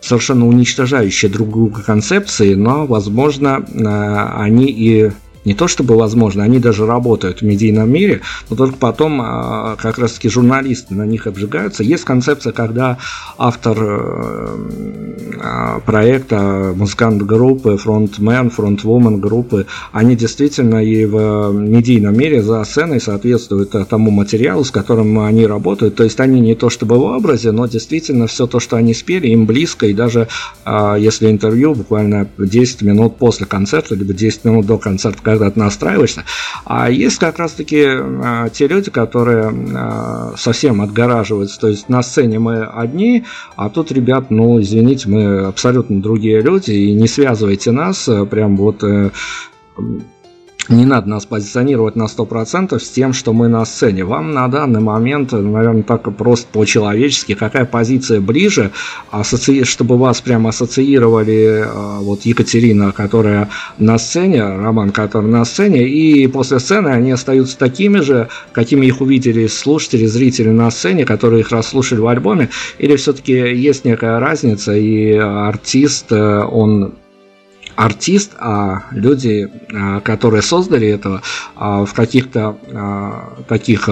совершенно 0.00 0.46
уничтожающие 0.46 1.30
друг 1.30 1.50
друга 1.50 1.82
концепции, 1.82 2.54
но, 2.54 2.86
возможно, 2.86 3.66
а, 3.84 4.42
они 4.42 4.66
и 4.66 5.10
не 5.44 5.54
то 5.54 5.68
чтобы 5.68 5.96
возможно, 5.96 6.44
они 6.44 6.58
даже 6.58 6.86
работают 6.86 7.40
в 7.40 7.42
медийном 7.42 7.90
мире, 7.90 8.20
но 8.48 8.56
только 8.56 8.76
потом 8.76 9.20
а, 9.22 9.76
как 9.76 9.98
раз 9.98 10.12
таки 10.12 10.28
журналисты 10.28 10.94
на 10.94 11.04
них 11.04 11.26
обжигаются. 11.26 11.82
Есть 11.82 12.04
концепция, 12.04 12.52
когда 12.52 12.98
автор 13.38 13.76
э, 13.80 14.56
а, 15.42 15.80
проекта, 15.80 16.72
музыкант 16.76 17.22
группы, 17.22 17.76
фронтмен, 17.76 18.50
фронтвумен 18.50 19.20
группы, 19.20 19.66
они 19.92 20.14
действительно 20.14 20.84
и 20.84 21.06
в 21.06 21.52
медийном 21.52 22.16
мире 22.16 22.42
за 22.42 22.62
сценой 22.64 23.00
соответствуют 23.00 23.70
тому 23.88 24.10
материалу, 24.10 24.64
с 24.64 24.70
которым 24.70 25.20
они 25.20 25.46
работают. 25.46 25.94
То 25.94 26.04
есть 26.04 26.20
они 26.20 26.40
не 26.40 26.54
то 26.54 26.68
чтобы 26.68 26.98
в 26.98 27.02
образе, 27.02 27.50
но 27.50 27.66
действительно 27.66 28.26
все 28.26 28.46
то, 28.46 28.60
что 28.60 28.76
они 28.76 28.92
спели, 28.92 29.28
им 29.28 29.46
близко, 29.46 29.86
и 29.86 29.94
даже 29.94 30.28
а, 30.64 30.96
если 30.96 31.30
интервью 31.30 31.74
буквально 31.74 32.28
10 32.36 32.82
минут 32.82 33.16
после 33.16 33.46
концерта, 33.46 33.94
либо 33.94 34.12
10 34.12 34.44
минут 34.44 34.66
до 34.66 34.76
концерта, 34.76 35.29
когда 35.30 35.50
ты 35.50 35.58
настраиваешься. 35.58 36.24
А 36.64 36.90
есть 36.90 37.18
как 37.18 37.38
раз-таки 37.38 37.84
а, 37.86 38.48
те 38.48 38.66
люди, 38.66 38.90
которые 38.90 39.52
а, 39.74 40.34
совсем 40.36 40.80
отгораживаются. 40.82 41.60
То 41.60 41.68
есть 41.68 41.88
на 41.88 42.02
сцене 42.02 42.38
мы 42.38 42.64
одни, 42.64 43.24
а 43.56 43.68
тут, 43.70 43.92
ребят, 43.92 44.30
ну, 44.30 44.60
извините, 44.60 45.08
мы 45.08 45.46
абсолютно 45.46 46.00
другие 46.00 46.40
люди, 46.40 46.72
и 46.72 46.92
не 46.92 47.08
связывайте 47.08 47.70
нас 47.70 48.08
э, 48.08 48.24
прям 48.26 48.56
вот 48.56 48.82
э, 48.84 49.10
не 50.70 50.86
надо 50.86 51.08
нас 51.08 51.26
позиционировать 51.26 51.96
на 51.96 52.04
100% 52.04 52.78
с 52.78 52.90
тем, 52.90 53.12
что 53.12 53.32
мы 53.32 53.48
на 53.48 53.64
сцене. 53.64 54.04
Вам 54.04 54.32
на 54.32 54.46
данный 54.48 54.80
момент, 54.80 55.32
наверное, 55.32 55.82
так 55.82 56.14
просто 56.16 56.46
по-человечески, 56.52 57.34
какая 57.34 57.64
позиция 57.64 58.20
ближе, 58.20 58.70
ассоци... 59.10 59.64
чтобы 59.64 59.98
вас 59.98 60.20
прям 60.20 60.46
ассоциировали 60.46 61.64
э, 61.64 61.98
вот 62.00 62.22
Екатерина, 62.22 62.92
которая 62.92 63.50
на 63.78 63.98
сцене, 63.98 64.44
Роман, 64.44 64.90
который 64.90 65.30
на 65.30 65.44
сцене, 65.44 65.88
и 65.88 66.26
после 66.28 66.60
сцены 66.60 66.88
они 66.88 67.10
остаются 67.10 67.58
такими 67.58 67.98
же, 67.98 68.28
какими 68.52 68.86
их 68.86 69.00
увидели 69.00 69.48
слушатели, 69.48 70.06
зрители 70.06 70.50
на 70.50 70.70
сцене, 70.70 71.04
которые 71.04 71.40
их 71.40 71.50
расслушали 71.50 72.00
в 72.00 72.06
альбоме, 72.06 72.48
или 72.78 72.94
все-таки 72.96 73.32
есть 73.32 73.84
некая 73.84 74.20
разница, 74.20 74.74
и 74.74 75.14
артист, 75.14 76.12
э, 76.12 76.44
он 76.44 76.94
артист, 77.80 78.32
а 78.38 78.84
люди, 78.90 79.48
а, 79.72 80.00
которые 80.00 80.42
создали 80.42 80.86
этого, 80.86 81.22
а, 81.56 81.86
в 81.86 81.94
каких-то 81.94 82.58
а, 82.72 83.42
таких 83.48 83.88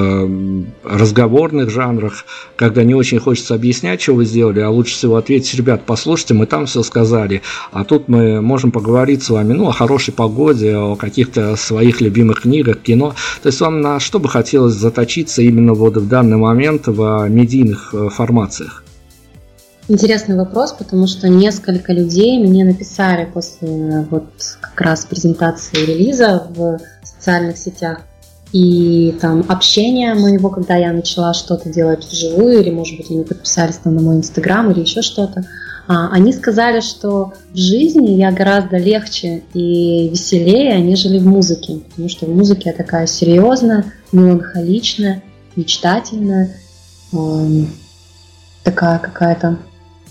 разговорных 0.84 1.70
жанрах, 1.70 2.26
когда 2.56 2.84
не 2.84 2.94
очень 2.94 3.18
хочется 3.18 3.54
объяснять, 3.54 4.02
что 4.02 4.14
вы 4.14 4.26
сделали, 4.26 4.60
а 4.60 4.68
лучше 4.68 4.92
всего 4.92 5.16
ответить, 5.16 5.54
ребят, 5.54 5.82
послушайте, 5.86 6.34
мы 6.34 6.44
там 6.44 6.66
все 6.66 6.82
сказали, 6.82 7.40
а 7.72 7.84
тут 7.84 8.08
мы 8.08 8.42
можем 8.42 8.72
поговорить 8.72 9.22
с 9.22 9.30
вами, 9.30 9.54
ну, 9.54 9.68
о 9.68 9.72
хорошей 9.72 10.12
погоде, 10.12 10.76
о 10.76 10.94
каких-то 10.94 11.56
своих 11.56 12.02
любимых 12.02 12.42
книгах, 12.42 12.80
кино. 12.80 13.14
То 13.42 13.48
есть 13.48 13.60
вам 13.60 13.80
на 13.80 14.00
что 14.00 14.18
бы 14.18 14.28
хотелось 14.28 14.74
заточиться 14.74 15.40
именно 15.40 15.72
вот 15.72 15.96
в 15.96 16.08
данный 16.08 16.36
момент 16.36 16.88
в 16.88 17.26
медийных 17.28 17.94
э, 17.94 18.10
формациях? 18.10 18.84
Интересный 19.90 20.36
вопрос, 20.36 20.72
потому 20.72 21.06
что 21.06 21.30
несколько 21.30 21.94
людей 21.94 22.38
мне 22.38 22.62
написали 22.62 23.24
после 23.24 24.06
вот 24.10 24.28
как 24.60 24.78
раз 24.82 25.06
презентации 25.06 25.78
релиза 25.78 26.46
в 26.50 26.78
социальных 27.02 27.56
сетях. 27.56 28.00
И 28.52 29.16
там 29.20 29.46
общение 29.48 30.14
моего, 30.14 30.50
когда 30.50 30.76
я 30.76 30.92
начала 30.92 31.32
что-то 31.32 31.70
делать 31.70 32.04
вживую, 32.04 32.60
или, 32.60 32.70
может 32.70 32.98
быть, 32.98 33.10
они 33.10 33.24
подписались 33.24 33.76
там 33.76 33.94
на 33.94 34.02
мой 34.02 34.16
инстаграм 34.16 34.70
или 34.70 34.80
еще 34.80 35.00
что-то, 35.00 35.46
а, 35.86 36.10
они 36.12 36.34
сказали, 36.34 36.80
что 36.80 37.32
в 37.52 37.56
жизни 37.56 38.10
я 38.10 38.30
гораздо 38.30 38.76
легче 38.76 39.42
и 39.54 40.10
веселее, 40.10 40.82
нежели 40.82 41.18
в 41.18 41.26
музыке, 41.26 41.80
потому 41.88 42.10
что 42.10 42.26
в 42.26 42.34
музыке 42.34 42.70
я 42.70 42.72
такая 42.74 43.06
серьезная, 43.06 43.86
меланхоличная, 44.12 45.22
мечтательная, 45.56 46.56
такая 48.64 48.98
какая-то 48.98 49.58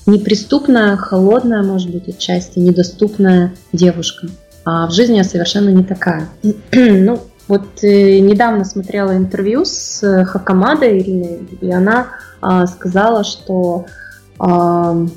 неприступная, 0.08 0.96
холодная, 0.98 1.62
может 1.62 1.92
быть, 1.92 2.08
отчасти 2.08 2.60
недоступная 2.60 3.54
девушка. 3.74 4.28
А 4.66 4.88
в 4.88 4.92
жизни 4.92 5.18
я 5.18 5.24
совершенно 5.24 5.70
не 5.70 5.84
такая. 5.84 6.28
ну, 6.72 7.22
вот 7.48 7.84
э, 7.84 8.20
недавно 8.20 8.66
смотрела 8.66 9.16
интервью 9.16 9.64
с 9.64 10.04
э, 10.04 10.26
Хакамадой 10.26 11.00
и 11.00 11.72
она 11.72 12.08
э, 12.42 12.66
сказала, 12.68 13.24
что 13.24 13.86
э, 14.40 15.08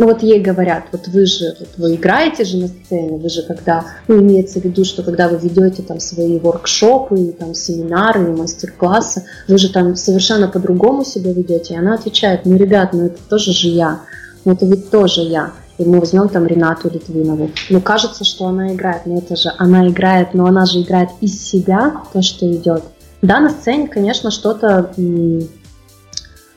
ну 0.00 0.06
вот 0.06 0.22
ей 0.22 0.40
говорят, 0.40 0.84
вот 0.92 1.08
вы 1.08 1.26
же, 1.26 1.54
вот 1.60 1.68
вы 1.76 1.96
играете 1.96 2.44
же 2.44 2.56
на 2.56 2.68
сцене, 2.68 3.18
вы 3.18 3.28
же 3.28 3.42
когда, 3.42 3.84
ну 4.08 4.18
имеется 4.18 4.58
в 4.58 4.64
виду, 4.64 4.82
что 4.82 5.02
когда 5.02 5.28
вы 5.28 5.36
ведете 5.36 5.82
там 5.82 6.00
свои 6.00 6.38
воркшопы, 6.38 7.36
там 7.38 7.52
семинары, 7.52 8.34
мастер-классы, 8.34 9.26
вы 9.46 9.58
же 9.58 9.70
там 9.70 9.96
совершенно 9.96 10.48
по-другому 10.48 11.04
себя 11.04 11.34
ведете. 11.34 11.74
И 11.74 11.76
она 11.76 11.96
отвечает, 11.96 12.46
ну 12.46 12.56
ребят, 12.56 12.94
ну 12.94 13.06
это 13.08 13.18
тоже 13.28 13.52
же 13.52 13.68
я, 13.68 14.00
ну 14.46 14.52
это 14.52 14.64
ведь 14.64 14.90
тоже 14.90 15.20
я. 15.20 15.52
И 15.76 15.84
мы 15.84 16.00
возьмем 16.00 16.30
там 16.30 16.46
Ренату 16.46 16.88
Литвинову. 16.88 17.50
Ну 17.68 17.80
кажется, 17.82 18.24
что 18.24 18.46
она 18.46 18.72
играет, 18.72 19.04
но 19.04 19.18
это 19.18 19.36
же 19.36 19.52
она 19.58 19.86
играет, 19.86 20.32
но 20.32 20.46
она 20.46 20.64
же 20.64 20.80
играет 20.80 21.10
из 21.20 21.46
себя 21.46 22.00
то, 22.10 22.22
что 22.22 22.50
идет. 22.50 22.84
Да, 23.20 23.38
на 23.38 23.50
сцене, 23.50 23.86
конечно, 23.86 24.30
что-то 24.30 24.94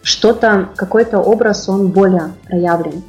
что-то, 0.02 0.70
какой-то 0.76 1.20
образ, 1.20 1.68
он 1.68 1.88
более 1.88 2.34
проявлен. 2.46 3.04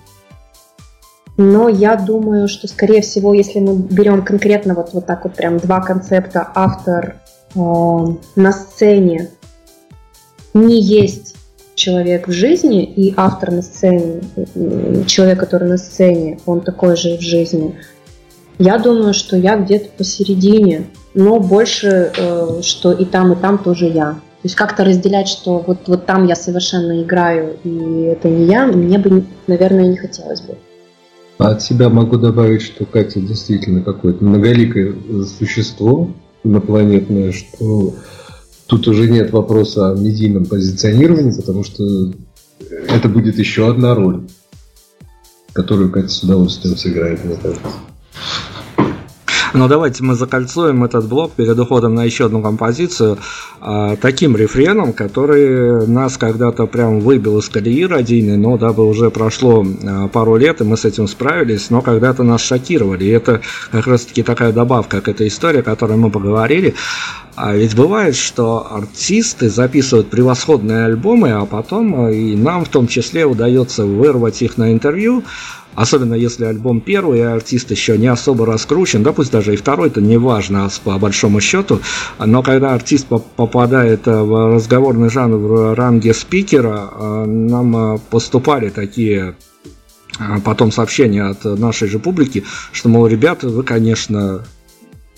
Но 1.37 1.69
я 1.69 1.97
думаю, 1.97 2.47
что, 2.49 2.69
скорее 2.69 3.03
всего, 3.03 3.35
если 3.35 3.59
мы 3.59 3.77
берем 3.77 4.25
конкретно 4.25 4.75
вот, 4.75 4.91
вот 4.93 5.07
так 5.07 5.25
вот 5.25 5.35
прям 5.35 5.59
два 5.59 5.81
концепта, 5.81 6.49
автор 6.55 7.17
э, 7.55 7.59
на 8.37 8.53
сцене 8.53 9.31
не 10.53 10.81
есть 10.81 11.35
человек 11.75 12.29
в 12.29 12.33
жизни, 12.33 12.85
и 12.85 13.13
автор 13.17 13.51
на 13.51 13.63
сцене, 13.63 14.21
человек, 15.07 15.41
который 15.41 15.69
на 15.69 15.77
сцене, 15.77 16.39
он 16.47 16.61
такой 16.61 16.97
же 16.97 17.17
в 17.17 17.21
жизни. 17.21 17.75
Я 18.59 18.79
думаю, 18.79 19.13
что 19.13 19.37
я 19.37 19.57
где-то 19.57 19.89
посередине, 19.99 20.87
но 21.15 21.41
больше, 21.41 22.13
э, 22.17 22.61
что 22.63 22.93
и 22.93 23.05
там, 23.05 23.33
и 23.33 23.37
там 23.37 23.59
тоже 23.59 23.87
я. 23.87 24.13
То 24.13 24.47
есть 24.47 24.55
как-то 24.55 24.85
разделять, 24.85 25.27
что 25.27 25.65
вот, 25.67 25.89
вот 25.89 26.07
там 26.07 26.27
я 26.27 26.37
совершенно 26.37 27.03
играю, 27.03 27.57
и 27.65 28.03
это 28.03 28.29
не 28.29 28.45
я, 28.45 28.67
мне 28.67 28.99
бы, 28.99 29.25
наверное, 29.49 29.87
не 29.87 29.97
хотелось 29.97 30.43
бы. 30.43 30.57
От 31.39 31.63
себя 31.63 31.89
могу 31.89 32.17
добавить, 32.17 32.63
что 32.63 32.85
Катя 32.87 33.21
действительно 33.21 33.83
какое-то 33.83 34.25
многоликое 34.25 34.95
существо 35.39 36.15
инопланетное, 36.45 37.33
что 37.33 37.95
тут 38.67 38.87
уже 38.87 39.11
нет 39.11 39.33
вопроса 39.33 39.91
о 39.91 39.95
медийном 39.97 40.47
позиционировании, 40.47 41.35
потому 41.35 41.65
что 41.65 42.13
это 42.89 43.09
будет 43.09 43.39
еще 43.39 43.69
одна 43.69 43.95
роль, 43.95 44.29
которую 45.53 45.91
Катя 45.91 46.09
с 46.09 46.23
удовольствием 46.23 46.77
сыграет, 46.77 47.25
мне 47.25 47.37
кажется. 47.37 47.67
Но 49.55 49.69
давайте 49.69 50.03
мы 50.03 50.17
закольцуем 50.17 50.83
этот 50.83 51.07
блок 51.07 51.33
перед 51.33 51.57
уходом 51.57 51.95
на 51.95 52.03
еще 52.03 52.27
одну 52.27 52.43
композицию 52.43 53.19
а, 53.61 53.95
таким 53.95 54.37
рефреном, 54.37 54.93
который 54.93 55.87
нас 55.87 56.19
когда-то 56.19 56.67
прям 56.67 56.99
выбил 56.99 57.39
из 57.39 57.49
колеи 57.49 57.87
родийной, 57.87 58.37
но 58.37 58.59
дабы 58.59 58.85
уже 58.85 59.11
прошло 59.11 59.65
а, 59.65 60.09
пару 60.09 60.37
лет, 60.37 60.61
и 60.61 60.65
мы 60.65 60.77
с 60.77 60.85
этим 60.85 61.07
справились, 61.07 61.71
но 61.71 61.83
когда-то 61.83 62.25
нас 62.25 62.43
шокировали. 62.43 63.05
И 63.05 63.11
это 63.11 63.43
как 63.71 63.87
раз 63.87 64.07
таки 64.07 64.25
такая 64.25 64.53
добавка 64.53 65.01
к 65.01 65.09
этой 65.09 65.29
истории, 65.29 65.61
о 65.61 65.63
которой 65.63 65.97
мы 65.97 66.11
поговорили. 66.11 66.75
А 67.37 67.55
ведь 67.55 67.75
бывает, 67.75 68.15
что 68.15 68.67
артисты 68.71 69.49
записывают 69.49 70.09
превосходные 70.09 70.87
альбомы, 70.87 71.33
а 71.33 71.47
потом 71.47 72.09
и 72.09 72.37
нам 72.37 72.65
в 72.65 72.69
том 72.69 72.87
числе 72.87 73.25
удается 73.25 73.85
вырвать 73.85 74.41
их 74.43 74.57
на 74.57 74.73
интервью, 74.73 75.25
Особенно 75.75 76.15
если 76.15 76.45
альбом 76.45 76.81
первый, 76.81 77.21
и 77.21 77.23
артист 77.23 77.71
еще 77.71 77.99
не 77.99 78.07
особо 78.07 78.47
раскручен, 78.47 79.03
да 79.03 79.13
пусть 79.13 79.33
даже 79.33 79.55
и 79.55 79.57
второй, 79.57 79.89
это 79.89 80.01
не 80.01 80.17
важно 80.17 80.69
по 80.85 80.99
большому 80.99 81.41
счету, 81.41 81.81
но 82.19 82.43
когда 82.43 82.75
артист 82.75 83.07
попадает 83.09 84.07
э, 84.07 84.23
в 84.23 84.55
разговорный 84.55 85.11
жанр 85.11 85.37
в 85.37 85.75
ранге 85.75 86.15
спикера, 86.15 86.91
э, 86.91 87.25
нам 87.27 87.95
э, 87.95 87.99
поступали 88.11 88.71
такие 88.71 89.37
потом 90.45 90.71
сообщения 90.71 91.25
от 91.25 91.45
нашей 91.45 91.89
же 91.89 91.99
публики, 91.99 92.45
что, 92.71 92.89
мол, 92.89 93.09
ребята, 93.09 93.49
вы, 93.49 93.65
конечно, 93.65 94.45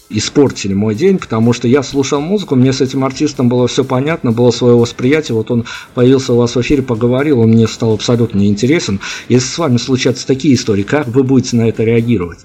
испортили 0.08 0.72
мой 0.72 0.94
день, 0.94 1.18
потому 1.18 1.52
что 1.52 1.68
я 1.68 1.82
слушал 1.82 2.20
музыку, 2.20 2.54
мне 2.54 2.72
с 2.72 2.80
этим 2.80 3.04
артистом 3.04 3.48
было 3.48 3.66
все 3.66 3.84
понятно, 3.84 4.32
было 4.32 4.50
свое 4.50 4.76
восприятие, 4.76 5.36
вот 5.36 5.50
он 5.50 5.64
появился 5.94 6.32
у 6.32 6.36
вас 6.36 6.54
в 6.54 6.60
эфире, 6.60 6.82
поговорил, 6.82 7.40
он 7.40 7.50
мне 7.50 7.66
стал 7.66 7.94
абсолютно 7.94 8.38
неинтересен. 8.38 9.00
Если 9.28 9.48
с 9.48 9.58
вами 9.58 9.76
случатся 9.78 10.26
такие 10.26 10.54
истории, 10.54 10.82
как 10.82 11.08
вы 11.08 11.22
будете 11.22 11.56
на 11.56 11.68
это 11.68 11.82
реагировать? 11.82 12.38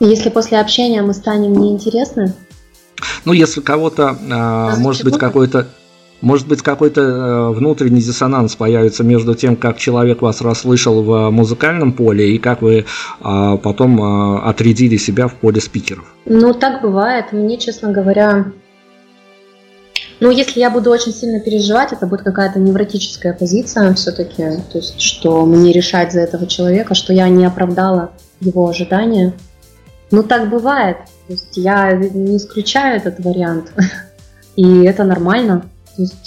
Если 0.00 0.30
после 0.30 0.58
общения 0.58 1.02
мы 1.02 1.14
станем 1.14 1.52
неинтересны? 1.52 2.34
Ну, 3.24 3.32
если 3.32 3.60
кого-то, 3.60 4.18
а, 4.30 4.76
может 4.76 5.04
быть, 5.04 5.18
какой-то 5.18 5.68
может 6.22 6.46
быть, 6.46 6.62
какой-то 6.62 7.00
э, 7.00 7.50
внутренний 7.50 8.00
диссонанс 8.00 8.54
появится 8.56 9.02
между 9.02 9.34
тем, 9.34 9.56
как 9.56 9.76
человек 9.76 10.22
вас 10.22 10.40
расслышал 10.40 11.02
в 11.02 11.30
музыкальном 11.30 11.92
поле 11.92 12.34
и 12.34 12.38
как 12.38 12.62
вы 12.62 12.86
а, 13.20 13.56
потом 13.56 14.00
а, 14.00 14.48
отрядили 14.48 14.96
себя 14.96 15.26
в 15.26 15.34
поле 15.34 15.60
спикеров? 15.60 16.04
Ну, 16.24 16.54
так 16.54 16.80
бывает. 16.80 17.32
Мне, 17.32 17.58
честно 17.58 17.90
говоря, 17.90 18.52
ну, 20.20 20.30
если 20.30 20.60
я 20.60 20.70
буду 20.70 20.90
очень 20.90 21.12
сильно 21.12 21.40
переживать, 21.40 21.92
это 21.92 22.06
будет 22.06 22.22
какая-то 22.22 22.60
невротическая 22.60 23.32
позиция 23.32 23.92
все-таки, 23.94 24.44
то 24.70 24.78
есть, 24.78 25.00
что 25.00 25.44
мне 25.44 25.72
решать 25.72 26.12
за 26.12 26.20
этого 26.20 26.46
человека, 26.46 26.94
что 26.94 27.12
я 27.12 27.28
не 27.28 27.44
оправдала 27.44 28.12
его 28.40 28.68
ожидания. 28.68 29.32
Ну, 30.12 30.22
так 30.22 30.48
бывает. 30.48 30.98
То 31.26 31.32
есть 31.32 31.56
я 31.56 31.92
не 31.92 32.36
исключаю 32.36 32.98
этот 32.98 33.18
вариант. 33.18 33.72
И 34.56 34.84
это 34.84 35.02
нормально. 35.02 35.64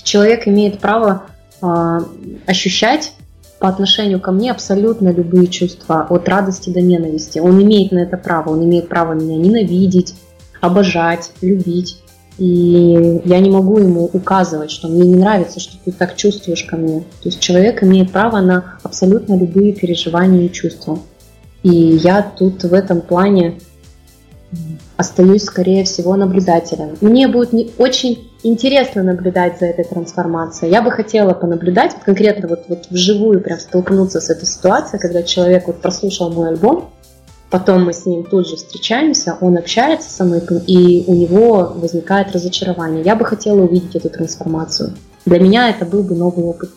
Человек 0.04 0.48
имеет 0.48 0.80
право 0.80 1.24
э, 1.62 2.00
ощущать 2.46 3.14
по 3.60 3.70
отношению 3.70 4.20
ко 4.20 4.32
мне 4.32 4.52
абсолютно 4.52 5.10
любые 5.10 5.48
чувства, 5.48 6.06
от 6.10 6.28
радости 6.30 6.70
до 6.70 6.82
ненависти. 6.82 7.40
Он 7.40 7.62
имеет 7.64 7.92
на 7.92 8.00
это 8.00 8.18
право, 8.18 8.50
он 8.52 8.64
имеет 8.66 8.90
право 8.90 9.14
меня 9.14 9.38
ненавидеть, 9.38 10.16
обожать, 10.62 11.32
любить. 11.42 12.02
И 12.38 13.22
я 13.24 13.40
не 13.40 13.50
могу 13.50 13.80
ему 13.80 14.10
указывать, 14.12 14.70
что 14.70 14.90
мне 14.90 15.04
не 15.04 15.16
нравится, 15.16 15.62
что 15.62 15.78
ты 15.84 15.94
так 15.94 16.18
чувствуешь 16.18 16.66
ко 16.66 16.76
мне. 16.76 17.00
То 17.00 17.30
есть 17.30 17.40
человек 17.40 17.82
имеет 17.82 18.12
право 18.12 18.42
на 18.42 18.78
абсолютно 18.84 19.38
любые 19.38 19.72
переживания 19.74 20.46
и 20.46 20.52
чувства. 20.52 21.00
И 21.64 21.70
я 21.70 22.22
тут 22.22 22.64
в 22.64 22.74
этом 22.74 23.02
плане 23.02 23.60
остаюсь, 24.98 25.44
скорее 25.44 25.84
всего, 25.84 26.16
наблюдателем. 26.16 26.98
Мне 27.02 27.28
будет 27.28 27.54
не 27.54 27.72
очень 27.78 28.32
интересно 28.44 29.04
наблюдать 29.04 29.60
за 29.60 29.66
этой 29.66 29.84
трансформацией. 29.86 30.72
Я 30.72 30.82
бы 30.82 30.92
хотела 30.92 31.34
понаблюдать, 31.34 31.96
конкретно 32.04 32.48
вот, 32.48 32.66
вот 32.68 32.88
вживую 32.90 33.42
прям 33.42 33.60
столкнуться 33.60 34.22
с 34.22 34.30
этой 34.30 34.46
ситуацией, 34.46 35.02
когда 35.02 35.24
человек 35.24 35.68
вот 35.68 35.82
прослушал 35.82 36.32
мой 36.32 36.50
альбом, 36.50 36.92
потом 37.50 37.86
мы 37.86 37.94
с 37.94 38.06
ним 38.06 38.24
тут 38.24 38.48
же 38.48 38.56
встречаемся, 38.56 39.38
он 39.42 39.58
общается 39.58 40.10
со 40.10 40.24
мной, 40.24 40.42
и 40.68 41.04
у 41.08 41.14
него 41.14 41.74
возникает 41.76 42.32
разочарование. 42.32 43.04
Я 43.04 43.16
бы 43.16 43.26
хотела 43.26 43.62
увидеть 43.62 43.96
эту 43.96 44.10
трансформацию. 44.10 44.94
Для 45.26 45.40
меня 45.40 45.70
это 45.70 45.86
был 45.86 46.04
бы 46.04 46.16
новый 46.16 46.46
опыт. 46.46 46.70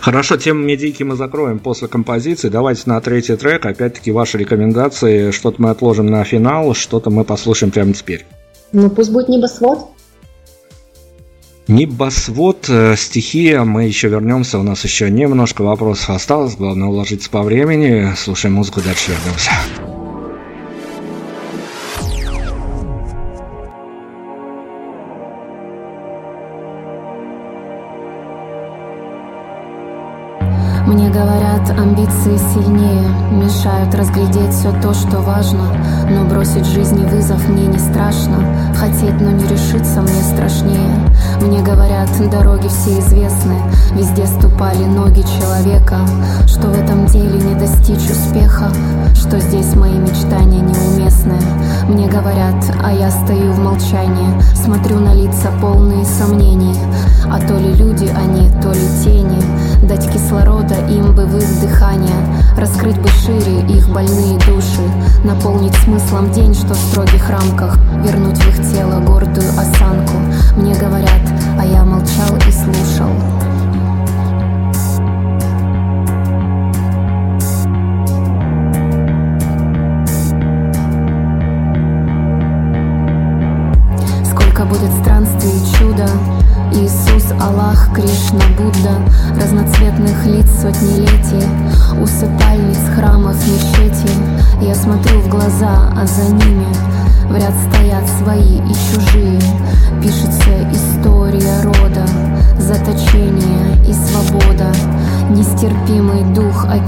Хорошо, 0.00 0.36
тему 0.38 0.64
медийки 0.64 1.02
мы 1.02 1.14
закроем 1.14 1.58
после 1.58 1.86
композиции. 1.86 2.48
Давайте 2.48 2.82
на 2.86 3.00
третий 3.00 3.36
трек. 3.36 3.66
Опять-таки 3.66 4.10
ваши 4.12 4.38
рекомендации. 4.38 5.30
Что-то 5.30 5.60
мы 5.60 5.70
отложим 5.70 6.06
на 6.06 6.24
финал, 6.24 6.74
что-то 6.74 7.10
мы 7.10 7.24
послушаем 7.24 7.70
прямо 7.70 7.92
теперь. 7.92 8.24
Ну 8.72 8.88
пусть 8.88 9.12
будет 9.12 9.28
небосвод. 9.28 9.90
Небосвод, 11.68 12.66
э, 12.68 12.96
стихия, 12.96 13.62
мы 13.62 13.84
еще 13.84 14.08
вернемся, 14.08 14.58
у 14.58 14.64
нас 14.64 14.82
еще 14.82 15.08
немножко 15.08 15.62
вопросов 15.62 16.10
осталось, 16.10 16.56
главное 16.56 16.88
уложиться 16.88 17.30
по 17.30 17.42
времени, 17.42 18.12
слушаем 18.16 18.54
музыку, 18.54 18.80
дальше 18.80 19.12
вернемся. 19.12 19.52
Разглядеть 34.10 34.52
все 34.52 34.72
то, 34.80 34.92
что 34.92 35.18
важно. 35.18 35.64
Но 36.08 36.24
бросить 36.24 36.66
жизни 36.66 37.04
вызов 37.04 37.48
мне 37.48 37.66
не 37.66 37.78
страшно, 37.78 38.44
хотеть, 38.74 39.20
но 39.20 39.30
не 39.30 39.44
решиться 39.44 40.00
мне 40.02 40.22
страшнее. 40.22 40.90
Мне 41.40 41.62
говорят, 41.62 42.08
дороги 42.30 42.68
все 42.68 42.98
известны, 42.98 43.56
везде 43.92 44.26
ступали 44.26 44.84
ноги 44.84 45.22
человека, 45.38 45.98
что 46.46 46.68
в 46.68 46.78
этом 46.78 47.06
деле 47.06 47.38
не 47.40 47.54
достичь 47.54 48.10
успеха, 48.10 48.70
что 49.14 49.38
здесь 49.38 49.74
мои 49.74 49.98
мечтания 49.98 50.60
неуместны. 50.60 51.36
Мне 51.88 52.08
говорят, 52.08 52.64
а 52.82 52.92
я 52.92 53.10
стою 53.10 53.52
в 53.52 53.58
молчании, 53.58 54.40
смотрю 54.54 55.00
на 55.00 55.14
лица 55.14 55.50
полные 55.60 56.04
сомнений, 56.04 56.76
а 57.30 57.38
то 57.40 57.54
ли 57.54 57.74
люди 57.74 58.06
они, 58.06 58.50
то 58.62 58.72
ли 58.72 58.88
тени, 59.04 59.42
дать 59.86 60.10
кислорода 60.12 60.74
им 60.88 61.14
бы 61.14 61.24
в 61.26 61.36
их 61.36 61.60
дыхание 61.60 62.14
Раскрыть 62.56 62.98
бы 62.98 63.08
шире 63.08 63.60
их 63.68 63.88
больные 63.88 64.38
души 64.40 64.82
Наполнить 65.24 65.74
смыслом 65.76 66.30
день, 66.32 66.54
что 66.54 66.74
в 66.74 66.76
строгих 66.76 67.28
рамках 67.30 67.78
Вернуть 68.04 68.38
в 68.38 68.48
их 68.48 68.72
тело 68.72 69.00
гордую 69.00 69.48
осанку. 69.50 70.16
Мне 70.56 70.74
говорят, 70.74 71.22
а 71.58 71.64
я 71.64 71.84
молчал 71.84 72.36
и 72.46 72.52
слушал 72.52 73.39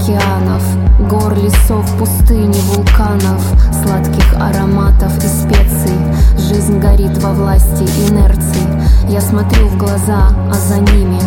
океанов 0.03 0.63
Гор, 1.09 1.33
лесов, 1.35 1.85
пустыни, 1.97 2.59
вулканов 2.73 3.41
Сладких 3.83 4.33
ароматов 4.35 5.17
и 5.17 5.27
специй. 5.27 5.97
Жизнь 6.37 6.79
горит 6.79 7.17
во 7.19 7.31
власти 7.31 7.83
инерций 8.09 8.67
Я 9.09 9.21
смотрю 9.21 9.67
в 9.67 9.77
глаза, 9.77 10.29
а 10.49 10.53
за 10.53 10.79
ними 10.79 11.19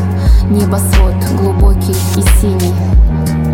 Небосвод 0.50 1.14
глубокий 1.38 1.96
и 2.16 2.22
синий 2.40 3.45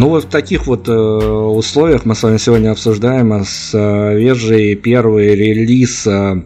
Ну 0.00 0.08
вот 0.08 0.24
в 0.24 0.28
таких 0.28 0.66
вот 0.66 0.88
э, 0.88 0.92
условиях 0.92 2.06
мы 2.06 2.14
с 2.14 2.22
вами 2.22 2.38
сегодня 2.38 2.70
обсуждаем 2.70 3.44
свежий 3.44 4.74
первый 4.74 5.34
релиз 5.34 6.06
э, 6.06 6.42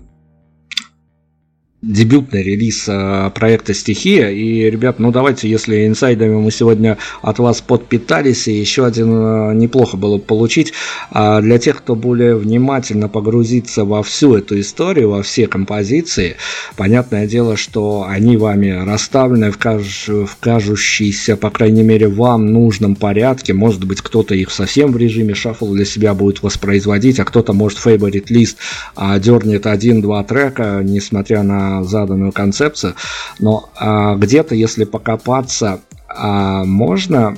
дебютный 1.86 2.42
релиз 2.42 2.84
э, 2.88 3.30
проекта 3.34 3.74
«Стихия». 3.74 4.30
И, 4.30 4.70
ребят, 4.70 4.98
ну 4.98 5.12
давайте, 5.12 5.48
если 5.48 5.86
инсайдами 5.86 6.34
мы 6.34 6.50
сегодня 6.50 6.96
от 7.20 7.38
вас 7.38 7.60
подпитались, 7.60 8.48
и 8.48 8.52
еще 8.52 8.86
один 8.86 9.10
э, 9.12 9.54
неплохо 9.54 9.96
было 9.96 10.16
бы 10.16 10.22
получить, 10.22 10.72
а 11.10 11.40
для 11.40 11.58
тех, 11.58 11.78
кто 11.78 11.94
более 11.94 12.36
внимательно 12.36 13.08
погрузится 13.08 13.84
во 13.84 14.02
всю 14.02 14.34
эту 14.34 14.58
историю, 14.60 15.10
во 15.10 15.22
все 15.22 15.46
композиции, 15.46 16.36
понятное 16.76 17.26
дело, 17.26 17.56
что 17.56 18.06
они 18.08 18.36
вами 18.36 18.70
расставлены 18.70 19.50
в, 19.50 19.58
кажу, 19.58 20.26
в 20.26 20.36
кажущейся, 20.40 21.36
по 21.36 21.50
крайней 21.50 21.82
мере, 21.82 22.08
вам 22.08 22.46
нужном 22.46 22.96
порядке. 22.96 23.52
Может 23.52 23.84
быть, 23.84 24.00
кто-то 24.00 24.34
их 24.34 24.50
совсем 24.50 24.92
в 24.92 24.96
режиме 24.96 25.34
шаффл 25.34 25.74
для 25.74 25.84
себя 25.84 26.14
будет 26.14 26.42
воспроизводить, 26.42 27.20
а 27.20 27.24
кто-то, 27.24 27.52
может, 27.52 27.78
favorite 27.78 28.26
лист 28.28 28.56
а, 28.96 29.18
дернет 29.18 29.66
один-два 29.66 30.24
трека, 30.24 30.80
несмотря 30.82 31.42
на 31.42 31.73
заданную 31.82 32.32
концепцию, 32.32 32.94
но 33.40 33.70
а, 33.76 34.14
где-то, 34.14 34.54
если 34.54 34.84
покопаться, 34.84 35.80
а, 36.14 36.64
можно 36.64 37.36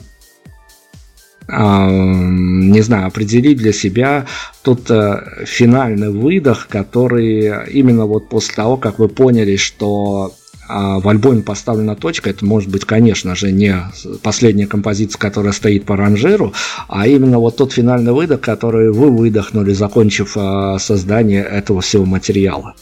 а, 1.49 1.89
не 1.89 2.80
знаю, 2.80 3.07
определить 3.07 3.59
для 3.59 3.72
себя 3.72 4.26
тот 4.62 4.91
а, 4.91 5.45
финальный 5.45 6.11
выдох, 6.11 6.66
который 6.68 7.70
именно 7.70 8.07
вот 8.07 8.28
после 8.28 8.55
того, 8.55 8.76
как 8.76 8.99
вы 8.99 9.09
поняли, 9.09 9.57
что 9.57 10.32
в 10.68 11.09
альбоме 11.09 11.43
поставлена 11.43 11.95
точка, 11.95 12.30
это 12.30 12.45
может 12.45 12.68
быть, 12.68 12.84
конечно 12.84 13.37
же, 13.37 13.53
не 13.53 13.76
последняя 14.24 14.66
композиция, 14.66 15.16
которая 15.16 15.53
стоит 15.53 15.84
по 15.84 15.97
ранжиру, 15.97 16.55
а 16.89 17.07
именно 17.07 17.39
вот 17.39 17.57
тот 17.57 17.72
финальный 17.72 18.12
выдох, 18.12 18.41
который 18.41 18.91
вы 18.91 19.16
выдохнули, 19.16 19.72
закончив 19.72 20.37
создание 20.82 21.45
этого 21.45 21.82
всего 21.82 22.05
материала. 22.05 22.74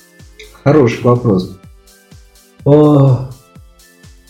Хороший 0.65 1.03
вопрос. 1.03 1.59
О, 2.65 3.29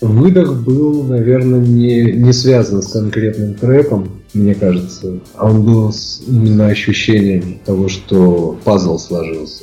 выдох 0.01 0.65
был, 0.65 1.05
наверное, 1.05 1.61
не, 1.61 2.11
не 2.11 2.33
связан 2.33 2.83
с 2.83 2.91
конкретным 2.91 3.55
треком, 3.55 4.21
мне 4.35 4.57
кажется, 4.57 5.21
а 5.37 5.49
он 5.49 5.63
был 5.63 5.93
с 5.93 6.25
именно 6.27 6.67
ощущением 6.67 7.61
того, 7.65 7.89
что 7.89 8.59
пазл 8.65 8.99
сложился. 8.99 9.63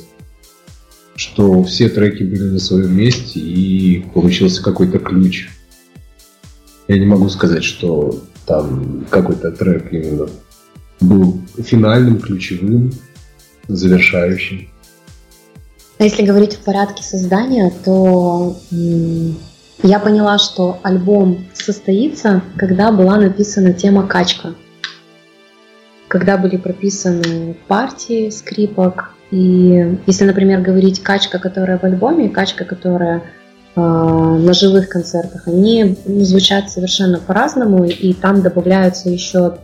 Что 1.14 1.62
все 1.64 1.90
треки 1.90 2.22
были 2.22 2.44
на 2.44 2.58
своем 2.58 2.96
месте 2.96 3.38
и 3.38 4.06
получился 4.14 4.62
какой-то 4.62 4.98
ключ. 4.98 5.50
Я 6.88 6.98
не 6.98 7.04
могу 7.04 7.28
сказать, 7.28 7.64
что 7.64 8.18
там 8.46 9.04
какой-то 9.10 9.52
трек 9.52 9.92
именно 9.92 10.26
был 11.00 11.38
финальным, 11.62 12.18
ключевым, 12.18 12.92
завершающим. 13.68 14.71
А 16.02 16.04
если 16.04 16.24
говорить 16.24 16.56
в 16.56 16.64
порядке 16.64 17.04
создания, 17.04 17.72
то 17.84 18.56
я 19.84 20.00
поняла, 20.00 20.36
что 20.38 20.80
альбом 20.82 21.46
состоится, 21.54 22.42
когда 22.56 22.90
была 22.90 23.18
написана 23.18 23.72
тема 23.72 24.08
«Качка». 24.08 24.56
Когда 26.08 26.38
были 26.38 26.56
прописаны 26.56 27.56
партии 27.68 28.30
скрипок. 28.30 29.12
И 29.30 29.96
если, 30.08 30.24
например, 30.24 30.60
говорить 30.60 31.00
«Качка», 31.04 31.38
которая 31.38 31.78
в 31.78 31.84
альбоме, 31.84 32.28
«Качка», 32.30 32.64
которая 32.64 33.22
э, 33.76 33.80
на 33.80 34.52
живых 34.54 34.88
концертах, 34.88 35.46
они 35.46 35.96
звучат 36.04 36.68
совершенно 36.68 37.20
по-разному, 37.20 37.84
и 37.84 38.12
там 38.12 38.42
добавляются 38.42 39.08
еще 39.08 39.58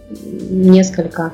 несколько 0.51 1.32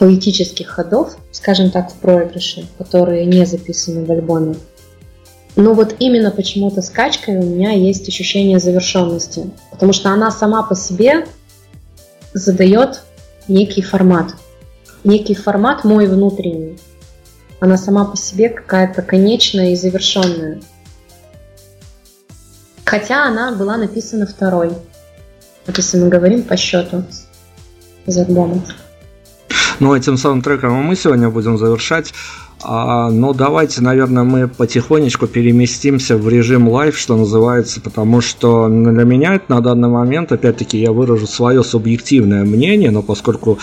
поэтических 0.00 0.66
ходов, 0.66 1.14
скажем 1.30 1.70
так, 1.70 1.92
в 1.92 1.96
проигрыше, 1.96 2.66
которые 2.78 3.26
не 3.26 3.44
записаны 3.44 4.06
в 4.06 4.10
альбоме. 4.10 4.56
Но 5.56 5.74
вот 5.74 5.94
именно 5.98 6.30
почему-то 6.30 6.80
с 6.80 6.90
у 7.26 7.32
меня 7.32 7.72
есть 7.72 8.08
ощущение 8.08 8.58
завершенности, 8.58 9.50
потому 9.70 9.92
что 9.92 10.08
она 10.08 10.30
сама 10.30 10.62
по 10.62 10.74
себе 10.74 11.26
задает 12.32 13.02
некий 13.46 13.82
формат. 13.82 14.32
Некий 15.04 15.34
формат 15.34 15.84
мой 15.84 16.06
внутренний. 16.06 16.78
Она 17.60 17.76
сама 17.76 18.06
по 18.06 18.16
себе 18.16 18.48
какая-то 18.48 19.02
конечная 19.02 19.72
и 19.72 19.76
завершенная. 19.76 20.62
Хотя 22.86 23.26
она 23.26 23.52
была 23.52 23.76
написана 23.76 24.26
второй. 24.26 24.72
Если 25.66 25.98
мы 25.98 26.08
говорим 26.08 26.42
по 26.42 26.56
счету 26.56 27.04
из 28.06 28.16
альбома. 28.16 28.62
Ну, 29.80 29.94
этим 29.94 30.18
саундтреком 30.18 30.74
мы 30.74 30.94
сегодня 30.94 31.30
будем 31.30 31.56
завершать. 31.56 32.12
А, 32.62 33.08
ну, 33.10 33.32
давайте, 33.32 33.80
наверное, 33.80 34.24
мы 34.24 34.46
потихонечку 34.46 35.26
переместимся 35.26 36.18
в 36.18 36.28
режим 36.28 36.68
live, 36.68 36.98
что 36.98 37.16
называется, 37.16 37.80
потому 37.80 38.20
что 38.20 38.68
для 38.68 39.04
меня 39.04 39.36
это 39.36 39.44
на 39.48 39.62
данный 39.62 39.88
момент, 39.88 40.32
опять-таки, 40.32 40.78
я 40.78 40.92
выражу 40.92 41.26
свое 41.26 41.64
субъективное 41.64 42.44
мнение, 42.44 42.90
но 42.90 43.02
поскольку 43.02 43.58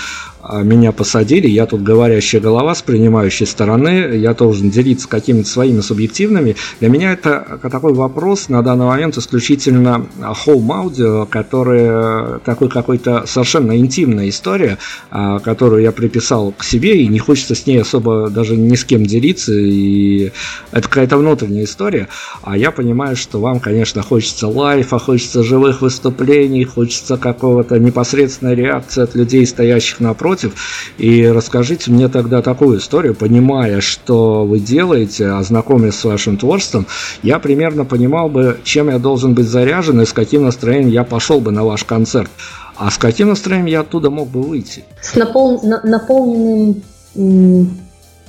меня 0.63 0.91
посадили, 0.91 1.47
я 1.47 1.65
тут 1.65 1.83
говорящая 1.83 2.41
голова 2.41 2.73
с 2.75 2.81
принимающей 2.81 3.45
стороны, 3.45 4.15
я 4.15 4.33
должен 4.33 4.69
делиться 4.69 5.07
какими-то 5.07 5.49
своими 5.49 5.81
субъективными. 5.81 6.55
Для 6.79 6.89
меня 6.89 7.13
это 7.13 7.59
такой 7.61 7.93
вопрос 7.93 8.49
на 8.49 8.61
данный 8.61 8.85
момент 8.85 9.17
исключительно 9.17 10.07
home 10.19 10.67
audio, 10.67 11.27
который 11.27 12.39
такой 12.45 12.69
какой-то 12.69 13.25
совершенно 13.25 13.77
интимная 13.77 14.29
история, 14.29 14.77
а, 15.09 15.39
которую 15.39 15.81
я 15.81 15.91
приписал 15.91 16.51
к 16.51 16.63
себе, 16.63 17.01
и 17.01 17.07
не 17.07 17.19
хочется 17.19 17.55
с 17.55 17.65
ней 17.65 17.81
особо 17.81 18.29
даже 18.29 18.55
ни 18.55 18.75
с 18.75 18.85
кем 18.85 19.05
делиться, 19.05 19.53
и 19.53 20.31
это 20.71 20.87
какая-то 20.87 21.17
внутренняя 21.17 21.65
история. 21.65 22.07
А 22.43 22.57
я 22.57 22.71
понимаю, 22.71 23.15
что 23.15 23.39
вам, 23.39 23.59
конечно, 23.59 24.01
хочется 24.01 24.47
лайфа, 24.47 24.99
хочется 24.99 25.43
живых 25.43 25.81
выступлений, 25.81 26.63
хочется 26.63 27.17
какого-то 27.17 27.79
непосредственной 27.79 28.55
реакции 28.55 29.03
от 29.03 29.15
людей, 29.15 29.45
стоящих 29.45 29.99
напротив, 29.99 30.36
против. 30.37 30.53
И 30.97 31.27
расскажите 31.27 31.91
мне 31.91 32.07
тогда 32.07 32.41
такую 32.41 32.79
историю, 32.79 33.15
понимая, 33.15 33.81
что 33.81 34.45
вы 34.45 34.59
делаете, 34.59 35.27
ознакомясь 35.29 35.95
с 35.95 36.03
вашим 36.03 36.37
творчеством, 36.37 36.85
я 37.23 37.39
примерно 37.39 37.85
понимал 37.85 38.29
бы, 38.29 38.59
чем 38.63 38.89
я 38.89 38.99
должен 38.99 39.33
быть 39.33 39.47
заряжен 39.47 40.01
и 40.01 40.05
с 40.05 40.13
каким 40.13 40.43
настроением 40.43 40.89
я 40.89 41.03
пошел 41.03 41.39
бы 41.39 41.51
на 41.51 41.63
ваш 41.63 41.83
концерт. 41.83 42.29
А 42.75 42.91
с 42.91 42.97
каким 42.97 43.29
настроением 43.29 43.67
я 43.67 43.79
оттуда 43.79 44.09
мог 44.09 44.29
бы 44.29 44.41
выйти? 44.41 44.83
С 45.01 45.15
напол... 45.15 45.61
наполненным 45.63 46.83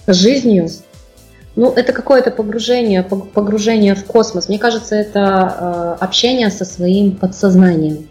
жизнью, 0.07 0.71
ну, 1.57 1.73
это 1.73 1.93
какое-то 1.93 2.31
погружение, 2.31 3.03
погружение 3.03 3.95
в 3.95 4.05
космос. 4.05 4.49
Мне 4.49 4.59
кажется, 4.59 4.95
это 4.95 5.97
э, 6.01 6.05
общение 6.05 6.51
со 6.51 6.65
своим 6.65 7.17
подсознанием. 7.17 8.08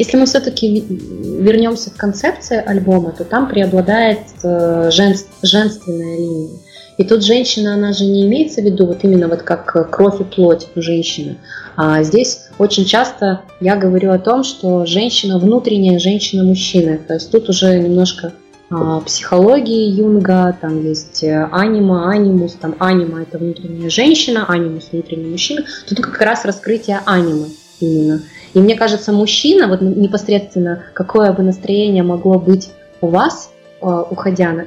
Если 0.00 0.16
мы 0.16 0.24
все-таки 0.24 0.80
вернемся 0.80 1.90
к 1.90 1.96
концепции 1.98 2.56
альбома, 2.56 3.12
то 3.12 3.22
там 3.22 3.46
преобладает 3.46 4.20
э, 4.42 4.90
женственная 4.90 6.16
линия. 6.16 6.48
И 6.96 7.04
тут 7.04 7.22
женщина, 7.22 7.74
она 7.74 7.92
же 7.92 8.04
не 8.04 8.26
имеется 8.26 8.62
в 8.62 8.64
виду 8.64 8.86
вот 8.86 9.04
именно 9.04 9.28
вот 9.28 9.42
как 9.42 9.90
кровь 9.90 10.22
и 10.22 10.24
плоть 10.24 10.68
женщины. 10.74 11.36
А 11.76 12.02
здесь 12.02 12.48
очень 12.56 12.86
часто 12.86 13.42
я 13.60 13.76
говорю 13.76 14.12
о 14.12 14.18
том, 14.18 14.42
что 14.42 14.86
женщина 14.86 15.38
внутренняя, 15.38 15.98
женщина 15.98 16.44
мужчина. 16.44 16.96
То 16.96 17.12
есть 17.12 17.30
тут 17.30 17.50
уже 17.50 17.78
немножко 17.78 18.32
а, 18.70 19.00
психологии 19.00 19.90
Юнга, 19.90 20.56
там 20.58 20.82
есть 20.82 21.22
э, 21.24 21.46
анима, 21.52 22.10
анимус, 22.10 22.54
там 22.54 22.74
анима 22.78 23.20
это 23.20 23.36
внутренняя 23.36 23.90
женщина, 23.90 24.46
анимус 24.48 24.88
внутренний 24.92 25.28
мужчина. 25.28 25.66
Тут 25.86 26.00
как 26.00 26.18
раз 26.22 26.46
раскрытие 26.46 27.02
анимы 27.04 27.48
именно. 27.80 28.22
И 28.54 28.58
мне 28.58 28.74
кажется, 28.74 29.12
мужчина, 29.12 29.68
вот 29.68 29.80
непосредственно, 29.80 30.84
какое 30.92 31.32
бы 31.32 31.42
настроение 31.42 32.02
могло 32.02 32.38
быть 32.38 32.70
у 33.00 33.08
вас, 33.08 33.50
э, 33.80 34.04
уходя 34.10 34.52
на, 34.52 34.66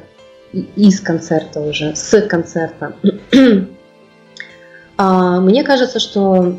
из 0.76 1.00
концерта 1.02 1.62
уже, 1.62 1.96
с 1.96 2.22
концерта, 2.22 2.94
а, 4.98 5.40
мне 5.42 5.64
кажется, 5.64 6.00
что 6.00 6.58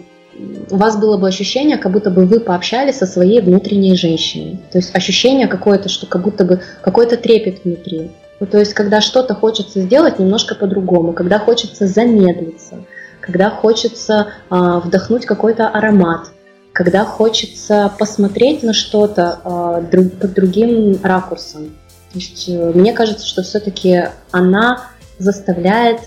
у 0.70 0.76
вас 0.76 0.96
было 0.96 1.16
бы 1.16 1.28
ощущение, 1.28 1.78
как 1.78 1.92
будто 1.92 2.10
бы 2.10 2.24
вы 2.24 2.40
пообщались 2.40 2.98
со 2.98 3.06
своей 3.06 3.40
внутренней 3.40 3.96
женщиной. 3.96 4.60
То 4.72 4.78
есть 4.78 4.94
ощущение 4.94 5.46
какое-то, 5.46 5.88
что 5.88 6.06
как 6.06 6.22
будто 6.22 6.44
бы 6.44 6.60
какой-то 6.80 7.16
трепет 7.16 7.64
внутри. 7.64 8.10
Ну, 8.40 8.46
то 8.46 8.58
есть, 8.58 8.74
когда 8.74 9.00
что-то 9.00 9.34
хочется 9.34 9.80
сделать 9.80 10.18
немножко 10.18 10.56
по-другому, 10.56 11.12
когда 11.12 11.38
хочется 11.38 11.86
замедлиться, 11.86 12.80
когда 13.20 13.48
хочется 13.48 14.28
э, 14.50 14.80
вдохнуть 14.84 15.24
какой-то 15.24 15.68
аромат, 15.68 16.32
когда 16.74 17.04
хочется 17.04 17.90
посмотреть 18.00 18.64
на 18.64 18.74
что-то 18.74 19.38
э, 19.44 19.90
друг, 19.92 20.12
под 20.14 20.34
другим 20.34 20.98
ракурсом. 21.02 21.66
То 22.12 22.18
есть, 22.18 22.48
э, 22.48 22.72
мне 22.74 22.92
кажется, 22.92 23.24
что 23.24 23.44
все-таки 23.44 24.08
она 24.32 24.88
заставляет 25.20 26.00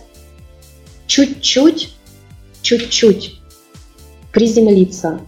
чуть-чуть, 1.07 1.95
чуть-чуть 2.61 3.39
приземлиться. 4.33 5.21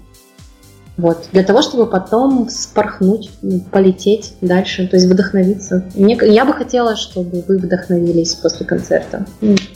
Вот, 0.98 1.30
для 1.32 1.44
того, 1.44 1.62
чтобы 1.62 1.88
потом 1.88 2.50
спорхнуть, 2.50 3.32
полететь 3.72 4.34
дальше, 4.42 4.90
то 4.90 4.98
есть 4.98 5.08
вдохновиться. 5.08 5.90
Мне, 5.96 6.20
я 6.22 6.44
бы 6.44 6.52
хотела, 6.52 6.98
чтобы 6.98 7.46
вы 7.48 7.60
вдохновились 7.60 8.36
после 8.36 8.66
концерта. 8.66 9.26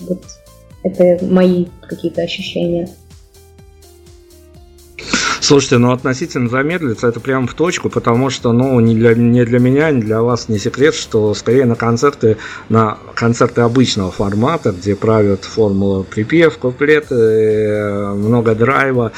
Вот 0.01 0.23
Это 0.83 1.25
мои 1.25 1.67
какие-то 1.87 2.21
ощущения. 2.21 2.89
Слушайте, 5.43 5.77
ну 5.77 5.91
относительно 5.91 6.47
замедлиться, 6.47 7.05
это 7.05 7.19
прям 7.19 7.47
в 7.47 7.53
точку, 7.53 7.89
потому 7.89 8.29
что, 8.29 8.53
ну, 8.53 8.79
не 8.79 8.95
для, 8.95 9.13
не 9.13 9.43
для 9.43 9.59
меня, 9.59 9.91
не 9.91 10.01
для 10.01 10.21
вас 10.21 10.47
не 10.47 10.57
секрет, 10.57 10.95
что 10.95 11.33
скорее 11.33 11.65
на 11.65 11.75
концерты, 11.75 12.37
на 12.69 12.97
концерты 13.13 13.59
обычного 13.59 14.09
формата, 14.09 14.71
где 14.71 14.95
правят 14.95 15.43
формула 15.43 16.03
припев, 16.03 16.57
куплеты, 16.57 17.15
э, 17.15 18.13
много 18.13 18.55
драйва, 18.55 19.11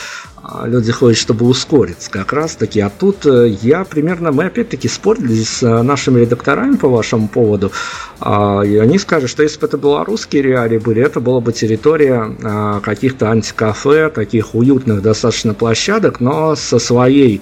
люди 0.65 0.91
ходят, 0.91 1.17
чтобы 1.17 1.45
ускориться 1.45 2.09
как 2.09 2.33
раз 2.33 2.55
таки. 2.55 2.79
А 2.79 2.89
тут 2.89 3.25
э, 3.25 3.49
я 3.61 3.83
примерно, 3.83 4.31
мы 4.31 4.45
опять-таки 4.45 4.87
спорили 4.87 5.43
с 5.43 5.63
э, 5.63 5.81
нашими 5.81 6.21
редакторами 6.21 6.75
по 6.75 6.89
вашему 6.89 7.27
поводу, 7.27 7.71
а, 8.19 8.61
и 8.61 8.77
они 8.77 8.97
скажут, 8.99 9.29
что 9.29 9.43
если 9.43 9.59
бы 9.59 9.67
это 9.67 9.77
белорусские 9.77 10.43
реалии 10.43 10.77
были, 10.77 11.01
это 11.01 11.19
была 11.19 11.39
бы 11.39 11.53
территория 11.53 12.35
а, 12.43 12.79
каких-то 12.81 13.29
антикафе, 13.31 14.09
таких 14.09 14.55
уютных 14.55 15.01
достаточно 15.01 15.53
площадок, 15.53 16.19
но 16.19 16.55
со 16.55 16.79
своей 16.79 17.41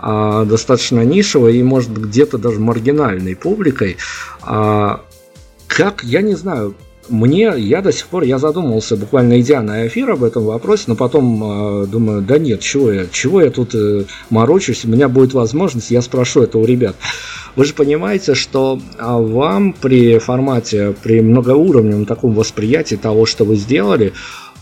достаточно 0.00 1.04
нишевой 1.04 1.58
и, 1.58 1.62
может 1.62 1.96
где-то 1.96 2.36
даже 2.36 2.58
маргинальной 2.58 3.36
публикой. 3.36 3.98
Как, 4.40 6.02
я 6.02 6.22
не 6.22 6.34
знаю, 6.34 6.74
мне, 7.12 7.52
я 7.56 7.82
до 7.82 7.92
сих 7.92 8.06
пор, 8.08 8.24
я 8.24 8.38
задумывался, 8.38 8.96
буквально 8.96 9.40
идя 9.40 9.62
на 9.62 9.86
эфир 9.86 10.10
об 10.10 10.24
этом 10.24 10.44
вопросе, 10.44 10.84
но 10.88 10.96
потом 10.96 11.82
э, 11.82 11.86
думаю, 11.86 12.22
да 12.22 12.38
нет, 12.38 12.60
чего 12.60 12.90
я, 12.90 13.06
чего 13.06 13.42
я 13.42 13.50
тут 13.50 13.74
э, 13.74 14.04
морочусь, 14.30 14.84
у 14.84 14.88
меня 14.88 15.08
будет 15.08 15.34
возможность, 15.34 15.90
я 15.90 16.02
спрошу 16.02 16.42
это 16.42 16.58
у 16.58 16.64
ребят. 16.64 16.96
Вы 17.54 17.66
же 17.66 17.74
понимаете, 17.74 18.34
что 18.34 18.80
а, 18.98 19.18
вам 19.18 19.74
при 19.74 20.18
формате, 20.18 20.94
при 21.02 21.20
многоуровневом 21.20 22.06
таком 22.06 22.34
восприятии 22.34 22.96
того, 22.96 23.26
что 23.26 23.44
вы 23.44 23.56
сделали, 23.56 24.14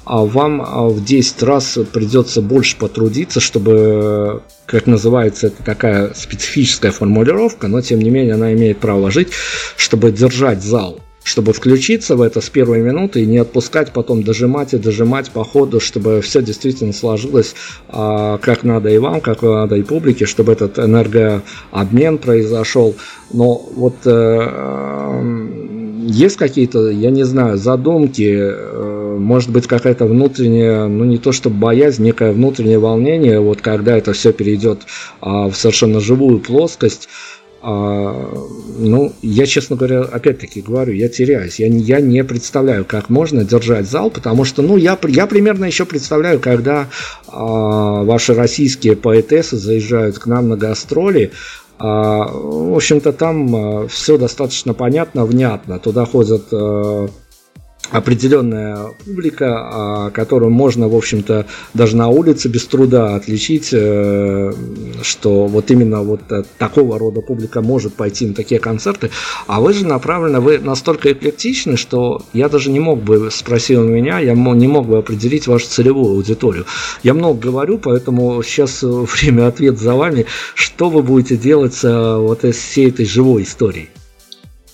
а 0.05 0.25
вам 0.25 0.61
а, 0.61 0.89
в 0.89 1.05
10 1.05 1.43
раз 1.45 1.79
придется 1.93 2.43
больше 2.43 2.77
потрудиться, 2.77 3.39
чтобы, 3.39 4.43
как 4.67 4.87
называется, 4.87 5.49
это 5.49 5.63
такая 5.63 6.13
специфическая 6.15 6.91
формулировка, 6.91 7.69
но 7.69 7.81
тем 7.81 8.01
не 8.01 8.11
менее 8.11 8.35
она 8.35 8.53
имеет 8.55 8.79
право 8.79 9.13
жить, 9.13 9.29
чтобы 9.77 10.11
держать 10.11 10.63
зал 10.65 11.01
чтобы 11.31 11.53
включиться 11.53 12.17
в 12.17 12.23
это 12.23 12.41
с 12.41 12.51
первой 12.51 12.81
минуты 12.81 13.23
и 13.23 13.27
не 13.27 13.39
отпускать, 13.39 13.93
потом 13.93 14.25
дожимать 14.25 14.75
и 14.75 14.79
дожимать 14.79 15.31
по 15.31 15.45
ходу, 15.45 15.79
чтобы 15.79 16.21
все 16.23 16.43
действительно 16.43 16.93
сложилось 16.93 17.55
а, 17.89 18.39
как 18.39 18.65
надо 18.65 18.89
и 18.89 18.99
вам, 18.99 19.21
как 19.21 19.43
надо 19.43 19.77
и 19.77 19.83
публике, 19.83 20.27
чтобы 20.27 20.53
этот 20.53 20.81
энергообмен 20.81 22.19
произошел. 22.19 22.97
Но 23.33 23.65
вот 23.77 23.95
э, 24.07 24.41
есть 26.09 26.37
какие-то, 26.37 26.91
я 26.91 27.11
не 27.11 27.23
знаю, 27.23 27.59
задумки, 27.59 28.29
э, 28.29 29.17
может 29.17 29.51
быть 29.51 29.69
какая-то 29.69 30.07
внутренняя, 30.07 30.89
ну 30.89 31.05
не 31.05 31.19
то 31.19 31.31
чтобы 31.31 31.57
боязнь, 31.57 32.03
некое 32.03 32.33
внутреннее 32.33 32.81
волнение, 32.81 33.39
вот 33.39 33.61
когда 33.61 33.97
это 33.97 34.13
все 34.15 34.33
перейдет 34.33 34.81
а, 35.21 35.49
в 35.49 35.55
совершенно 35.55 36.01
живую 36.01 36.41
плоскость, 36.41 37.09
а, 37.63 38.33
ну, 38.79 39.13
я, 39.23 39.47
честно 39.47 39.77
говоря, 39.77 40.01
опять-таки 40.03 40.63
говорю, 40.63 40.93
я 40.93 41.09
теряюсь. 41.09 41.59
Я, 41.59 41.67
я 41.67 42.01
не 42.01 42.25
представляю, 42.25 42.85
как 42.85 43.11
можно 43.11 43.45
держать 43.45 43.89
зал, 43.89 44.11
потому 44.11 44.45
что, 44.45 44.63
ну, 44.63 44.77
я, 44.77 44.99
я 45.09 45.27
примерно 45.27 45.67
еще 45.67 45.85
представляю, 45.85 46.41
когда 46.41 46.89
а, 47.29 48.03
ваши 48.03 48.35
российские 48.35 48.97
поэтессы 48.97 49.57
заезжают 49.57 50.19
к 50.19 50.27
нам 50.27 50.49
на 50.49 50.57
гастроли, 50.57 51.33
а, 51.79 52.27
в 52.29 52.77
общем-то, 52.77 53.13
там 53.13 53.57
а, 53.57 53.89
все 53.89 54.19
достаточно 54.19 54.75
понятно, 54.75 55.25
внятно. 55.25 55.79
Туда 55.79 56.05
ходят 56.05 56.45
а, 56.53 57.09
определенная 57.91 58.89
публика, 59.05 59.47
а, 59.51 60.11
которую 60.11 60.51
можно, 60.51 60.89
в 60.89 60.95
общем-то, 60.95 61.47
даже 61.75 61.97
на 61.97 62.09
улице 62.09 62.49
без 62.49 62.67
труда 62.67 63.15
отличить, 63.15 63.71
э, 63.73 64.53
что 65.03 65.47
вот 65.47 65.71
именно 65.71 66.03
вот 66.03 66.21
э, 66.31 66.45
такого 66.59 66.99
рода 66.99 67.21
публика 67.21 67.61
может 67.63 67.95
пойти 67.95 68.27
на 68.27 68.35
такие 68.35 68.61
концерты, 68.61 69.11
а 69.47 69.61
вы 69.61 69.73
же 69.73 69.87
направлены, 69.87 70.41
вы 70.41 70.59
настолько 70.59 71.13
эклектичны, 71.13 71.77
что 71.77 72.23
я 72.33 72.49
даже 72.49 72.71
не 72.71 72.81
мог 72.81 73.03
бы, 73.03 73.31
спросил 73.31 73.85
меня, 73.85 74.19
я 74.19 74.35
не 74.35 74.69
мог 74.69 74.87
бы 74.87 74.99
определить 74.99 75.47
вашу 75.47 75.67
целевую 75.67 76.15
аудиторию. 76.15 76.67
Я 77.03 77.15
много 77.15 77.41
говорю, 77.41 77.79
поэтому 77.79 78.43
сейчас 78.43 78.83
время 78.83 79.49
ответ 79.49 79.79
за 79.79 79.95
вами. 79.95 80.27
Что 80.55 80.91
вы 80.91 81.03
будете 81.03 81.37
делать 81.37 81.75
с 81.75 82.17
вот 82.19 82.43
всей 82.55 82.89
этой 82.89 83.07
живой 83.07 83.43
историей? 83.43 83.89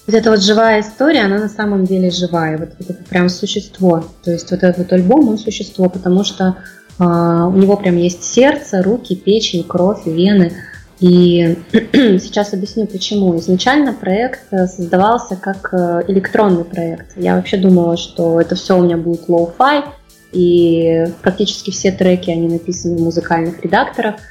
Вот 0.07 0.15
эта 0.15 0.31
вот 0.31 0.43
живая 0.43 0.81
история, 0.81 1.23
она 1.23 1.39
на 1.39 1.49
самом 1.49 1.85
деле 1.85 2.11
живая, 2.11 2.59
вот, 2.59 2.71
вот 2.79 2.91
это 2.91 3.05
прям 3.05 3.29
существо. 3.29 4.05
То 4.23 4.31
есть 4.31 4.51
вот 4.51 4.63
этот 4.63 4.79
вот 4.79 4.93
альбом, 4.93 5.29
он 5.29 5.39
существо, 5.39 5.89
потому 5.89 6.23
что 6.23 6.57
а, 6.99 7.47
у 7.49 7.57
него 7.57 7.77
прям 7.77 7.97
есть 7.97 8.23
сердце, 8.23 8.83
руки, 8.83 9.17
печень, 9.17 9.65
кровь, 9.65 10.07
вены. 10.07 10.53
И 11.01 11.59
сейчас 11.73 12.55
объясню 12.55 12.87
почему. 12.87 13.37
Изначально 13.39 13.93
проект 13.93 14.51
э, 14.51 14.67
создавался 14.67 15.37
как 15.37 15.75
э, 15.75 16.05
электронный 16.09 16.65
проект. 16.65 17.13
Я 17.17 17.37
вообще 17.37 17.59
думала, 17.59 17.99
что 17.99 18.41
это 18.41 18.55
все 18.55 18.79
у 18.79 18.83
меня 18.83 18.97
будет 18.97 19.29
low-fi, 19.29 19.85
и 20.33 21.05
практически 21.21 21.71
все 21.71 21.93
треки, 21.93 22.31
они 22.31 22.49
написаны 22.49 22.97
в 22.97 23.03
музыкальных 23.03 23.63
редакторах– 23.63 24.15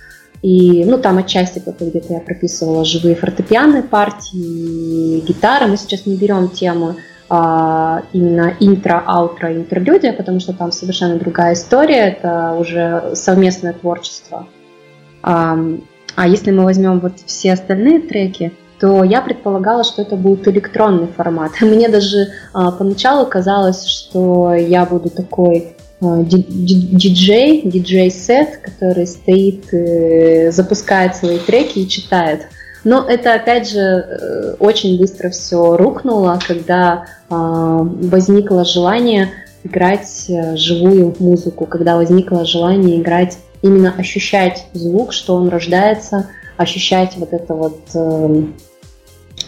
и, 0.46 0.86
ну, 0.86 1.00
там 1.00 1.18
отчасти 1.18 1.60
где-то 1.60 2.14
я 2.14 2.20
прописывала 2.20 2.86
живые 2.86 3.16
фортепианные 3.16 3.82
партии, 3.82 5.22
гитары. 5.22 5.66
Мы 5.66 5.76
сейчас 5.76 6.06
не 6.06 6.16
берем 6.16 6.50
тему 6.50 6.98
а, 7.30 8.04
именно 8.14 8.54
интро, 8.60 9.02
аутро, 9.08 9.52
интерлюдия, 9.52 10.14
потому 10.14 10.40
что 10.40 10.54
там 10.54 10.72
совершенно 10.72 11.18
другая 11.18 11.56
история, 11.56 12.10
это 12.10 12.56
уже 12.60 13.16
совместное 13.16 13.74
творчество. 13.74 14.46
А, 15.24 15.58
а 16.16 16.28
если 16.28 16.52
мы 16.52 16.64
возьмем 16.64 17.00
вот 17.00 17.14
все 17.26 17.54
остальные 17.54 18.02
треки, 18.02 18.54
то 18.80 19.04
я 19.04 19.24
предполагала, 19.24 19.84
что 19.84 20.04
это 20.04 20.16
будет 20.16 20.48
электронный 20.48 21.08
формат. 21.08 21.54
Мне 21.62 21.90
даже 21.90 22.28
а, 22.54 22.70
поначалу 22.70 23.26
казалось, 23.26 23.88
что 23.88 24.54
я 24.54 24.86
буду 24.86 25.10
такой 25.10 25.75
диджей, 26.02 27.62
диджей-сет, 27.64 28.58
который 28.58 29.08
стоит, 29.08 29.74
э, 29.74 30.52
запускает 30.52 31.16
свои 31.16 31.40
треки 31.40 31.80
и 31.80 31.88
читает. 31.88 32.48
Но 32.84 33.08
это, 33.08 33.34
опять 33.34 33.70
же, 33.70 33.80
э, 33.80 34.56
очень 34.60 35.00
быстро 35.00 35.30
все 35.30 35.76
рухнуло, 35.76 36.40
когда 36.46 37.06
возникло 37.30 38.64
желание 38.64 39.32
играть 39.64 40.30
живую 40.54 41.16
музыку, 41.18 41.66
когда 41.66 41.96
возникло 41.96 42.46
желание 42.46 43.02
играть, 43.02 43.40
именно 43.64 43.92
ощущать 43.98 44.68
звук, 44.74 45.12
что 45.12 45.34
он 45.34 45.50
рождается, 45.50 46.28
ощущать 46.58 47.14
вот 47.18 47.34
это 47.34 47.56
вот 47.56 47.80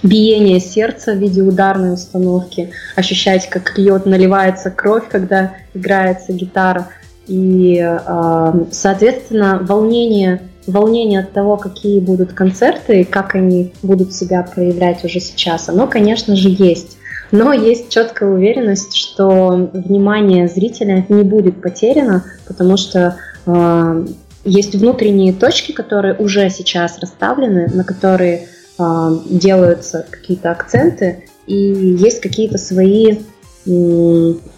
биение 0.03 0.59
сердца 0.59 1.13
в 1.13 1.17
виде 1.17 1.41
ударной 1.41 1.93
установки, 1.93 2.71
ощущать, 2.95 3.49
как 3.49 3.77
льет, 3.77 4.05
наливается 4.05 4.69
кровь, 4.69 5.03
когда 5.09 5.53
играется 5.73 6.33
гитара. 6.33 6.87
И, 7.27 7.79
а, 7.79 8.55
соответственно, 8.71 9.59
волнение, 9.61 10.41
волнение 10.65 11.21
от 11.21 11.33
того, 11.33 11.57
какие 11.57 11.99
будут 11.99 12.33
концерты 12.33 13.01
и 13.01 13.03
как 13.03 13.35
они 13.35 13.73
будут 13.83 14.13
себя 14.13 14.43
проявлять 14.43 15.03
уже 15.03 15.19
сейчас, 15.19 15.69
оно, 15.69 15.87
конечно 15.87 16.35
же, 16.35 16.49
есть. 16.49 16.97
Но 17.31 17.51
есть 17.51 17.89
четкая 17.89 18.29
уверенность, 18.29 18.95
что 18.95 19.69
внимание 19.73 20.47
зрителя 20.47 21.05
не 21.09 21.23
будет 21.23 21.61
потеряно, 21.61 22.23
потому 22.47 22.77
что 22.77 23.17
э, 23.45 24.05
есть 24.45 24.75
внутренние 24.75 25.33
точки, 25.33 25.73
которые 25.73 26.13
уже 26.13 26.49
сейчас 26.49 26.99
расставлены, 26.99 27.67
на 27.67 27.83
которые 27.83 28.47
делаются 28.77 30.05
какие-то 30.09 30.51
акценты 30.51 31.25
и 31.45 31.55
есть 31.55 32.21
какие-то 32.21 32.57
свои 32.57 33.19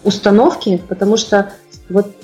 установки, 0.04 0.80
потому 0.88 1.16
что 1.16 1.52
вот 1.88 2.14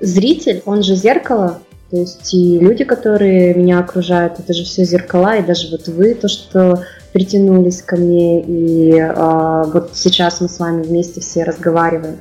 зритель, 0.00 0.62
он 0.66 0.82
же 0.82 0.94
зеркало, 0.94 1.60
то 1.90 1.96
есть 1.96 2.32
и 2.32 2.58
люди, 2.58 2.84
которые 2.84 3.54
меня 3.54 3.80
окружают, 3.80 4.38
это 4.38 4.52
же 4.52 4.64
все 4.64 4.84
зеркала, 4.84 5.36
и 5.36 5.42
даже 5.42 5.68
вот 5.70 5.88
вы, 5.88 6.14
то, 6.14 6.28
что 6.28 6.84
притянулись 7.12 7.82
ко 7.82 7.96
мне, 7.96 8.42
и 8.42 8.92
э, 8.92 9.64
вот 9.72 9.90
сейчас 9.94 10.40
мы 10.40 10.48
с 10.48 10.60
вами 10.60 10.82
вместе 10.82 11.20
все 11.20 11.42
разговариваем. 11.42 12.18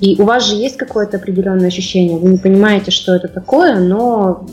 И 0.00 0.20
у 0.20 0.24
вас 0.24 0.44
же 0.44 0.56
есть 0.56 0.76
какое-то 0.76 1.18
определенное 1.18 1.68
ощущение, 1.68 2.18
вы 2.18 2.30
не 2.30 2.38
понимаете, 2.38 2.90
что 2.90 3.14
это 3.14 3.28
такое, 3.28 3.76
но 3.78 4.46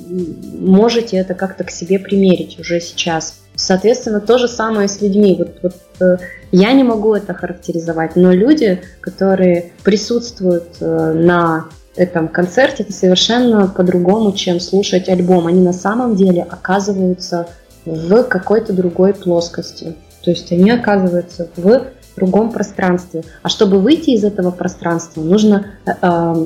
можете 0.60 1.18
это 1.18 1.34
как-то 1.34 1.64
к 1.64 1.72
себе 1.72 1.98
примерить 1.98 2.60
уже 2.60 2.80
сейчас. 2.80 3.43
Соответственно, 3.56 4.20
то 4.20 4.38
же 4.38 4.48
самое 4.48 4.88
с 4.88 5.02
людьми. 5.02 5.36
Вот, 5.38 5.58
вот 5.62 5.76
э, 6.00 6.18
я 6.52 6.72
не 6.74 6.84
могу 6.84 7.14
это 7.14 7.34
характеризовать, 7.34 8.16
но 8.16 8.32
люди, 8.32 8.82
которые 9.00 9.74
присутствуют 9.84 10.78
э, 10.80 11.14
на 11.14 11.66
этом 11.96 12.28
концерте, 12.28 12.84
это 12.84 12.94
совершенно 12.94 13.68
по-другому, 13.68 14.32
чем 14.32 14.60
слушать 14.60 15.10
альбом. 15.10 15.48
Они 15.48 15.62
на 15.62 15.74
самом 15.74 16.16
деле 16.16 16.42
оказываются 16.42 17.48
в 17.86 18.24
какой-то 18.24 18.74
другой 18.74 19.14
плоскости. 19.14 19.96
То 20.24 20.32
есть 20.32 20.52
они 20.52 20.72
оказываются 20.72 21.50
в 21.56 21.88
другом 22.16 22.52
пространстве. 22.52 23.24
А 23.42 23.50
чтобы 23.50 23.80
выйти 23.80 24.12
из 24.12 24.24
этого 24.24 24.52
пространства, 24.52 25.22
нужно 25.22 25.68
э, 25.86 26.46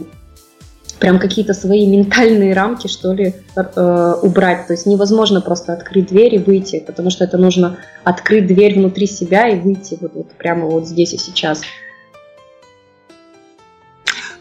прям 1.00 1.20
какие-то 1.20 1.54
свои 1.54 1.88
ментальные 1.88 2.54
рамки, 2.54 2.88
что 2.88 3.14
ли, 3.14 3.36
э, 3.56 4.14
убрать. 4.22 4.68
То 4.68 4.74
есть 4.74 4.86
невозможно 4.86 5.42
просто 5.42 5.74
открыть 5.74 6.08
дверь 6.08 6.36
и 6.36 6.40
выйти, 6.40 6.84
потому 6.86 7.10
что 7.10 7.24
это 7.24 7.38
нужно 7.38 7.78
открыть 8.04 8.48
дверь 8.48 8.80
внутри 8.80 9.08
себя 9.08 9.48
и 9.50 9.60
выйти 9.60 9.98
вот, 10.02 10.12
вот 10.14 10.32
прямо 10.38 10.68
вот 10.68 10.88
здесь 10.88 11.14
и 11.14 11.18
сейчас 11.18 11.62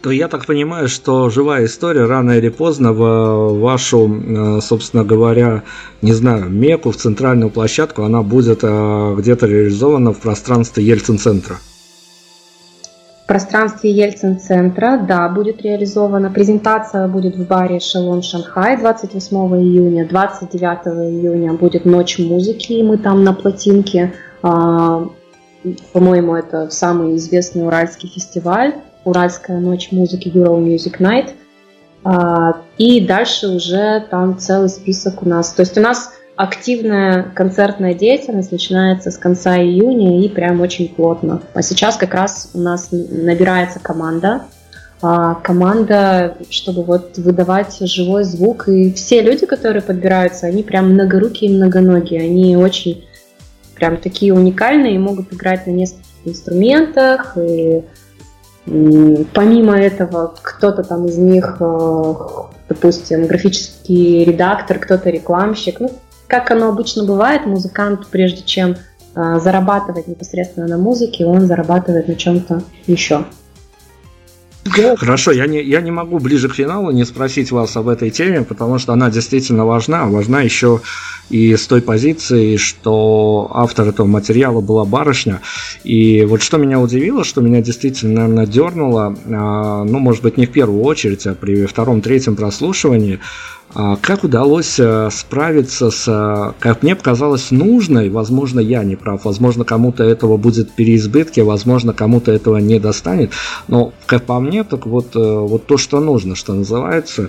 то 0.07 0.13
я 0.13 0.29
так 0.29 0.47
понимаю, 0.47 0.89
что 0.89 1.31
живая 1.31 1.65
история 1.65 2.05
рано 2.07 2.39
или 2.39 2.49
поздно 2.49 2.93
в 2.93 3.59
вашу, 3.59 4.09
э, 4.09 4.61
собственно 4.61 5.03
говоря, 5.03 5.65
не 6.01 6.13
знаю, 6.13 6.49
меку, 6.49 6.93
в 6.93 6.97
центральную 6.97 7.51
площадку, 7.51 8.05
она 8.05 8.23
будет 8.23 8.61
э, 8.63 9.15
где-то 9.19 9.49
реализована 9.49 10.13
в 10.13 10.21
пространстве 10.21 10.85
Ельцин-центра. 10.85 11.59
В 13.27 13.29
пространстве 13.29 13.91
Ельцин-центра, 13.91 14.99
да, 14.99 15.29
будет 15.29 15.61
реализована. 15.61 16.31
Презентация 16.31 17.09
будет 17.09 17.35
в 17.35 17.45
баре 17.45 17.81
«Шалон 17.81 18.23
Шанхай» 18.23 18.77
28 18.77 19.37
июня. 19.61 20.07
29 20.07 21.11
июня 21.11 21.53
будет 21.53 21.85
«Ночь 21.87 22.21
музыки», 22.21 22.75
и 22.75 22.85
мы 22.85 22.99
там 22.99 23.25
на 23.25 23.33
плотинке. 23.33 24.13
А, 24.45 25.09
по-моему, 25.93 26.37
это 26.37 26.71
самый 26.71 27.17
известный 27.17 27.67
уральский 27.67 28.09
фестиваль. 28.09 28.75
Уральская 29.03 29.59
ночь 29.59 29.91
музыки 29.91 30.29
Euro 30.29 30.65
Music 30.65 31.01
Night. 31.01 31.31
А, 32.05 32.59
и 32.79 33.05
дальше 33.05 33.49
уже 33.49 34.07
там 34.09 34.39
целый 34.39 34.69
список 34.69 35.25
у 35.25 35.29
нас. 35.29 35.51
То 35.51 35.63
есть 35.63 35.77
у 35.77 35.81
нас 35.81 36.13
активная 36.37 37.25
концертная 37.35 37.95
деятельность 37.95 38.53
начинается 38.53 39.11
с 39.11 39.19
конца 39.19 39.57
июня 39.57 40.25
и 40.25 40.29
прям 40.29 40.61
очень 40.61 40.89
плотно. 40.89 41.43
А 41.55 41.63
сейчас 41.63 41.97
как 41.97 42.15
раз 42.15 42.51
у 42.55 42.59
нас 42.59 42.89
набирается 42.91 43.81
команда, 43.81 44.45
а, 45.03 45.35
команда, 45.35 46.37
чтобы 46.51 46.83
вот 46.83 47.19
выдавать 47.19 47.79
живой 47.81 48.25
звук. 48.25 48.69
И 48.69 48.93
все 48.93 49.23
люди, 49.23 49.47
которые 49.47 49.83
подбираются, 49.83 50.47
они 50.47 50.63
прям 50.63 50.93
многорукие 50.93 51.51
и 51.51 51.57
многоногие. 51.57 52.21
Они 52.21 52.57
очень 52.57 53.05
прям 53.75 53.97
такие 53.97 54.33
уникальные 54.33 54.95
и 54.95 54.99
могут 54.99 55.33
играть 55.33 55.67
на 55.67 55.71
нескольких 55.71 56.05
инструментах. 56.25 57.37
И 57.37 57.83
Помимо 58.67 59.79
этого, 59.79 60.35
кто-то 60.43 60.83
там 60.83 61.07
из 61.07 61.17
них, 61.17 61.59
э, 61.61 62.15
допустим, 62.69 63.27
графический 63.27 64.25
редактор, 64.25 64.81
кто-то 64.81 65.09
рекламщик. 65.09 65.79
Ну, 65.79 65.93
как 66.27 66.51
оно 66.51 66.69
обычно 66.69 67.05
бывает, 67.05 67.47
музыкант, 67.47 68.07
прежде 68.11 68.43
чем 68.43 68.77
э, 69.15 69.41
зарабатывать 69.41 70.09
непосредственно 70.09 70.67
на 70.67 70.79
музыке, 70.79 71.27
он 71.27 71.47
зарабатывает 71.47 72.09
на 72.09 72.15
чем-то 72.15 72.63
еще. 72.87 73.25
Хорошо, 74.97 75.33
я 75.33 75.47
не, 75.47 75.63
я 75.63 75.81
не 75.81 75.91
могу 75.91 76.19
ближе 76.19 76.49
к 76.49 76.55
финалу 76.55 76.91
не 76.91 77.05
спросить 77.05 77.51
вас 77.51 77.77
об 77.77 77.89
этой 77.89 78.11
теме, 78.11 78.43
потому 78.43 78.79
что 78.79 78.93
она 78.93 79.11
действительно 79.11 79.65
важна. 79.65 80.07
Важна 80.07 80.43
еще 80.43 80.81
и 81.31 81.57
с 81.57 81.67
той 81.67 81.83
позиции, 81.83 82.57
что 82.57 83.51
автор 83.53 83.89
этого 83.89 84.07
материала 84.07 84.61
была 84.61 84.85
барышня. 84.85 85.41
И 85.85 86.25
вот 86.25 86.43
что 86.43 86.59
меня 86.59 86.81
удивило, 86.81 87.25
что 87.25 87.41
меня 87.41 87.61
действительно, 87.61 88.23
наверное, 88.23 88.47
дернуло, 88.47 89.17
а, 89.27 89.85
ну, 89.85 89.99
может 89.99 90.23
быть, 90.23 90.37
не 90.37 90.47
в 90.47 90.53
первую 90.53 90.83
очередь, 90.83 91.27
а 91.27 91.35
при 91.35 91.67
втором-третьем 91.67 92.37
прослушивании, 92.37 93.21
а 93.66 93.66
как 94.01 94.25
удалось 94.25 94.79
э, 94.79 95.11
справиться 95.13 95.91
с, 95.91 96.09
э, 96.09 96.53
как 96.61 96.83
мне 96.83 96.97
показалось, 96.97 97.51
нужной, 97.51 98.09
возможно, 98.09 98.59
я 98.59 98.83
не 98.85 98.97
прав, 98.97 99.27
возможно, 99.27 99.65
кому-то 99.65 100.03
этого 100.03 100.39
будет 100.39 100.73
переизбытки, 100.73 101.41
возможно, 101.41 101.93
кому-то 101.93 102.33
этого 102.33 102.57
не 102.57 102.81
достанет, 102.81 103.33
но, 103.69 103.93
как 104.07 104.25
по 104.25 104.41
мне, 104.41 104.65
так 104.65 104.87
вот, 104.87 105.15
э, 105.15 105.19
вот 105.19 105.67
то, 105.67 105.77
что 105.77 106.01
нужно, 106.01 106.37
что 106.37 106.55
называется, 106.55 107.29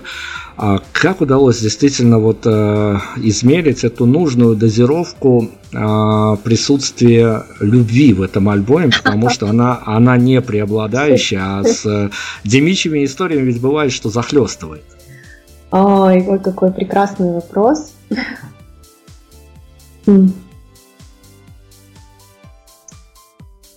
а 0.56 0.80
как 0.92 1.20
удалось 1.20 1.60
действительно 1.60 2.18
вот 2.18 2.44
измерить 2.44 3.84
эту 3.84 4.06
нужную 4.06 4.56
дозировку 4.56 5.50
присутствия 5.70 7.44
любви 7.60 8.12
в 8.12 8.22
этом 8.22 8.48
альбоме, 8.48 8.90
потому 8.90 9.30
что 9.30 9.48
она, 9.48 9.80
она 9.84 10.16
не 10.16 10.40
преобладающая, 10.40 11.40
а 11.40 11.62
с 11.62 12.10
демичьими 12.42 13.04
историями 13.04 13.44
ведь 13.44 13.60
бывает, 13.60 13.92
что 13.92 14.10
захлестывает. 14.10 14.82
Ой, 15.70 16.26
ой, 16.26 16.38
какой 16.38 16.72
прекрасный 16.72 17.32
вопрос. 17.32 17.92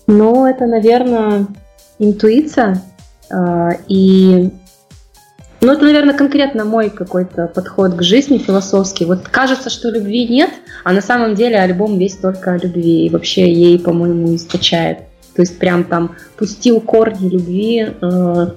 Ну, 0.07 0.45
это, 0.45 0.65
наверное, 0.65 1.47
интуиция. 1.99 2.81
А, 3.29 3.71
и, 3.87 4.51
ну, 5.61 5.71
это, 5.71 5.83
наверное, 5.83 6.13
конкретно 6.13 6.65
мой 6.65 6.89
какой-то 6.89 7.47
подход 7.47 7.95
к 7.95 8.01
жизни 8.01 8.37
философский. 8.37 9.05
Вот 9.05 9.27
кажется, 9.27 9.69
что 9.69 9.89
любви 9.89 10.27
нет, 10.27 10.49
а 10.83 10.93
на 10.93 11.01
самом 11.01 11.35
деле 11.35 11.59
альбом 11.59 11.97
весь 11.97 12.17
только 12.17 12.53
о 12.53 12.57
любви. 12.57 13.05
И 13.05 13.09
вообще 13.09 13.51
ей, 13.51 13.79
по-моему, 13.79 14.35
источает. 14.35 14.99
То 15.35 15.43
есть 15.43 15.57
прям 15.59 15.85
там 15.85 16.15
пустил 16.37 16.81
корни 16.81 17.29
любви, 17.29 17.87
э, 18.01 18.47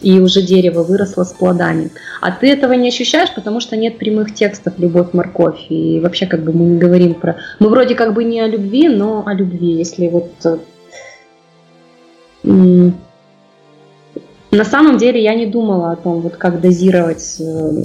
и 0.00 0.20
уже 0.20 0.42
дерево 0.42 0.82
выросло 0.82 1.24
с 1.24 1.32
плодами. 1.32 1.90
А 2.20 2.30
ты 2.30 2.50
этого 2.50 2.72
не 2.72 2.88
ощущаешь, 2.88 3.34
потому 3.34 3.60
что 3.60 3.76
нет 3.76 3.98
прямых 3.98 4.34
текстов 4.34 4.74
«любовь, 4.78 5.12
морковь». 5.12 5.66
И 5.68 6.00
вообще 6.00 6.26
как 6.26 6.42
бы 6.42 6.52
мы 6.52 6.64
не 6.64 6.78
говорим 6.78 7.14
про... 7.14 7.36
Мы 7.58 7.68
вроде 7.68 7.94
как 7.94 8.14
бы 8.14 8.24
не 8.24 8.40
о 8.40 8.46
любви, 8.46 8.88
но 8.88 9.24
о 9.26 9.34
любви. 9.34 9.72
Если 9.72 10.08
вот... 10.08 10.30
Э, 10.44 10.58
на 14.50 14.64
самом 14.64 14.98
деле 14.98 15.22
я 15.22 15.34
не 15.34 15.46
думала 15.46 15.92
о 15.92 15.96
том, 15.96 16.20
вот 16.20 16.36
как 16.36 16.60
дозировать 16.60 17.36
э, 17.40 17.84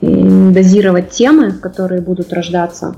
дозировать 0.00 1.10
темы, 1.10 1.52
которые 1.52 2.00
будут 2.00 2.32
рождаться. 2.32 2.96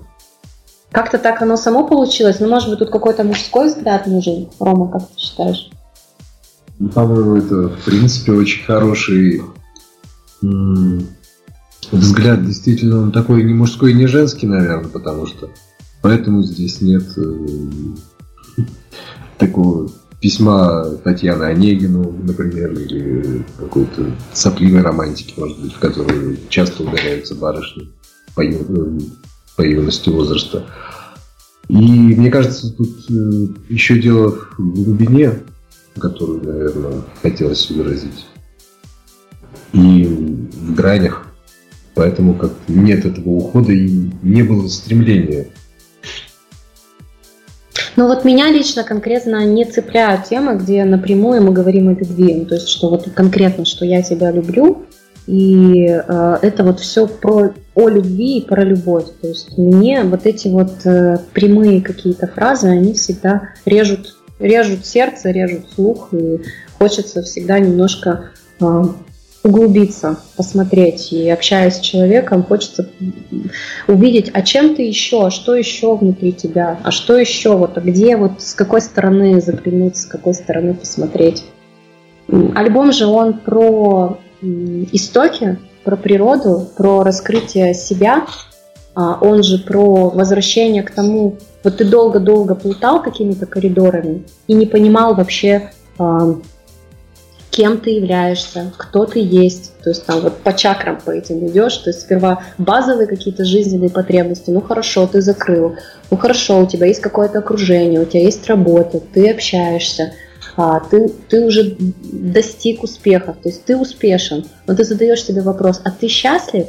Как-то 0.91 1.19
так 1.19 1.41
оно 1.41 1.57
само 1.57 1.87
получилось. 1.87 2.41
Ну, 2.41 2.49
может 2.49 2.69
быть, 2.69 2.79
тут 2.79 2.91
какой-то 2.91 3.25
мужской 3.25 3.69
взгляд 3.69 4.07
нужен. 4.07 4.51
Рома, 4.59 4.91
как 4.91 5.09
ты 5.09 5.19
считаешь? 5.19 5.71
Ну, 6.83 6.89
по-моему, 6.89 7.37
это, 7.37 7.69
в 7.69 7.85
принципе, 7.85 8.33
очень 8.33 8.65
хороший 8.65 9.41
взгляд. 11.93 12.45
Действительно, 12.45 13.03
он 13.03 13.13
такой 13.13 13.45
не 13.45 13.55
мужской, 13.55 13.93
не 13.93 14.09
женский, 14.09 14.49
наверное, 14.49 14.91
потому 14.91 15.29
что 15.29 15.49
поэтому 16.01 16.43
здесь 16.43 16.81
нет 16.81 17.05
э, 17.17 17.47
такого 19.39 19.93
письма 20.21 20.85
Татьяны 21.05 21.45
Онегину, 21.45 22.17
например, 22.21 22.73
или 22.73 23.47
какой-то 23.57 24.11
сопливой 24.33 24.83
романтики, 24.83 25.39
может 25.39 25.61
быть, 25.61 25.75
в 25.75 25.79
которую 25.79 26.37
часто 26.49 26.83
ударяются 26.83 27.37
барышни 27.37 27.93
по, 28.35 28.41
ю... 28.41 29.01
по 29.57 29.63
юности 29.63 30.09
возраста. 30.09 30.67
И 31.69 31.77
мне 31.77 32.29
кажется, 32.29 32.73
тут 32.73 33.09
э, 33.09 33.47
еще 33.69 34.01
дело 34.01 34.37
в 34.59 34.85
глубине 34.85 35.43
которую, 35.99 36.45
наверное, 36.45 37.03
хотелось 37.23 37.71
выразить. 37.71 38.27
И 39.73 40.05
в 40.05 40.75
гранях. 40.75 41.27
Поэтому 41.95 42.35
как 42.35 42.53
нет 42.69 43.05
этого 43.05 43.29
ухода 43.29 43.73
и 43.73 44.11
не 44.23 44.43
было 44.43 44.69
стремления. 44.69 45.49
Ну 47.97 48.07
вот 48.07 48.25
меня 48.25 48.51
лично 48.51 48.85
конкретно 48.85 49.45
не 49.45 49.67
цепляют 49.67 50.25
темы, 50.25 50.57
где 50.57 50.85
напрямую 50.85 51.43
мы 51.43 51.53
говорим 51.53 51.89
о 51.89 51.93
любви. 51.93 52.35
Ну, 52.35 52.47
то 52.47 52.55
есть, 52.55 52.69
что 52.69 52.89
вот 52.89 53.09
конкретно, 53.15 53.67
что 53.67 53.85
я 53.85 54.03
тебя 54.03 54.31
люблю, 54.31 54.87
и 55.27 55.87
э, 55.87 56.39
это 56.43 56.65
вот 56.65 56.81
все 56.81 57.07
про 57.07 57.53
о 57.75 57.89
любви 57.89 58.39
и 58.39 58.47
про 58.47 58.65
любовь. 58.65 59.07
То 59.21 59.29
есть 59.29 59.57
мне 59.59 60.03
вот 60.03 60.27
эти 60.27 60.49
вот 60.49 60.85
э, 60.85 61.19
прямые 61.33 61.83
какие-то 61.83 62.27
фразы, 62.27 62.69
они 62.69 62.95
всегда 62.95 63.51
режут 63.67 64.17
режут 64.43 64.87
сердце, 64.87 65.31
режут 65.31 65.71
слух, 65.75 66.09
и 66.13 66.41
хочется 66.79 67.23
всегда 67.23 67.59
немножко 67.59 68.31
э, 68.61 68.83
углубиться, 69.43 70.19
посмотреть. 70.37 71.13
И 71.13 71.29
общаясь 71.31 71.77
с 71.77 71.81
человеком, 71.81 72.43
хочется 72.43 72.89
увидеть, 73.89 74.31
а 74.33 74.43
чем 74.43 74.75
ты 74.75 74.83
еще, 74.83 75.27
а 75.27 75.31
что 75.31 75.55
еще 75.55 75.97
внутри 75.97 76.33
тебя, 76.33 76.79
а 76.83 76.91
что 76.91 77.17
еще, 77.17 77.57
вот, 77.57 77.77
а 77.77 77.81
где, 77.81 78.17
вот 78.17 78.41
с 78.41 78.55
какой 78.55 78.81
стороны 78.81 79.41
заглянуть, 79.41 79.97
с 79.97 80.07
какой 80.07 80.35
стороны 80.35 80.75
посмотреть. 80.75 81.45
Альбом 82.55 82.93
же 82.93 83.07
он 83.07 83.35
про 83.35 84.19
истоки, 84.41 85.59
про 85.85 85.97
природу, 85.97 86.69
про 86.77 87.03
раскрытие 87.03 87.75
себя, 87.75 88.25
а 88.25 88.27
он 88.95 89.43
же 89.43 89.59
про 89.59 90.11
возвращение 90.11 90.83
к 90.83 90.91
тому, 90.91 91.39
вот 91.65 91.79
ты 91.79 91.85
долго-долго 91.85 92.55
плутал 92.55 93.03
какими-то 93.03 93.47
коридорами 93.47 94.25
и 94.47 94.55
не 94.55 94.67
понимал 94.67 95.15
вообще, 95.15 95.71
а, 95.99 96.37
кем 97.53 97.79
ты 97.79 97.91
являешься, 97.91 98.73
кто 98.77 99.05
ты 99.05 99.21
есть. 99.21 99.73
То 99.85 99.91
есть 99.91 100.07
там 100.07 100.21
вот 100.21 100.39
по 100.39 100.55
чакрам 100.55 100.99
по 100.99 101.11
этим 101.11 101.47
идешь. 101.47 101.77
То 101.77 101.91
есть 101.91 102.01
сперва 102.01 102.43
базовые 102.59 103.07
какие-то 103.07 103.45
жизненные 103.45 103.91
потребности. 103.91 104.51
Ну 104.51 104.63
хорошо, 104.63 105.07
ты 105.07 105.21
закрыл. 105.21 105.77
Ну 106.11 106.17
хорошо, 106.17 106.61
у 106.61 106.67
тебя 106.67 106.87
есть 106.87 107.01
какое-то 107.01 107.39
окружение, 107.39 108.01
у 108.01 108.07
тебя 108.07 108.23
есть 108.23 108.47
работа, 108.49 109.01
ты 109.01 109.31
общаешься. 109.31 110.15
А, 110.57 110.81
ты, 110.81 111.09
ты 111.29 111.45
уже 111.45 111.77
достиг 111.79 112.83
успехов, 112.83 113.37
то 113.43 113.49
есть 113.49 113.65
ты 113.65 113.77
успешен, 113.77 114.45
но 114.67 114.75
ты 114.75 114.85
задаешь 114.85 115.25
себе 115.25 115.41
вопрос, 115.41 115.81
а 115.85 115.91
ты 115.91 116.09
счастлив? 116.09 116.67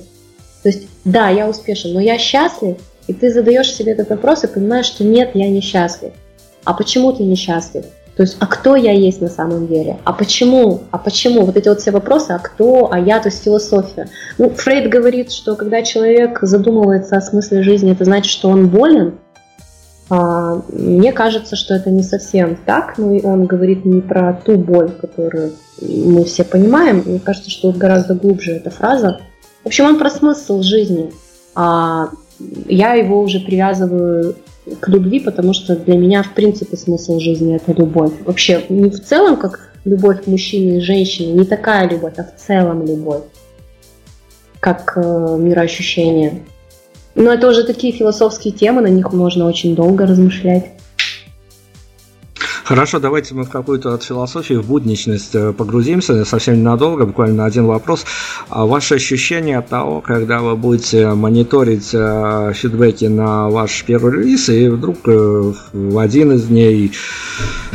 То 0.63 0.69
есть, 0.69 0.87
да, 1.03 1.29
я 1.29 1.47
успешен, 1.49 1.93
но 1.93 1.99
я 1.99 2.17
счастлив, 2.17 2.77
и 3.07 3.13
ты 3.13 3.31
задаешь 3.31 3.71
себе 3.71 3.91
этот 3.91 4.09
вопрос 4.09 4.43
и 4.43 4.47
понимаешь, 4.47 4.85
что 4.85 5.03
нет, 5.03 5.31
я 5.33 5.49
не 5.49 5.61
счастлив. 5.61 6.13
А 6.63 6.73
почему 6.73 7.11
ты 7.11 7.23
несчастлив? 7.23 7.83
То 8.15 8.23
есть, 8.23 8.37
а 8.39 8.45
кто 8.45 8.75
я 8.75 8.91
есть 8.91 9.21
на 9.21 9.27
самом 9.27 9.67
деле? 9.67 9.97
А 10.03 10.13
почему? 10.13 10.81
А 10.91 10.97
почему? 10.97 11.45
Вот 11.45 11.57
эти 11.57 11.67
вот 11.67 11.81
все 11.81 11.91
вопросы, 11.91 12.31
а 12.31 12.39
кто, 12.39 12.89
а 12.91 12.99
я, 12.99 13.19
то 13.19 13.29
есть 13.29 13.43
философия. 13.43 14.07
Ну, 14.37 14.51
Фрейд 14.51 14.89
говорит, 14.89 15.31
что 15.31 15.55
когда 15.55 15.81
человек 15.81 16.39
задумывается 16.43 17.17
о 17.17 17.21
смысле 17.21 17.63
жизни, 17.63 17.91
это 17.91 18.05
значит, 18.05 18.31
что 18.31 18.49
он 18.49 18.67
болен. 18.67 19.15
А, 20.09 20.61
мне 20.71 21.11
кажется, 21.11 21.55
что 21.55 21.73
это 21.73 21.89
не 21.89 22.03
совсем 22.03 22.55
так. 22.55 22.97
Ну, 22.97 23.17
он 23.23 23.47
говорит 23.47 23.83
не 23.83 24.01
про 24.01 24.33
ту 24.33 24.57
боль, 24.57 24.91
которую 24.91 25.53
мы 25.81 26.23
все 26.23 26.43
понимаем. 26.43 27.01
Мне 27.03 27.19
кажется, 27.19 27.49
что 27.49 27.71
гораздо 27.71 28.13
глубже 28.13 28.51
эта 28.51 28.69
фраза. 28.69 29.21
В 29.63 29.67
общем, 29.67 29.85
он 29.85 29.97
про 29.97 30.09
смысл 30.09 30.61
жизни. 30.61 31.11
А 31.55 32.09
я 32.67 32.93
его 32.93 33.21
уже 33.21 33.39
привязываю 33.39 34.35
к 34.79 34.87
любви, 34.87 35.19
потому 35.19 35.53
что 35.53 35.75
для 35.75 35.97
меня, 35.97 36.23
в 36.23 36.33
принципе, 36.33 36.77
смысл 36.77 37.19
жизни– 37.19 37.55
это 37.55 37.73
любовь. 37.73 38.13
Вообще, 38.25 38.63
не 38.69 38.89
в 38.89 39.01
целом, 39.01 39.37
как 39.37 39.71
любовь 39.85 40.23
к 40.23 40.27
мужчине 40.27 40.77
и 40.77 40.81
женщине, 40.81 41.33
не 41.33 41.45
такая 41.45 41.89
любовь, 41.89 42.13
а 42.17 42.23
в 42.23 42.35
целом 42.35 42.85
любовь, 42.85 43.23
как 44.59 44.93
э, 44.95 45.37
мироощущение. 45.39 46.43
Но 47.15 47.31
это 47.31 47.47
уже 47.47 47.63
такие 47.63 47.93
философские 47.93 48.53
темы, 48.53 48.81
на 48.81 48.87
них 48.87 49.11
можно 49.13 49.45
очень 49.45 49.75
долго 49.75 50.05
размышлять. 50.05 50.71
Хорошо, 52.63 52.99
давайте 52.99 53.35
мы 53.35 53.43
в 53.43 53.49
какую-то 53.49 53.93
от 53.93 54.03
философии, 54.03 54.53
в 54.53 54.65
будничность 54.65 55.35
э, 55.35 55.51
погрузимся, 55.51 56.23
совсем 56.23 56.55
ненадолго, 56.55 57.05
буквально 57.05 57.43
один 57.43 57.65
вопрос. 57.65 58.05
А 58.47 58.65
ваше 58.65 58.95
ощущение 58.95 59.57
от 59.57 59.67
того, 59.67 59.99
когда 59.99 60.39
вы 60.39 60.55
будете 60.55 61.09
мониторить 61.09 61.89
э, 61.93 62.53
фидбэки 62.55 63.05
на 63.05 63.49
ваш 63.49 63.83
первый 63.83 64.13
релиз, 64.13 64.47
и 64.47 64.69
вдруг 64.69 64.99
э, 65.07 65.53
в 65.73 65.97
один 65.97 66.31
из 66.31 66.43
дней 66.43 66.93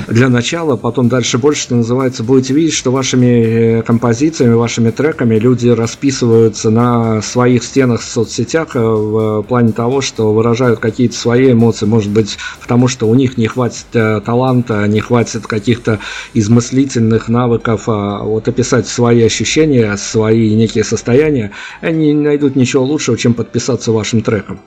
для 0.06 0.30
начала, 0.30 0.76
потом 0.76 1.10
дальше 1.10 1.36
больше, 1.36 1.64
что 1.64 1.74
называется, 1.74 2.24
будете 2.24 2.54
видеть, 2.54 2.72
что 2.72 2.90
вашими 2.90 3.82
композициями, 3.82 4.54
вашими 4.54 4.90
треками 4.90 5.38
люди 5.38 5.68
расписываются 5.68 6.70
на 6.70 7.20
своих 7.20 7.62
стенах 7.62 8.00
в 8.00 8.04
соцсетях 8.04 8.68
в 8.74 9.42
плане 9.42 9.72
того, 9.72 10.00
что 10.00 10.32
выражают 10.32 10.78
какие-то 10.78 11.14
свои 11.14 11.52
эмоции, 11.52 11.84
может 11.84 12.10
быть, 12.10 12.38
потому 12.62 12.88
что 12.88 13.06
у 13.06 13.14
них 13.14 13.36
не 13.36 13.48
хватит 13.48 13.84
таланта 13.92 14.77
не 14.86 15.00
хватит 15.00 15.46
каких-то 15.46 16.00
измыслительных 16.34 17.28
навыков 17.28 17.88
а 17.88 18.22
вот 18.22 18.48
описать 18.48 18.86
свои 18.86 19.22
ощущения, 19.22 19.96
свои 19.96 20.54
некие 20.54 20.84
состояния, 20.84 21.52
они 21.80 22.12
не 22.12 22.22
найдут 22.22 22.56
ничего 22.56 22.84
лучшего, 22.84 23.16
чем 23.16 23.34
подписаться 23.34 23.92
вашим 23.92 24.22
треком. 24.22 24.60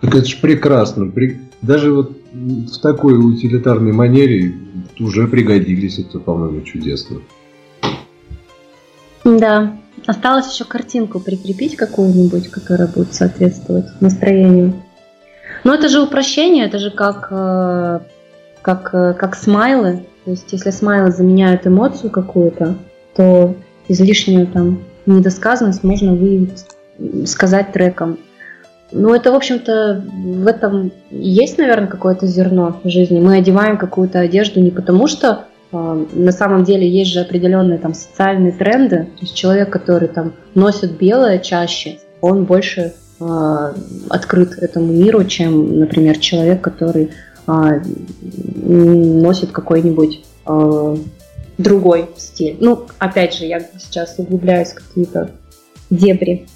Так 0.00 0.14
это 0.14 0.24
же 0.24 0.36
прекрасно. 0.36 1.12
Даже 1.62 1.92
вот 1.92 2.12
в 2.32 2.78
такой 2.80 3.18
утилитарной 3.18 3.92
манере 3.92 4.54
уже 5.00 5.26
пригодились, 5.26 5.98
это, 5.98 6.18
по-моему, 6.18 6.62
чудесно. 6.62 7.18
Да. 9.24 9.76
Осталось 10.06 10.52
еще 10.52 10.64
картинку 10.64 11.20
прикрепить 11.20 11.76
какую-нибудь, 11.76 12.48
которая 12.48 12.88
будет 12.88 13.14
соответствовать 13.14 13.86
настроению. 14.00 14.82
Но 15.64 15.74
это 15.74 15.88
же 15.88 16.00
упрощение, 16.00 16.66
это 16.66 16.78
же 16.78 16.90
как 16.90 17.28
э, 17.30 18.00
как, 18.62 18.90
э, 18.92 19.14
как 19.14 19.34
смайлы. 19.34 20.04
То 20.24 20.32
есть 20.32 20.52
если 20.52 20.70
смайлы 20.70 21.10
заменяют 21.10 21.66
эмоцию 21.66 22.10
какую-то, 22.10 22.76
то 23.14 23.54
излишнюю 23.88 24.46
там 24.46 24.80
недосказанность 25.06 25.82
можно 25.84 26.14
выявить, 26.14 26.64
сказать 27.26 27.72
треком. 27.72 28.18
Ну, 28.90 29.14
это, 29.14 29.32
в 29.32 29.34
общем-то, 29.34 30.04
в 30.12 30.46
этом 30.46 30.92
есть, 31.10 31.58
наверное, 31.58 31.88
какое-то 31.88 32.26
зерно 32.26 32.80
в 32.82 32.88
жизни. 32.88 33.20
Мы 33.20 33.36
одеваем 33.36 33.76
какую-то 33.76 34.20
одежду 34.20 34.60
не 34.60 34.70
потому, 34.70 35.06
что 35.08 35.44
э, 35.72 36.06
на 36.12 36.32
самом 36.32 36.64
деле 36.64 36.88
есть 36.88 37.10
же 37.10 37.20
определенные 37.20 37.78
там 37.78 37.92
социальные 37.92 38.52
тренды. 38.52 39.08
То 39.18 39.20
есть 39.22 39.34
человек, 39.34 39.70
который 39.70 40.08
там 40.08 40.32
носит 40.54 40.96
белое 40.96 41.38
чаще, 41.38 41.98
он 42.22 42.44
больше 42.44 42.94
э, 43.20 43.72
открыт 44.08 44.54
этому 44.58 44.90
миру, 44.92 45.22
чем, 45.24 45.80
например, 45.80 46.18
человек, 46.18 46.62
который 46.62 47.10
носит 47.48 49.52
какой-нибудь 49.52 50.24
а, 50.44 50.96
другой 51.56 52.10
стиль. 52.16 52.56
Ну, 52.60 52.86
опять 52.98 53.34
же, 53.34 53.46
я 53.46 53.60
сейчас 53.78 54.14
углубляюсь 54.18 54.68
в 54.68 54.74
какие-то 54.74 55.30
дебри 55.90 56.46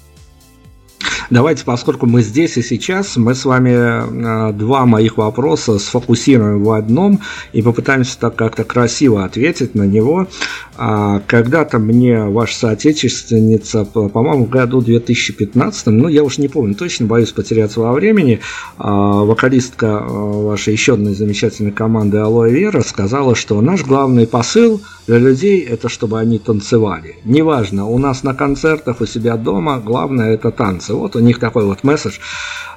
Давайте, 1.29 1.63
поскольку 1.65 2.05
мы 2.05 2.21
здесь 2.21 2.57
и 2.57 2.61
сейчас, 2.61 3.17
мы 3.17 3.33
с 3.33 3.45
вами 3.45 3.71
э, 3.71 4.53
два 4.53 4.85
моих 4.85 5.17
вопроса 5.17 5.79
сфокусируем 5.79 6.63
в 6.63 6.71
одном 6.71 7.21
и 7.53 7.61
попытаемся 7.61 8.19
так 8.19 8.35
как-то 8.35 8.63
красиво 8.63 9.23
ответить 9.23 9.73
на 9.73 9.83
него. 9.83 10.27
А, 10.75 11.21
когда-то 11.27 11.77
мне 11.77 12.23
ваша 12.23 12.55
соотечественница, 12.55 13.85
по-моему, 13.85 14.45
в 14.45 14.49
году 14.49 14.81
2015, 14.81 15.87
ну, 15.87 16.07
я 16.07 16.23
уж 16.23 16.39
не 16.39 16.47
помню 16.47 16.73
точно, 16.73 17.05
боюсь 17.05 17.31
потеряться 17.31 17.79
во 17.79 17.93
времени, 17.93 18.39
а, 18.77 19.23
вокалистка 19.23 19.85
э, 19.85 20.07
вашей 20.07 20.73
еще 20.73 20.93
одной 20.93 21.13
замечательной 21.13 21.71
команды 21.71 22.17
Алоэ 22.17 22.51
Вера 22.51 22.81
сказала, 22.81 23.35
что 23.35 23.61
наш 23.61 23.83
главный 23.83 24.25
посыл 24.25 24.81
для 25.05 25.19
людей– 25.19 25.59
это 25.69 25.89
чтобы 25.89 26.19
они 26.19 26.39
танцевали. 26.39 27.17
Неважно, 27.23 27.85
у 27.85 27.97
нас 27.99 28.23
на 28.23 28.33
концертах, 28.33 29.01
у 29.01 29.05
себя 29.05 29.37
дома, 29.37 29.79
главное– 29.79 30.33
это 30.33 30.49
танцы. 30.51 30.93
Вот 30.93 31.15
у 31.15 31.19
них 31.19 31.39
такой 31.39 31.65
вот 31.65 31.83
месседж. 31.83 32.17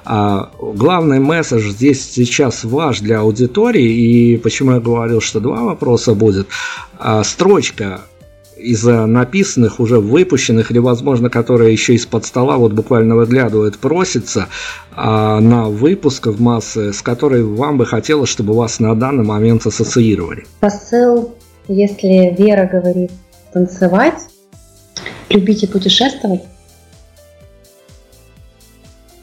А, 0.09 0.51
главный 0.61 1.19
месседж 1.19 1.69
здесь 1.69 2.09
сейчас 2.09 2.63
ваш 2.63 3.01
для 3.01 3.19
аудитории, 3.19 3.83
и 3.83 4.37
почему 4.37 4.71
я 4.71 4.79
говорил, 4.79 5.19
что 5.19 5.41
два 5.41 5.63
вопроса 5.63 6.13
будет. 6.13 6.47
А, 6.97 7.25
строчка 7.25 7.99
из 8.55 8.85
написанных, 8.85 9.81
уже 9.81 9.99
выпущенных, 9.99 10.71
или, 10.71 10.79
возможно, 10.79 11.29
которая 11.29 11.71
еще 11.71 11.93
из-под 11.95 12.25
стола 12.25 12.55
вот 12.55 12.71
буквально 12.71 13.17
выглядывает, 13.17 13.77
просится 13.79 14.47
а, 14.95 15.41
на 15.41 15.65
выпуск 15.65 16.27
в 16.27 16.41
массы, 16.41 16.93
с 16.93 17.01
которой 17.01 17.43
вам 17.43 17.77
бы 17.77 17.85
хотелось, 17.85 18.29
чтобы 18.29 18.53
вас 18.53 18.79
на 18.79 18.95
данный 18.95 19.25
момент 19.25 19.65
ассоциировали? 19.65 20.45
Посыл, 20.61 21.35
если 21.67 22.33
Вера 22.37 22.65
говорит 22.65 23.11
танцевать, 23.51 24.21
любить 25.29 25.63
и 25.63 25.67
путешествовать, 25.67 26.43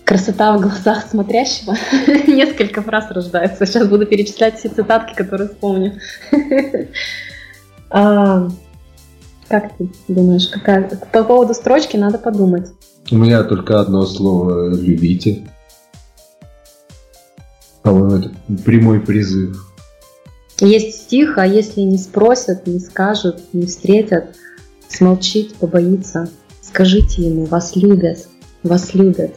Красота 0.05 0.57
в 0.59 0.61
глазах 0.61 1.07
смотрящего. 1.11 1.77
Несколько 2.27 2.83
фраз 2.83 3.11
рождается. 3.11 3.65
Сейчас 3.65 3.89
буду 3.89 4.05
перечислять 4.05 4.59
все 4.59 4.69
цитатки, 4.69 5.15
которые 5.15 5.49
вспомню. 5.49 5.99
а, 7.91 8.49
как 9.49 9.77
ты 9.79 9.89
думаешь, 10.09 10.49
какая... 10.49 10.83
по 11.11 11.25
поводу 11.25 11.55
строчки 11.55 11.97
надо 11.97 12.19
подумать. 12.19 12.69
У 13.11 13.17
меня 13.17 13.45
только 13.45 13.81
одно 13.81 14.05
слово 14.05 14.75
«любите». 14.75 15.49
По-моему, 17.83 18.17
это 18.17 18.31
прямой 18.63 19.01
призыв. 19.01 19.73
Есть 20.61 21.03
стих, 21.03 21.39
а 21.39 21.47
если 21.47 21.81
не 21.81 21.99
спросят, 21.99 22.67
не 22.67 22.79
скажут, 22.79 23.41
не 23.55 23.67
встретят, 23.67 24.37
смолчит, 24.89 25.55
побоится, 25.55 26.29
скажите 26.63 27.23
ему, 27.23 27.45
вас 27.47 27.75
любят, 27.75 28.27
вас 28.63 28.95
любят 28.95 29.35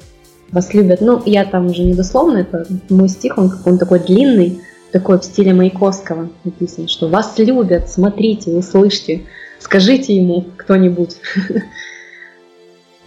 вас 0.51 0.73
любят. 0.73 1.01
Ну, 1.01 1.21
я 1.25 1.45
там 1.45 1.67
уже 1.67 1.83
недословно, 1.83 2.37
это 2.37 2.65
мой 2.89 3.09
стих, 3.09 3.37
он, 3.37 3.51
он 3.65 3.77
такой 3.77 3.99
длинный, 3.99 4.59
такой 4.91 5.19
в 5.19 5.23
стиле 5.23 5.53
Маяковского 5.53 6.29
написан, 6.43 6.87
что 6.87 7.07
вас 7.07 7.37
любят, 7.37 7.89
смотрите, 7.89 8.51
услышьте, 8.51 9.23
скажите 9.59 10.15
ему 10.15 10.45
кто-нибудь. 10.57 11.17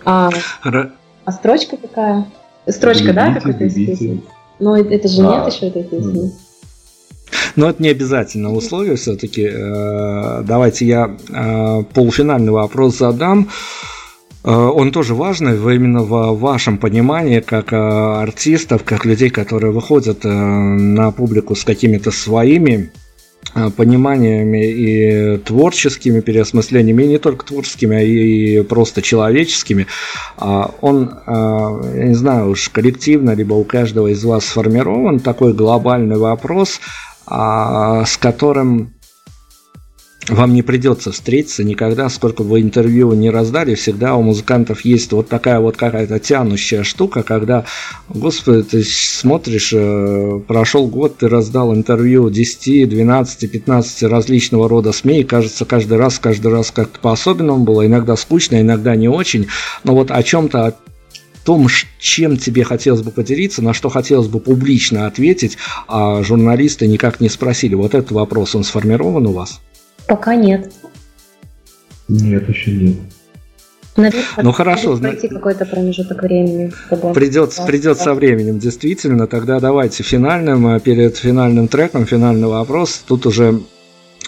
А, 0.03 0.31
а 1.25 1.33
строчка 1.33 1.77
какая? 1.77 2.27
Строчка, 2.67 3.13
да, 3.13 3.35
какой-то 3.35 3.65
из 3.65 3.75
песни? 3.75 4.23
Ну, 4.59 4.75
это 4.75 5.09
же 5.09 5.21
нет 5.21 5.53
еще 5.53 5.69
этой 5.69 5.85
песни. 5.85 6.33
Но 7.57 7.71
это 7.71 7.83
не 7.83 7.89
обязательно 7.89 8.53
условие 8.53 8.97
все-таки. 8.97 9.49
Э, 9.53 10.43
давайте 10.43 10.87
я 10.87 11.17
э, 11.29 11.83
полуфинальный 11.95 12.53
вопрос 12.53 12.99
задам. 12.99 13.51
Э, 14.43 14.53
он 14.53 14.93
тоже 14.93 15.15
важный 15.15 15.57
именно 15.75 16.03
в 16.03 16.39
вашем 16.39 16.79
понимании, 16.79 17.41
как 17.41 17.73
э, 17.73 17.77
артистов, 17.77 18.85
как 18.85 19.05
людей, 19.05 19.31
которые 19.31 19.73
выходят 19.73 20.25
э, 20.25 20.29
на 20.29 21.11
публику 21.11 21.55
с 21.55 21.65
какими-то 21.65 22.11
своими 22.11 22.91
пониманиями 23.77 24.71
и 24.71 25.39
творческими 25.39 26.21
переосмыслениями, 26.21 27.03
и 27.03 27.09
не 27.09 27.19
только 27.19 27.47
творческими, 27.47 27.97
а 27.97 28.03
и 28.03 28.63
просто 28.63 29.03
человеческими, 29.03 29.89
а 30.37 30.73
он, 30.83 31.19
я 31.27 32.05
не 32.05 32.15
знаю 32.15 32.51
уж, 32.51 32.69
коллективно, 32.69 33.31
либо 33.31 33.55
у 33.55 33.65
каждого 33.65 34.09
из 34.09 34.23
вас 34.23 34.45
сформирован 34.45 35.19
такой 35.19 35.53
глобальный 35.55 36.19
вопрос, 36.19 36.81
а, 37.27 38.05
с 38.05 38.17
которым 38.19 38.93
вам 40.31 40.55
не 40.55 40.63
придется 40.63 41.13
встретиться 41.13 41.65
никогда, 41.65 42.09
сколько 42.09 42.43
бы 42.43 42.61
интервью 42.61 43.13
не 43.13 43.31
раздали, 43.31 43.75
всегда 43.75 44.15
у 44.15 44.23
музыкантов 44.23 44.85
есть 44.85 45.13
вот 45.13 45.29
такая 45.29 45.61
вот 45.61 45.77
какая-то 45.77 46.19
тянущая 46.19 46.85
штука, 46.85 47.23
когда, 47.23 47.65
господи, 48.09 48.63
ты 48.63 48.85
смотришь, 48.85 49.73
э, 49.73 50.41
прошел 50.47 50.87
год, 50.87 51.19
ты 51.19 51.29
раздал 51.29 51.75
интервью 51.75 52.31
10, 52.31 52.89
12, 52.89 53.51
15 53.51 54.03
различного 54.05 54.69
рода 54.69 54.93
СМИ, 54.93 55.21
и 55.21 55.25
кажется, 55.25 55.65
каждый 55.65 55.99
раз, 55.99 56.19
каждый 56.19 56.53
раз 56.53 56.71
как-то 56.71 56.99
по-особенному 57.01 57.65
было, 57.65 57.87
иногда 57.87 58.17
скучно, 58.17 58.61
иногда 58.61 58.97
не 58.97 59.09
очень, 59.09 59.49
но 59.85 59.95
вот 59.95 60.11
о 60.11 60.23
чем-то, 60.23 60.77
том, 61.45 61.67
чем 61.99 62.37
тебе 62.37 62.65
хотелось 62.65 63.03
бы 63.03 63.11
поделиться, 63.11 63.63
на 63.63 63.73
что 63.73 63.89
хотелось 63.89 64.29
бы 64.29 64.41
публично 64.41 65.07
ответить, 65.07 65.57
а 65.89 66.23
журналисты 66.23 66.87
никак 66.87 67.21
не 67.21 67.29
спросили. 67.29 67.75
Вот 67.75 67.95
этот 67.95 68.13
вопрос, 68.13 68.55
он 68.55 68.63
сформирован 68.63 69.27
у 69.27 69.33
вас? 69.33 69.61
Пока 70.07 70.35
нет. 70.35 70.73
Нет, 72.09 72.49
еще 72.49 72.73
нет. 72.73 72.97
Наверное, 73.97 74.25
ну 74.43 74.53
хорошо, 74.53 74.97
пройти 74.97 75.29
какой-то 75.29 75.67
промежуток 75.67 76.23
времени. 76.23 76.73
Придется, 77.13 77.63
придется 77.65 78.05
со 78.05 78.15
временем, 78.15 78.59
действительно. 78.59 79.27
Тогда 79.27 79.61
давайте 79.61 80.03
финальным, 80.03 80.67
э, 80.69 80.81
перед 80.81 81.17
финальным 81.17 81.69
треком, 81.69 82.07
финальный 82.07 82.49
вопрос. 82.49 83.03
Тут 83.07 83.27
уже 83.27 83.61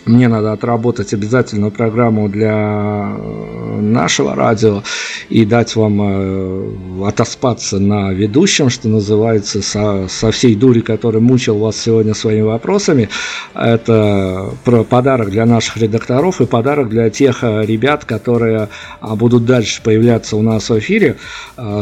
мне 0.05 0.27
надо 0.27 0.53
отработать 0.53 1.15
обязательную 1.15 1.71
программу 1.71 2.29
для 2.29 3.15
э, 3.17 3.81
нашего 3.81 4.35
радио 4.35 4.83
и 5.29 5.45
дать 5.45 5.77
вам 5.77 6.01
э, 6.03 7.07
отоспаться 7.07 7.79
на 7.79 8.13
ведущем, 8.13 8.69
что 8.69 8.89
называется, 8.89 9.63
со, 9.63 10.09
со 10.09 10.33
всей 10.33 10.57
дури, 10.57 10.81
который 10.81 11.21
мучил 11.21 11.59
вас 11.59 11.77
сегодня 11.77 12.15
своими 12.15 12.43
вопросами. 12.43 13.11
Это 13.55 14.51
про 14.65 14.83
подарок 14.83 15.31
для 15.31 15.47
наших 15.47 15.77
редакторов 15.77 16.41
и 16.41 16.47
подарок 16.47 16.89
для 16.89 17.09
тех 17.09 17.45
э, 17.45 17.65
ребят, 17.65 18.05
которые 18.05 18.71
а, 19.01 19.15
будут 19.15 19.45
дальше 19.45 19.83
появляться 19.83 20.37
у 20.37 20.43
нас 20.43 20.69
в 20.69 20.79
эфире. 20.79 21.17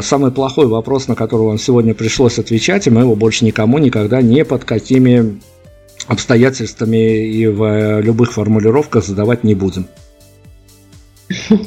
Самый 0.02 0.30
плохой 0.30 0.66
вопрос, 0.66 1.08
на 1.08 1.14
который 1.14 1.46
вам 1.46 1.58
сегодня 1.58 1.94
пришлось 1.94 2.38
отвечать, 2.38 2.86
и 2.86 2.90
мы 2.90 3.02
его 3.02 3.14
больше 3.14 3.44
никому 3.44 3.78
никогда 3.78 4.20
не 4.20 4.44
под 4.44 4.64
какими 4.64 5.40
обстоятельствами 6.10 7.24
и 7.28 7.46
в 7.46 7.62
э, 7.62 8.02
любых 8.02 8.32
формулировках 8.32 9.04
задавать 9.04 9.44
не 9.44 9.54
будем. 9.54 9.86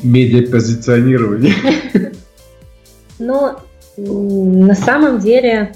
Медиапозиционирование. 0.03 1.55
Ну, 3.19 3.55
на 3.95 4.75
самом 4.75 5.19
деле, 5.19 5.73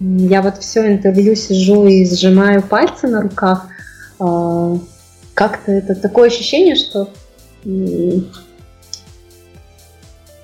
я 0.00 0.40
вот 0.40 0.56
все 0.58 0.90
интервью 0.90 1.34
сижу 1.34 1.86
и 1.86 2.06
сжимаю 2.06 2.62
пальцы 2.62 3.08
на 3.08 3.20
руках. 3.20 3.66
А, 4.18 4.78
как-то 5.34 5.72
это 5.72 5.94
такое 5.94 6.28
ощущение, 6.28 6.76
что 6.76 7.10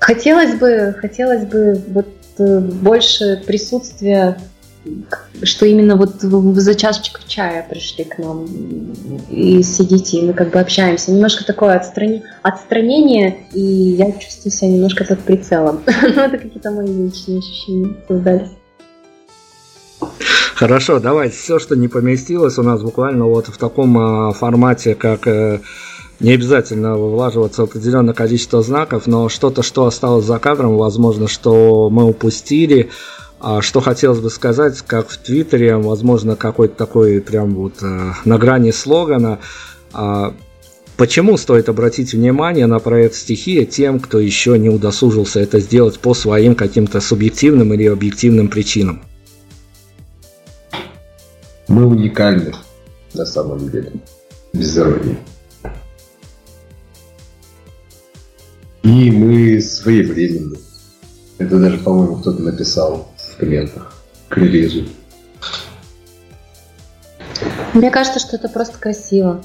хотелось 0.01 0.55
бы, 0.57 0.95
хотелось 1.01 1.47
бы 1.47 1.83
вот 1.89 2.09
э, 2.39 2.59
больше 2.59 3.43
присутствия 3.47 4.37
что 5.43 5.67
именно 5.67 5.97
вот 5.97 6.21
за 6.21 6.75
чашечку 6.75 7.21
чая 7.27 7.67
пришли 7.69 8.05
к 8.05 8.19
нам 8.19 8.47
и 9.31 9.63
сидите, 9.63 10.19
и 10.19 10.27
мы 10.27 10.33
как 10.33 10.51
бы 10.51 10.59
общаемся. 10.59 11.13
Немножко 11.13 11.45
такое 11.45 11.77
отстран... 11.77 12.23
отстранение, 12.43 13.47
и 13.53 13.61
я 13.61 14.13
чувствую 14.13 14.53
себя 14.53 14.71
немножко 14.71 15.05
под 15.05 15.21
прицелом. 15.21 15.81
Ну, 16.19 16.23
это 16.23 16.39
какие-то 16.39 16.71
мои 16.71 16.87
личные 16.87 17.39
ощущения 17.39 17.95
создались. 18.09 18.49
Хорошо, 20.55 20.99
давайте 20.99 21.37
все, 21.37 21.59
что 21.59 21.77
не 21.77 21.87
поместилось 21.87 22.59
у 22.59 22.63
нас 22.63 22.83
буквально 22.83 23.27
вот 23.27 23.47
в 23.47 23.57
таком 23.59 23.97
а, 23.99 24.33
формате, 24.33 24.97
как 24.97 25.29
э, 25.29 25.61
не 26.21 26.33
обязательно 26.33 26.97
влаживаться 26.97 27.63
в 27.63 27.65
определенное 27.67 28.15
количество 28.15 28.61
знаков, 28.63 29.07
но 29.07 29.29
что-то, 29.29 29.63
что 29.63 29.87
осталось 29.87 30.25
за 30.25 30.39
кадром, 30.39 30.77
возможно, 30.77 31.29
что 31.29 31.91
мы 31.91 32.05
упустили, 32.05 32.91
что 33.61 33.81
хотелось 33.81 34.21
бы 34.21 34.31
сказать, 34.31 34.83
как 34.87 35.09
в 35.09 35.19
Твиттере, 35.19 35.77
возможно, 35.77 36.37
какой-то 36.37 36.75
такой 36.75 37.21
прям 37.21 37.55
вот 37.55 37.75
э, 37.83 38.13
на 38.25 38.39
грани 38.39 38.71
слогана. 38.71 39.39
Э, 39.95 40.33
почему 40.97 41.37
стоит 41.37 41.69
обратить 41.69 42.15
внимание 42.15 42.67
на 42.67 42.79
проект 42.79 43.15
«Стихия» 43.15 43.65
тем, 43.65 44.01
кто 44.01 44.19
еще 44.19 44.59
не 44.59 44.69
удосужился 44.69 45.41
это 45.41 45.61
сделать 45.61 45.99
по 46.01 46.15
своим 46.15 46.55
каким-то 46.55 47.01
субъективным 47.01 47.73
или 47.75 47.87
объективным 47.87 48.49
причинам? 48.49 49.03
Мы 51.69 51.87
уникальны 51.87 52.55
на 53.15 53.27
самом 53.27 53.69
деле, 53.71 53.93
без 54.53 54.77
иронии. 54.77 55.19
И 58.83 59.11
мы 59.11 59.61
своевременны. 59.61 60.57
Это 61.39 61.59
даже, 61.59 61.79
по-моему, 61.79 62.17
кто-то 62.17 62.43
написал 62.43 63.13
комментах 63.39 63.95
к 64.29 64.37
релизу. 64.37 64.85
Мне 67.75 67.91
кажется, 67.91 68.19
что 68.19 68.37
это 68.37 68.49
просто 68.49 68.79
красиво. 68.79 69.43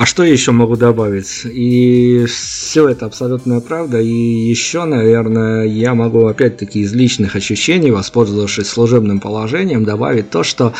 А 0.00 0.06
что 0.06 0.24
я 0.24 0.32
еще 0.32 0.52
могу 0.52 0.76
добавить? 0.76 1.42
И 1.44 2.24
все 2.24 2.88
это 2.88 3.04
абсолютная 3.04 3.60
правда. 3.60 4.00
И 4.00 4.08
еще, 4.08 4.84
наверное, 4.84 5.66
я 5.66 5.94
могу 5.94 6.26
опять-таки 6.26 6.80
из 6.80 6.94
личных 6.94 7.36
ощущений, 7.36 7.90
воспользовавшись 7.90 8.68
служебным 8.68 9.20
положением, 9.20 9.84
добавить 9.84 10.30
то, 10.30 10.42
что 10.42 10.72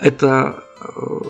это 0.00 0.64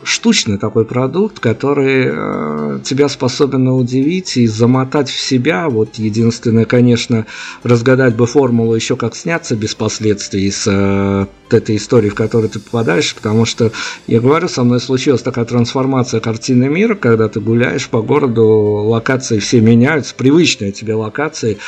штучный 0.04 0.58
такой 0.58 0.84
продукт, 0.84 1.38
который 1.38 2.10
э, 2.10 2.80
тебя 2.84 3.08
способен 3.08 3.68
удивить 3.68 4.36
и 4.36 4.46
замотать 4.46 5.08
в 5.08 5.20
себя. 5.20 5.68
Вот 5.68 5.96
единственное, 5.96 6.64
конечно, 6.64 7.26
разгадать 7.62 8.16
бы 8.16 8.26
формулу 8.26 8.74
еще 8.74 8.96
как 8.96 9.14
сняться 9.16 9.56
без 9.56 9.74
последствий 9.74 10.50
с 10.50 10.66
э, 10.66 11.26
этой 11.54 11.76
истории, 11.76 12.08
в 12.08 12.14
которую 12.14 12.50
ты 12.50 12.58
попадаешь, 12.60 13.14
потому 13.14 13.44
что, 13.44 13.72
я 14.06 14.20
говорю, 14.20 14.48
со 14.48 14.64
мной 14.64 14.80
случилась 14.80 15.22
такая 15.22 15.44
трансформация 15.44 16.20
картины 16.20 16.68
мира, 16.68 16.94
когда 16.94 17.28
ты 17.28 17.40
гуляешь 17.40 17.88
по 17.88 18.02
городу, 18.02 18.44
локации 18.44 19.38
все 19.38 19.60
меняются, 19.60 20.14
привычные 20.14 20.72
тебе 20.72 20.94
локации, 20.94 21.58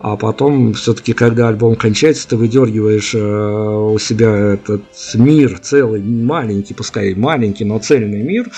а 0.00 0.16
потом 0.16 0.72
все-таки, 0.72 1.12
когда 1.12 1.48
альбом 1.48 1.76
кончается, 1.76 2.26
ты 2.26 2.36
выдергиваешь 2.36 3.14
э, 3.14 3.18
у 3.18 3.98
себя 3.98 4.54
этот 4.54 4.82
мир 5.14 5.58
целый, 5.58 6.00
маленький, 6.02 6.72
пускай 6.72 7.14
маленький, 7.14 7.66
но 7.66 7.78
цельный 7.78 8.22
мир, 8.22 8.48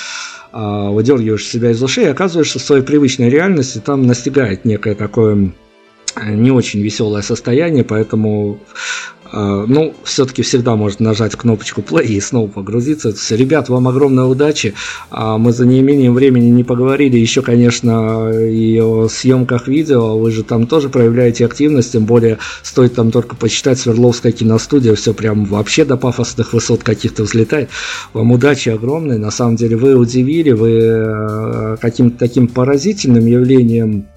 э, 0.52 0.88
выдергиваешь 0.90 1.44
себя 1.44 1.72
из 1.72 1.82
ушей 1.82 2.04
и 2.04 2.08
оказываешься 2.08 2.60
в 2.60 2.62
своей 2.62 2.84
привычной 2.84 3.28
реальности, 3.28 3.82
там 3.84 4.06
настигает 4.06 4.64
некое 4.64 4.94
такое 4.94 5.52
не 6.20 6.50
очень 6.50 6.82
веселое 6.82 7.22
состояние, 7.22 7.84
поэтому 7.84 8.60
а, 9.32 9.64
ну, 9.66 9.94
все-таки 10.04 10.42
всегда 10.42 10.76
можно 10.76 11.06
нажать 11.06 11.34
кнопочку 11.36 11.80
play 11.80 12.04
и 12.04 12.20
снова 12.20 12.48
погрузиться. 12.48 13.14
Ребят, 13.34 13.70
вам 13.70 13.88
огромной 13.88 14.30
удачи. 14.30 14.74
А, 15.10 15.38
мы 15.38 15.52
за 15.52 15.64
неимением 15.64 16.12
времени 16.12 16.50
не 16.50 16.64
поговорили 16.64 17.16
еще, 17.16 17.40
конечно, 17.40 18.30
и 18.30 18.78
о 18.78 19.08
съемках 19.08 19.68
видео. 19.68 20.18
Вы 20.18 20.30
же 20.32 20.42
там 20.42 20.66
тоже 20.66 20.90
проявляете 20.90 21.46
активность, 21.46 21.92
тем 21.92 22.04
более 22.04 22.38
стоит 22.62 22.94
там 22.94 23.10
только 23.10 23.34
почитать 23.34 23.78
Свердловская 23.78 24.32
киностудия, 24.32 24.94
все 24.94 25.14
прям 25.14 25.46
вообще 25.46 25.86
до 25.86 25.96
пафосных 25.96 26.52
высот 26.52 26.82
каких-то 26.82 27.22
взлетает. 27.22 27.70
Вам 28.12 28.32
удачи 28.32 28.68
огромной. 28.68 29.18
На 29.18 29.30
самом 29.30 29.56
деле 29.56 29.76
вы 29.76 29.94
удивили, 29.94 30.52
вы 30.52 30.78
э, 30.78 31.76
каким-то 31.80 32.18
таким 32.18 32.48
поразительным 32.48 33.24
явлением 33.24 34.08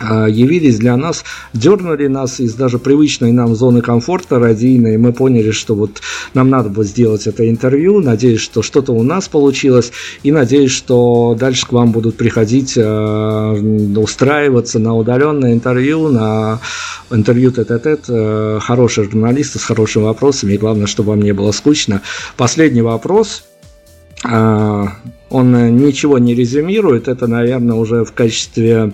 явились 0.00 0.78
для 0.78 0.96
нас, 0.96 1.24
дернули 1.52 2.06
нас 2.06 2.40
из 2.40 2.54
даже 2.54 2.78
привычной 2.78 3.32
нам 3.32 3.54
зоны 3.54 3.80
комфорта 3.80 4.38
радийной. 4.38 4.96
Мы 4.98 5.12
поняли, 5.12 5.50
что 5.50 5.74
вот 5.74 6.00
нам 6.34 6.50
надо 6.50 6.68
было 6.68 6.84
сделать 6.84 7.26
это 7.26 7.48
интервью. 7.48 8.00
Надеюсь, 8.00 8.40
что 8.40 8.62
что-то 8.62 8.92
у 8.92 9.02
нас 9.02 9.28
получилось. 9.28 9.92
И 10.22 10.32
надеюсь, 10.32 10.72
что 10.72 11.36
дальше 11.38 11.66
к 11.66 11.72
вам 11.72 11.92
будут 11.92 12.16
приходить, 12.16 12.74
э, 12.76 13.92
устраиваться 13.96 14.78
на 14.78 14.94
удаленное 14.94 15.52
интервью, 15.52 16.08
на 16.08 16.60
интервью 17.10 17.52
тет-а-тет 17.52 18.04
э, 18.08 18.58
хорошие 18.60 19.04
журналисты 19.04 19.58
с 19.58 19.64
хорошими 19.64 20.04
вопросами. 20.04 20.54
И 20.54 20.58
главное, 20.58 20.86
чтобы 20.86 21.10
вам 21.10 21.22
не 21.22 21.32
было 21.32 21.52
скучно. 21.52 22.02
Последний 22.36 22.82
вопрос. 22.82 23.44
Он 24.24 25.76
ничего 25.76 26.18
не 26.18 26.34
резюмирует. 26.34 27.08
Это, 27.08 27.26
наверное, 27.26 27.76
уже 27.76 28.04
в 28.04 28.12
качестве 28.12 28.76
а, 28.76 28.92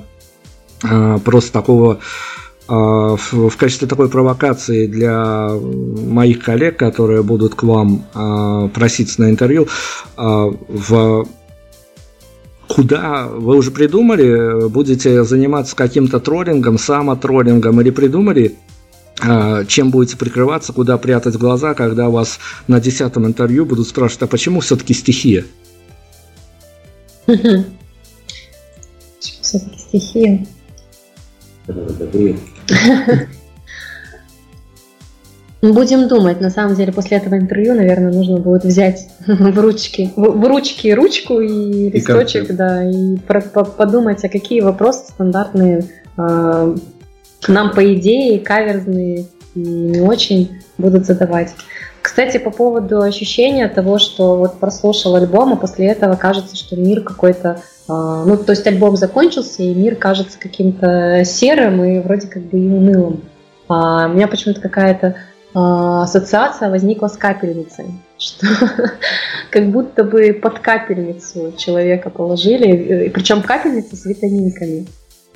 просто 0.80 1.52
такого 1.52 2.00
а, 2.70 3.16
в 3.16 3.56
качестве 3.56 3.88
такой 3.88 4.08
провокации 4.08 4.86
для 4.86 5.48
моих 5.50 6.40
коллег, 6.44 6.78
которые 6.78 7.24
будут 7.24 7.56
к 7.56 7.64
вам 7.64 8.06
а, 8.14 8.68
проситься 8.68 9.20
на 9.22 9.30
интервью, 9.30 9.66
а, 10.16 10.46
в 10.68 11.26
куда 12.68 13.26
вы 13.26 13.56
уже 13.56 13.72
придумали, 13.72 14.68
будете 14.68 15.24
заниматься 15.24 15.74
каким-то 15.74 16.20
троллингом, 16.20 16.78
самотроллингом 16.78 17.80
или 17.80 17.90
придумали, 17.90 18.54
чем 19.66 19.90
будете 19.90 20.16
прикрываться, 20.16 20.72
куда 20.72 20.96
прятать 20.96 21.36
глаза, 21.36 21.74
когда 21.74 22.08
вас 22.08 22.38
на 22.68 22.80
десятом 22.80 23.26
интервью 23.26 23.66
будут 23.66 23.88
спрашивать, 23.88 24.22
а 24.22 24.26
почему 24.28 24.60
все-таки 24.60 24.94
стихия? 24.94 25.44
Все-таки 29.18 29.78
стихия. 29.78 30.46
Будем 35.62 36.08
думать. 36.08 36.40
На 36.40 36.48
самом 36.48 36.74
деле, 36.74 36.90
после 36.90 37.18
этого 37.18 37.36
интервью, 37.36 37.74
наверное, 37.74 38.10
нужно 38.12 38.38
будет 38.38 38.64
взять 38.64 39.08
в 39.26 39.58
ручки, 39.58 40.10
в, 40.16 40.22
в 40.22 40.48
ручки 40.48 40.88
ручку 40.88 41.40
и 41.40 41.90
листочек, 41.90 42.48
и 42.48 42.52
да, 42.54 42.88
и 42.88 43.16
про, 43.18 43.42
по, 43.42 43.64
подумать, 43.64 44.24
а 44.24 44.30
какие 44.30 44.62
вопросы 44.62 45.08
стандартные 45.08 45.84
э, 46.16 46.76
нам, 47.48 47.72
по 47.72 47.94
идее, 47.94 48.40
каверзные 48.40 49.26
и 49.54 49.58
не 49.60 50.00
очень 50.00 50.62
будут 50.78 51.04
задавать. 51.04 51.50
Кстати, 52.00 52.38
по 52.38 52.50
поводу 52.50 53.02
ощущения 53.02 53.68
того, 53.68 53.98
что 53.98 54.36
вот 54.36 54.58
прослушал 54.58 55.16
альбом, 55.16 55.52
а 55.52 55.56
после 55.56 55.88
этого 55.88 56.16
кажется, 56.16 56.56
что 56.56 56.76
мир 56.76 57.02
какой-то 57.02 57.60
ну, 58.24 58.36
то 58.36 58.52
есть 58.52 58.66
альбом 58.66 58.96
закончился, 58.96 59.62
и 59.62 59.74
мир 59.74 59.96
кажется 59.96 60.38
каким-то 60.38 61.22
серым 61.24 61.82
и 61.84 61.98
вроде 62.00 62.28
как 62.28 62.42
бы 62.42 62.58
и 62.58 62.68
унылым. 62.68 63.22
А 63.68 64.06
у 64.06 64.14
меня 64.14 64.28
почему-то 64.28 64.60
какая-то 64.60 65.16
а, 65.54 66.02
ассоциация 66.02 66.70
возникла 66.70 67.08
с 67.08 67.16
капельницей, 67.16 67.86
что 68.18 68.46
как 69.50 69.70
будто 69.70 70.04
бы 70.04 70.32
под 70.32 70.60
капельницу 70.60 71.52
человека 71.56 72.10
положили, 72.10 73.08
причем 73.08 73.42
капельница 73.42 73.96
с 73.96 74.04
витаминками. 74.04 74.86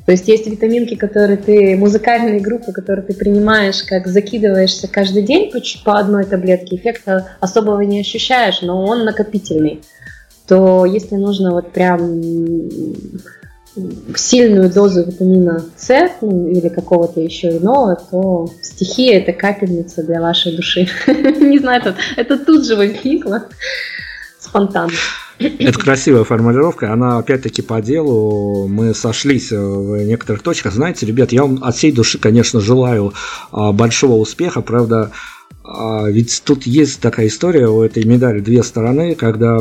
То 0.07 0.13
есть 0.13 0.29
есть 0.29 0.47
витаминки, 0.47 0.97
которые 0.97 1.39
ты, 1.39 1.77
музыкальные 1.77 2.39
группы, 2.41 2.73
которые 2.73 3.07
ты 3.07 3.15
принимаешь, 3.15 3.83
как 3.85 4.07
закидываешься 4.07 4.87
каждый 4.87 5.23
день 5.23 5.51
по, 5.51 5.61
по 5.85 5.99
одной 5.99 6.25
таблетке, 6.25 6.77
эффекта 6.77 7.29
особого 7.41 7.81
не 7.81 8.01
ощущаешь, 8.01 8.61
но 8.61 8.85
он 8.85 9.07
накопительный 9.07 9.81
то 10.47 10.85
если 10.85 11.17
нужно 11.17 11.53
вот 11.53 11.73
прям 11.73 12.21
сильную 14.15 14.73
дозу 14.73 15.05
витамина 15.05 15.65
С 15.77 16.11
ну, 16.21 16.49
или 16.49 16.69
какого-то 16.69 17.21
еще 17.21 17.57
иного, 17.59 17.97
то 17.97 18.49
стихия 18.63 19.19
это 19.19 19.33
капельница 19.33 20.05
для 20.05 20.21
вашей 20.21 20.55
души. 20.55 20.89
Не 21.07 21.59
знаю, 21.59 21.81
это, 21.81 21.97
это 22.17 22.39
тут 22.39 22.67
же 22.67 22.77
возникло 22.77 23.49
спонтанно. 24.39 24.93
Это 25.39 25.79
красивая 25.79 26.23
формулировка, 26.23 26.93
она 26.93 27.19
опять-таки 27.19 27.61
по 27.61 27.83
делу, 27.83 28.69
мы 28.69 28.95
сошлись 28.95 29.51
в 29.51 29.97
некоторых 30.05 30.43
точках. 30.43 30.73
Знаете, 30.73 31.07
ребят, 31.07 31.33
я 31.33 31.43
вам 31.43 31.65
от 31.65 31.75
всей 31.75 31.91
души, 31.91 32.19
конечно, 32.19 32.61
желаю 32.61 33.13
а, 33.51 33.73
большого 33.73 34.15
успеха, 34.15 34.61
правда, 34.61 35.11
а, 35.65 36.09
ведь 36.09 36.43
тут 36.45 36.67
есть 36.67 37.01
такая 37.01 37.27
история 37.27 37.67
у 37.67 37.83
этой 37.83 38.05
медали 38.05 38.39
две 38.39 38.63
стороны, 38.63 39.17
когда 39.17 39.59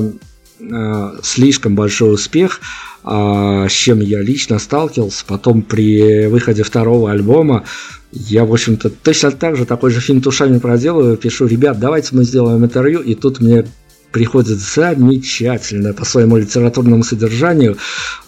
слишком 1.23 1.75
большой 1.75 2.13
успех, 2.13 2.61
а, 3.03 3.67
с 3.67 3.71
чем 3.71 3.99
я 3.99 4.21
лично 4.21 4.59
сталкивался. 4.59 5.25
Потом 5.27 5.61
при 5.61 6.27
выходе 6.27 6.63
второго 6.63 7.11
альбома 7.11 7.65
я, 8.11 8.45
в 8.45 8.53
общем-то, 8.53 8.89
точно 8.89 9.31
так 9.31 9.57
же 9.57 9.65
такой 9.65 9.91
же 9.91 9.99
фильм 9.99 10.21
тушами 10.21 10.59
проделываю, 10.59 11.17
пишу, 11.17 11.47
ребят, 11.47 11.79
давайте 11.79 12.15
мы 12.15 12.23
сделаем 12.23 12.63
интервью, 12.63 13.01
и 13.01 13.15
тут 13.15 13.39
мне 13.39 13.65
приходит 14.13 14.59
замечательно 14.59 15.93
по 15.93 16.05
своему 16.05 16.37
литературному 16.37 17.03
содержанию 17.03 17.77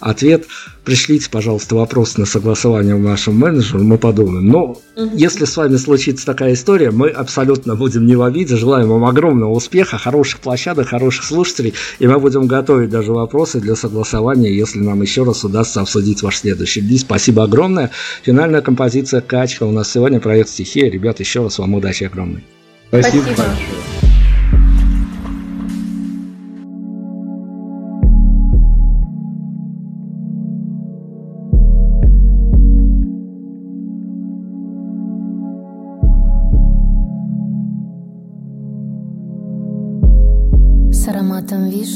ответ 0.00 0.46
пришлите, 0.86 1.28
пожалуйста, 1.28 1.74
вопрос 1.74 2.16
на 2.16 2.26
согласование 2.26 2.96
нашему 2.96 3.38
менеджеру, 3.38 3.82
мы 3.82 3.98
подумаем. 3.98 4.46
Но 4.46 4.62
угу. 4.64 4.80
если 5.14 5.44
с 5.44 5.56
вами 5.56 5.76
случится 5.76 6.24
такая 6.24 6.54
история, 6.54 6.92
мы 6.92 7.08
абсолютно 7.08 7.74
будем 7.74 8.06
не 8.06 8.14
в 8.14 8.22
обиде, 8.22 8.56
желаем 8.56 8.88
вам 8.88 9.04
огромного 9.04 9.50
успеха, 9.50 9.98
хороших 9.98 10.40
площадок, 10.40 10.88
хороших 10.88 11.24
слушателей, 11.24 11.74
и 11.98 12.06
мы 12.06 12.18
будем 12.20 12.46
готовить 12.46 12.88
даже 12.88 13.12
вопросы 13.12 13.60
для 13.60 13.74
согласования, 13.74 14.56
если 14.56 14.78
нам 14.78 15.02
еще 15.02 15.24
раз 15.24 15.44
удастся 15.44 15.80
обсудить 15.80 16.22
ваш 16.22 16.38
следующий 16.38 16.80
диск. 16.80 17.06
Спасибо 17.06 17.42
огромное. 17.42 17.90
Финальная 18.22 18.62
композиция 18.62 19.20
«Качка» 19.20 19.64
у 19.64 19.72
нас 19.72 19.90
сегодня, 19.90 20.20
проект 20.20 20.50
«Стихия». 20.50 20.88
Ребят, 20.88 21.18
еще 21.18 21.42
раз 21.42 21.58
вам 21.58 21.74
удачи 21.74 22.04
огромной. 22.04 22.44
Спасибо, 22.88 23.22
Спасибо. 23.22 23.36
большое. 23.36 23.95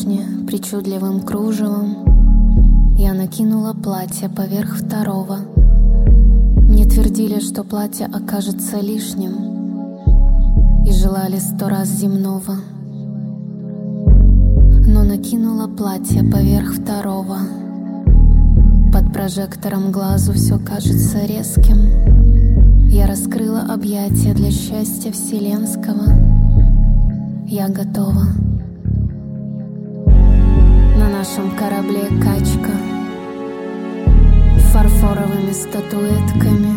Вишни, 0.01 0.21
причудливым 0.47 1.21
кружевом. 1.21 2.95
Я 2.97 3.13
накинула 3.13 3.75
платье 3.75 4.29
поверх 4.29 4.77
второго. 4.79 5.39
Мне 6.57 6.85
твердили, 6.85 7.41
что 7.41 7.65
платье 7.65 8.07
окажется 8.07 8.79
лишним 8.79 9.35
И 10.87 10.93
желали 10.93 11.39
сто 11.39 11.69
раз 11.69 11.89
земного. 11.89 12.57
Но 14.87 15.03
накинула 15.03 15.67
платье 15.67 16.23
поверх 16.23 16.75
второго. 16.75 17.39
Под 18.93 19.13
прожектором 19.13 19.93
глазу 19.93 20.33
все 20.33 20.59
кажется 20.59 21.27
резким. 21.27 22.89
Я 22.89 23.07
раскрыла 23.07 23.61
объятия 23.73 24.35
для 24.35 24.51
счастья 24.51 25.13
вселенского. 25.13 26.05
Я 27.47 27.69
готова 27.69 28.50
нашем 31.21 31.51
корабле 31.55 32.05
качка. 32.23 32.73
Фарфоровыми 34.73 35.53
статуэтками. 35.53 36.73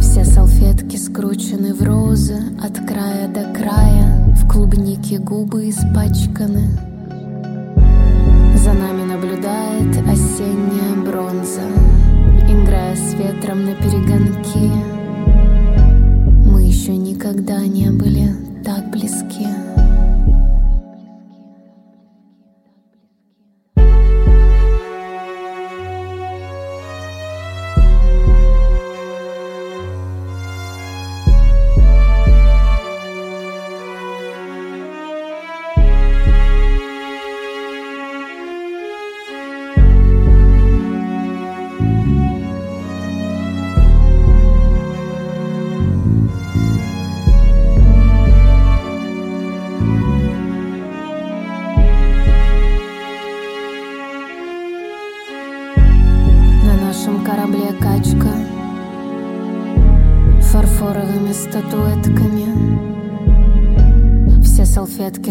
Все 0.00 0.24
салфетки 0.24 0.96
скручены 0.96 1.72
в 1.72 1.82
розы 1.84 2.42
От 2.60 2.80
края 2.84 3.28
до 3.28 3.44
края. 3.54 4.34
В 4.34 4.48
клубнике 4.48 5.18
губы 5.18 5.70
испачканы. 5.70 6.68
За 8.56 8.72
нами 8.72 9.04
наблюдает 9.04 9.96
осенняя 10.08 10.96
бронза 11.06 11.62
Играя 12.48 12.96
с 12.96 13.14
ветром 13.14 13.66
на 13.66 13.74
перегонки 13.76 14.68
Мы 16.44 16.64
еще 16.64 16.96
никогда 16.96 17.60
не 17.60 17.90
были 17.92 18.34
так 18.64 18.90
близки 18.90 19.46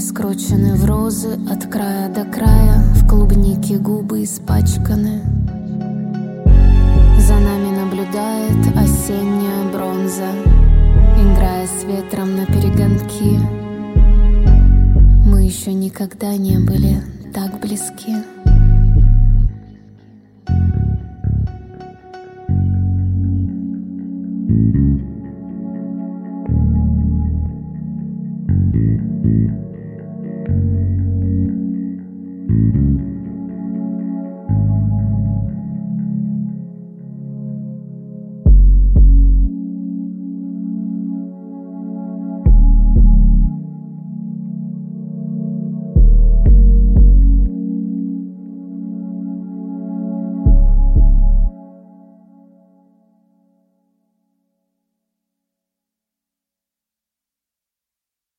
скручены 0.10 0.74
в 0.74 0.86
розы 0.86 1.38
от 1.52 1.68
края 1.72 2.10
до 2.10 2.26
края, 2.26 2.82
в 2.96 3.08
клубнике 3.08 3.78
губы 3.78 4.24
испачканы. 4.24 5.22
За 7.20 7.36
нами 7.36 7.78
наблюдает 7.80 8.76
осенняя 8.76 9.72
бронза, 9.72 10.32
играя 11.16 11.68
с 11.68 11.84
ветром 11.84 12.36
на 12.36 12.48
перегонки. 12.48 13.40
Мы 15.28 15.44
еще 15.44 15.74
никогда 15.74 16.36
не 16.38 16.58
были 16.58 17.04
так 17.32 17.60
близки. 17.60 18.16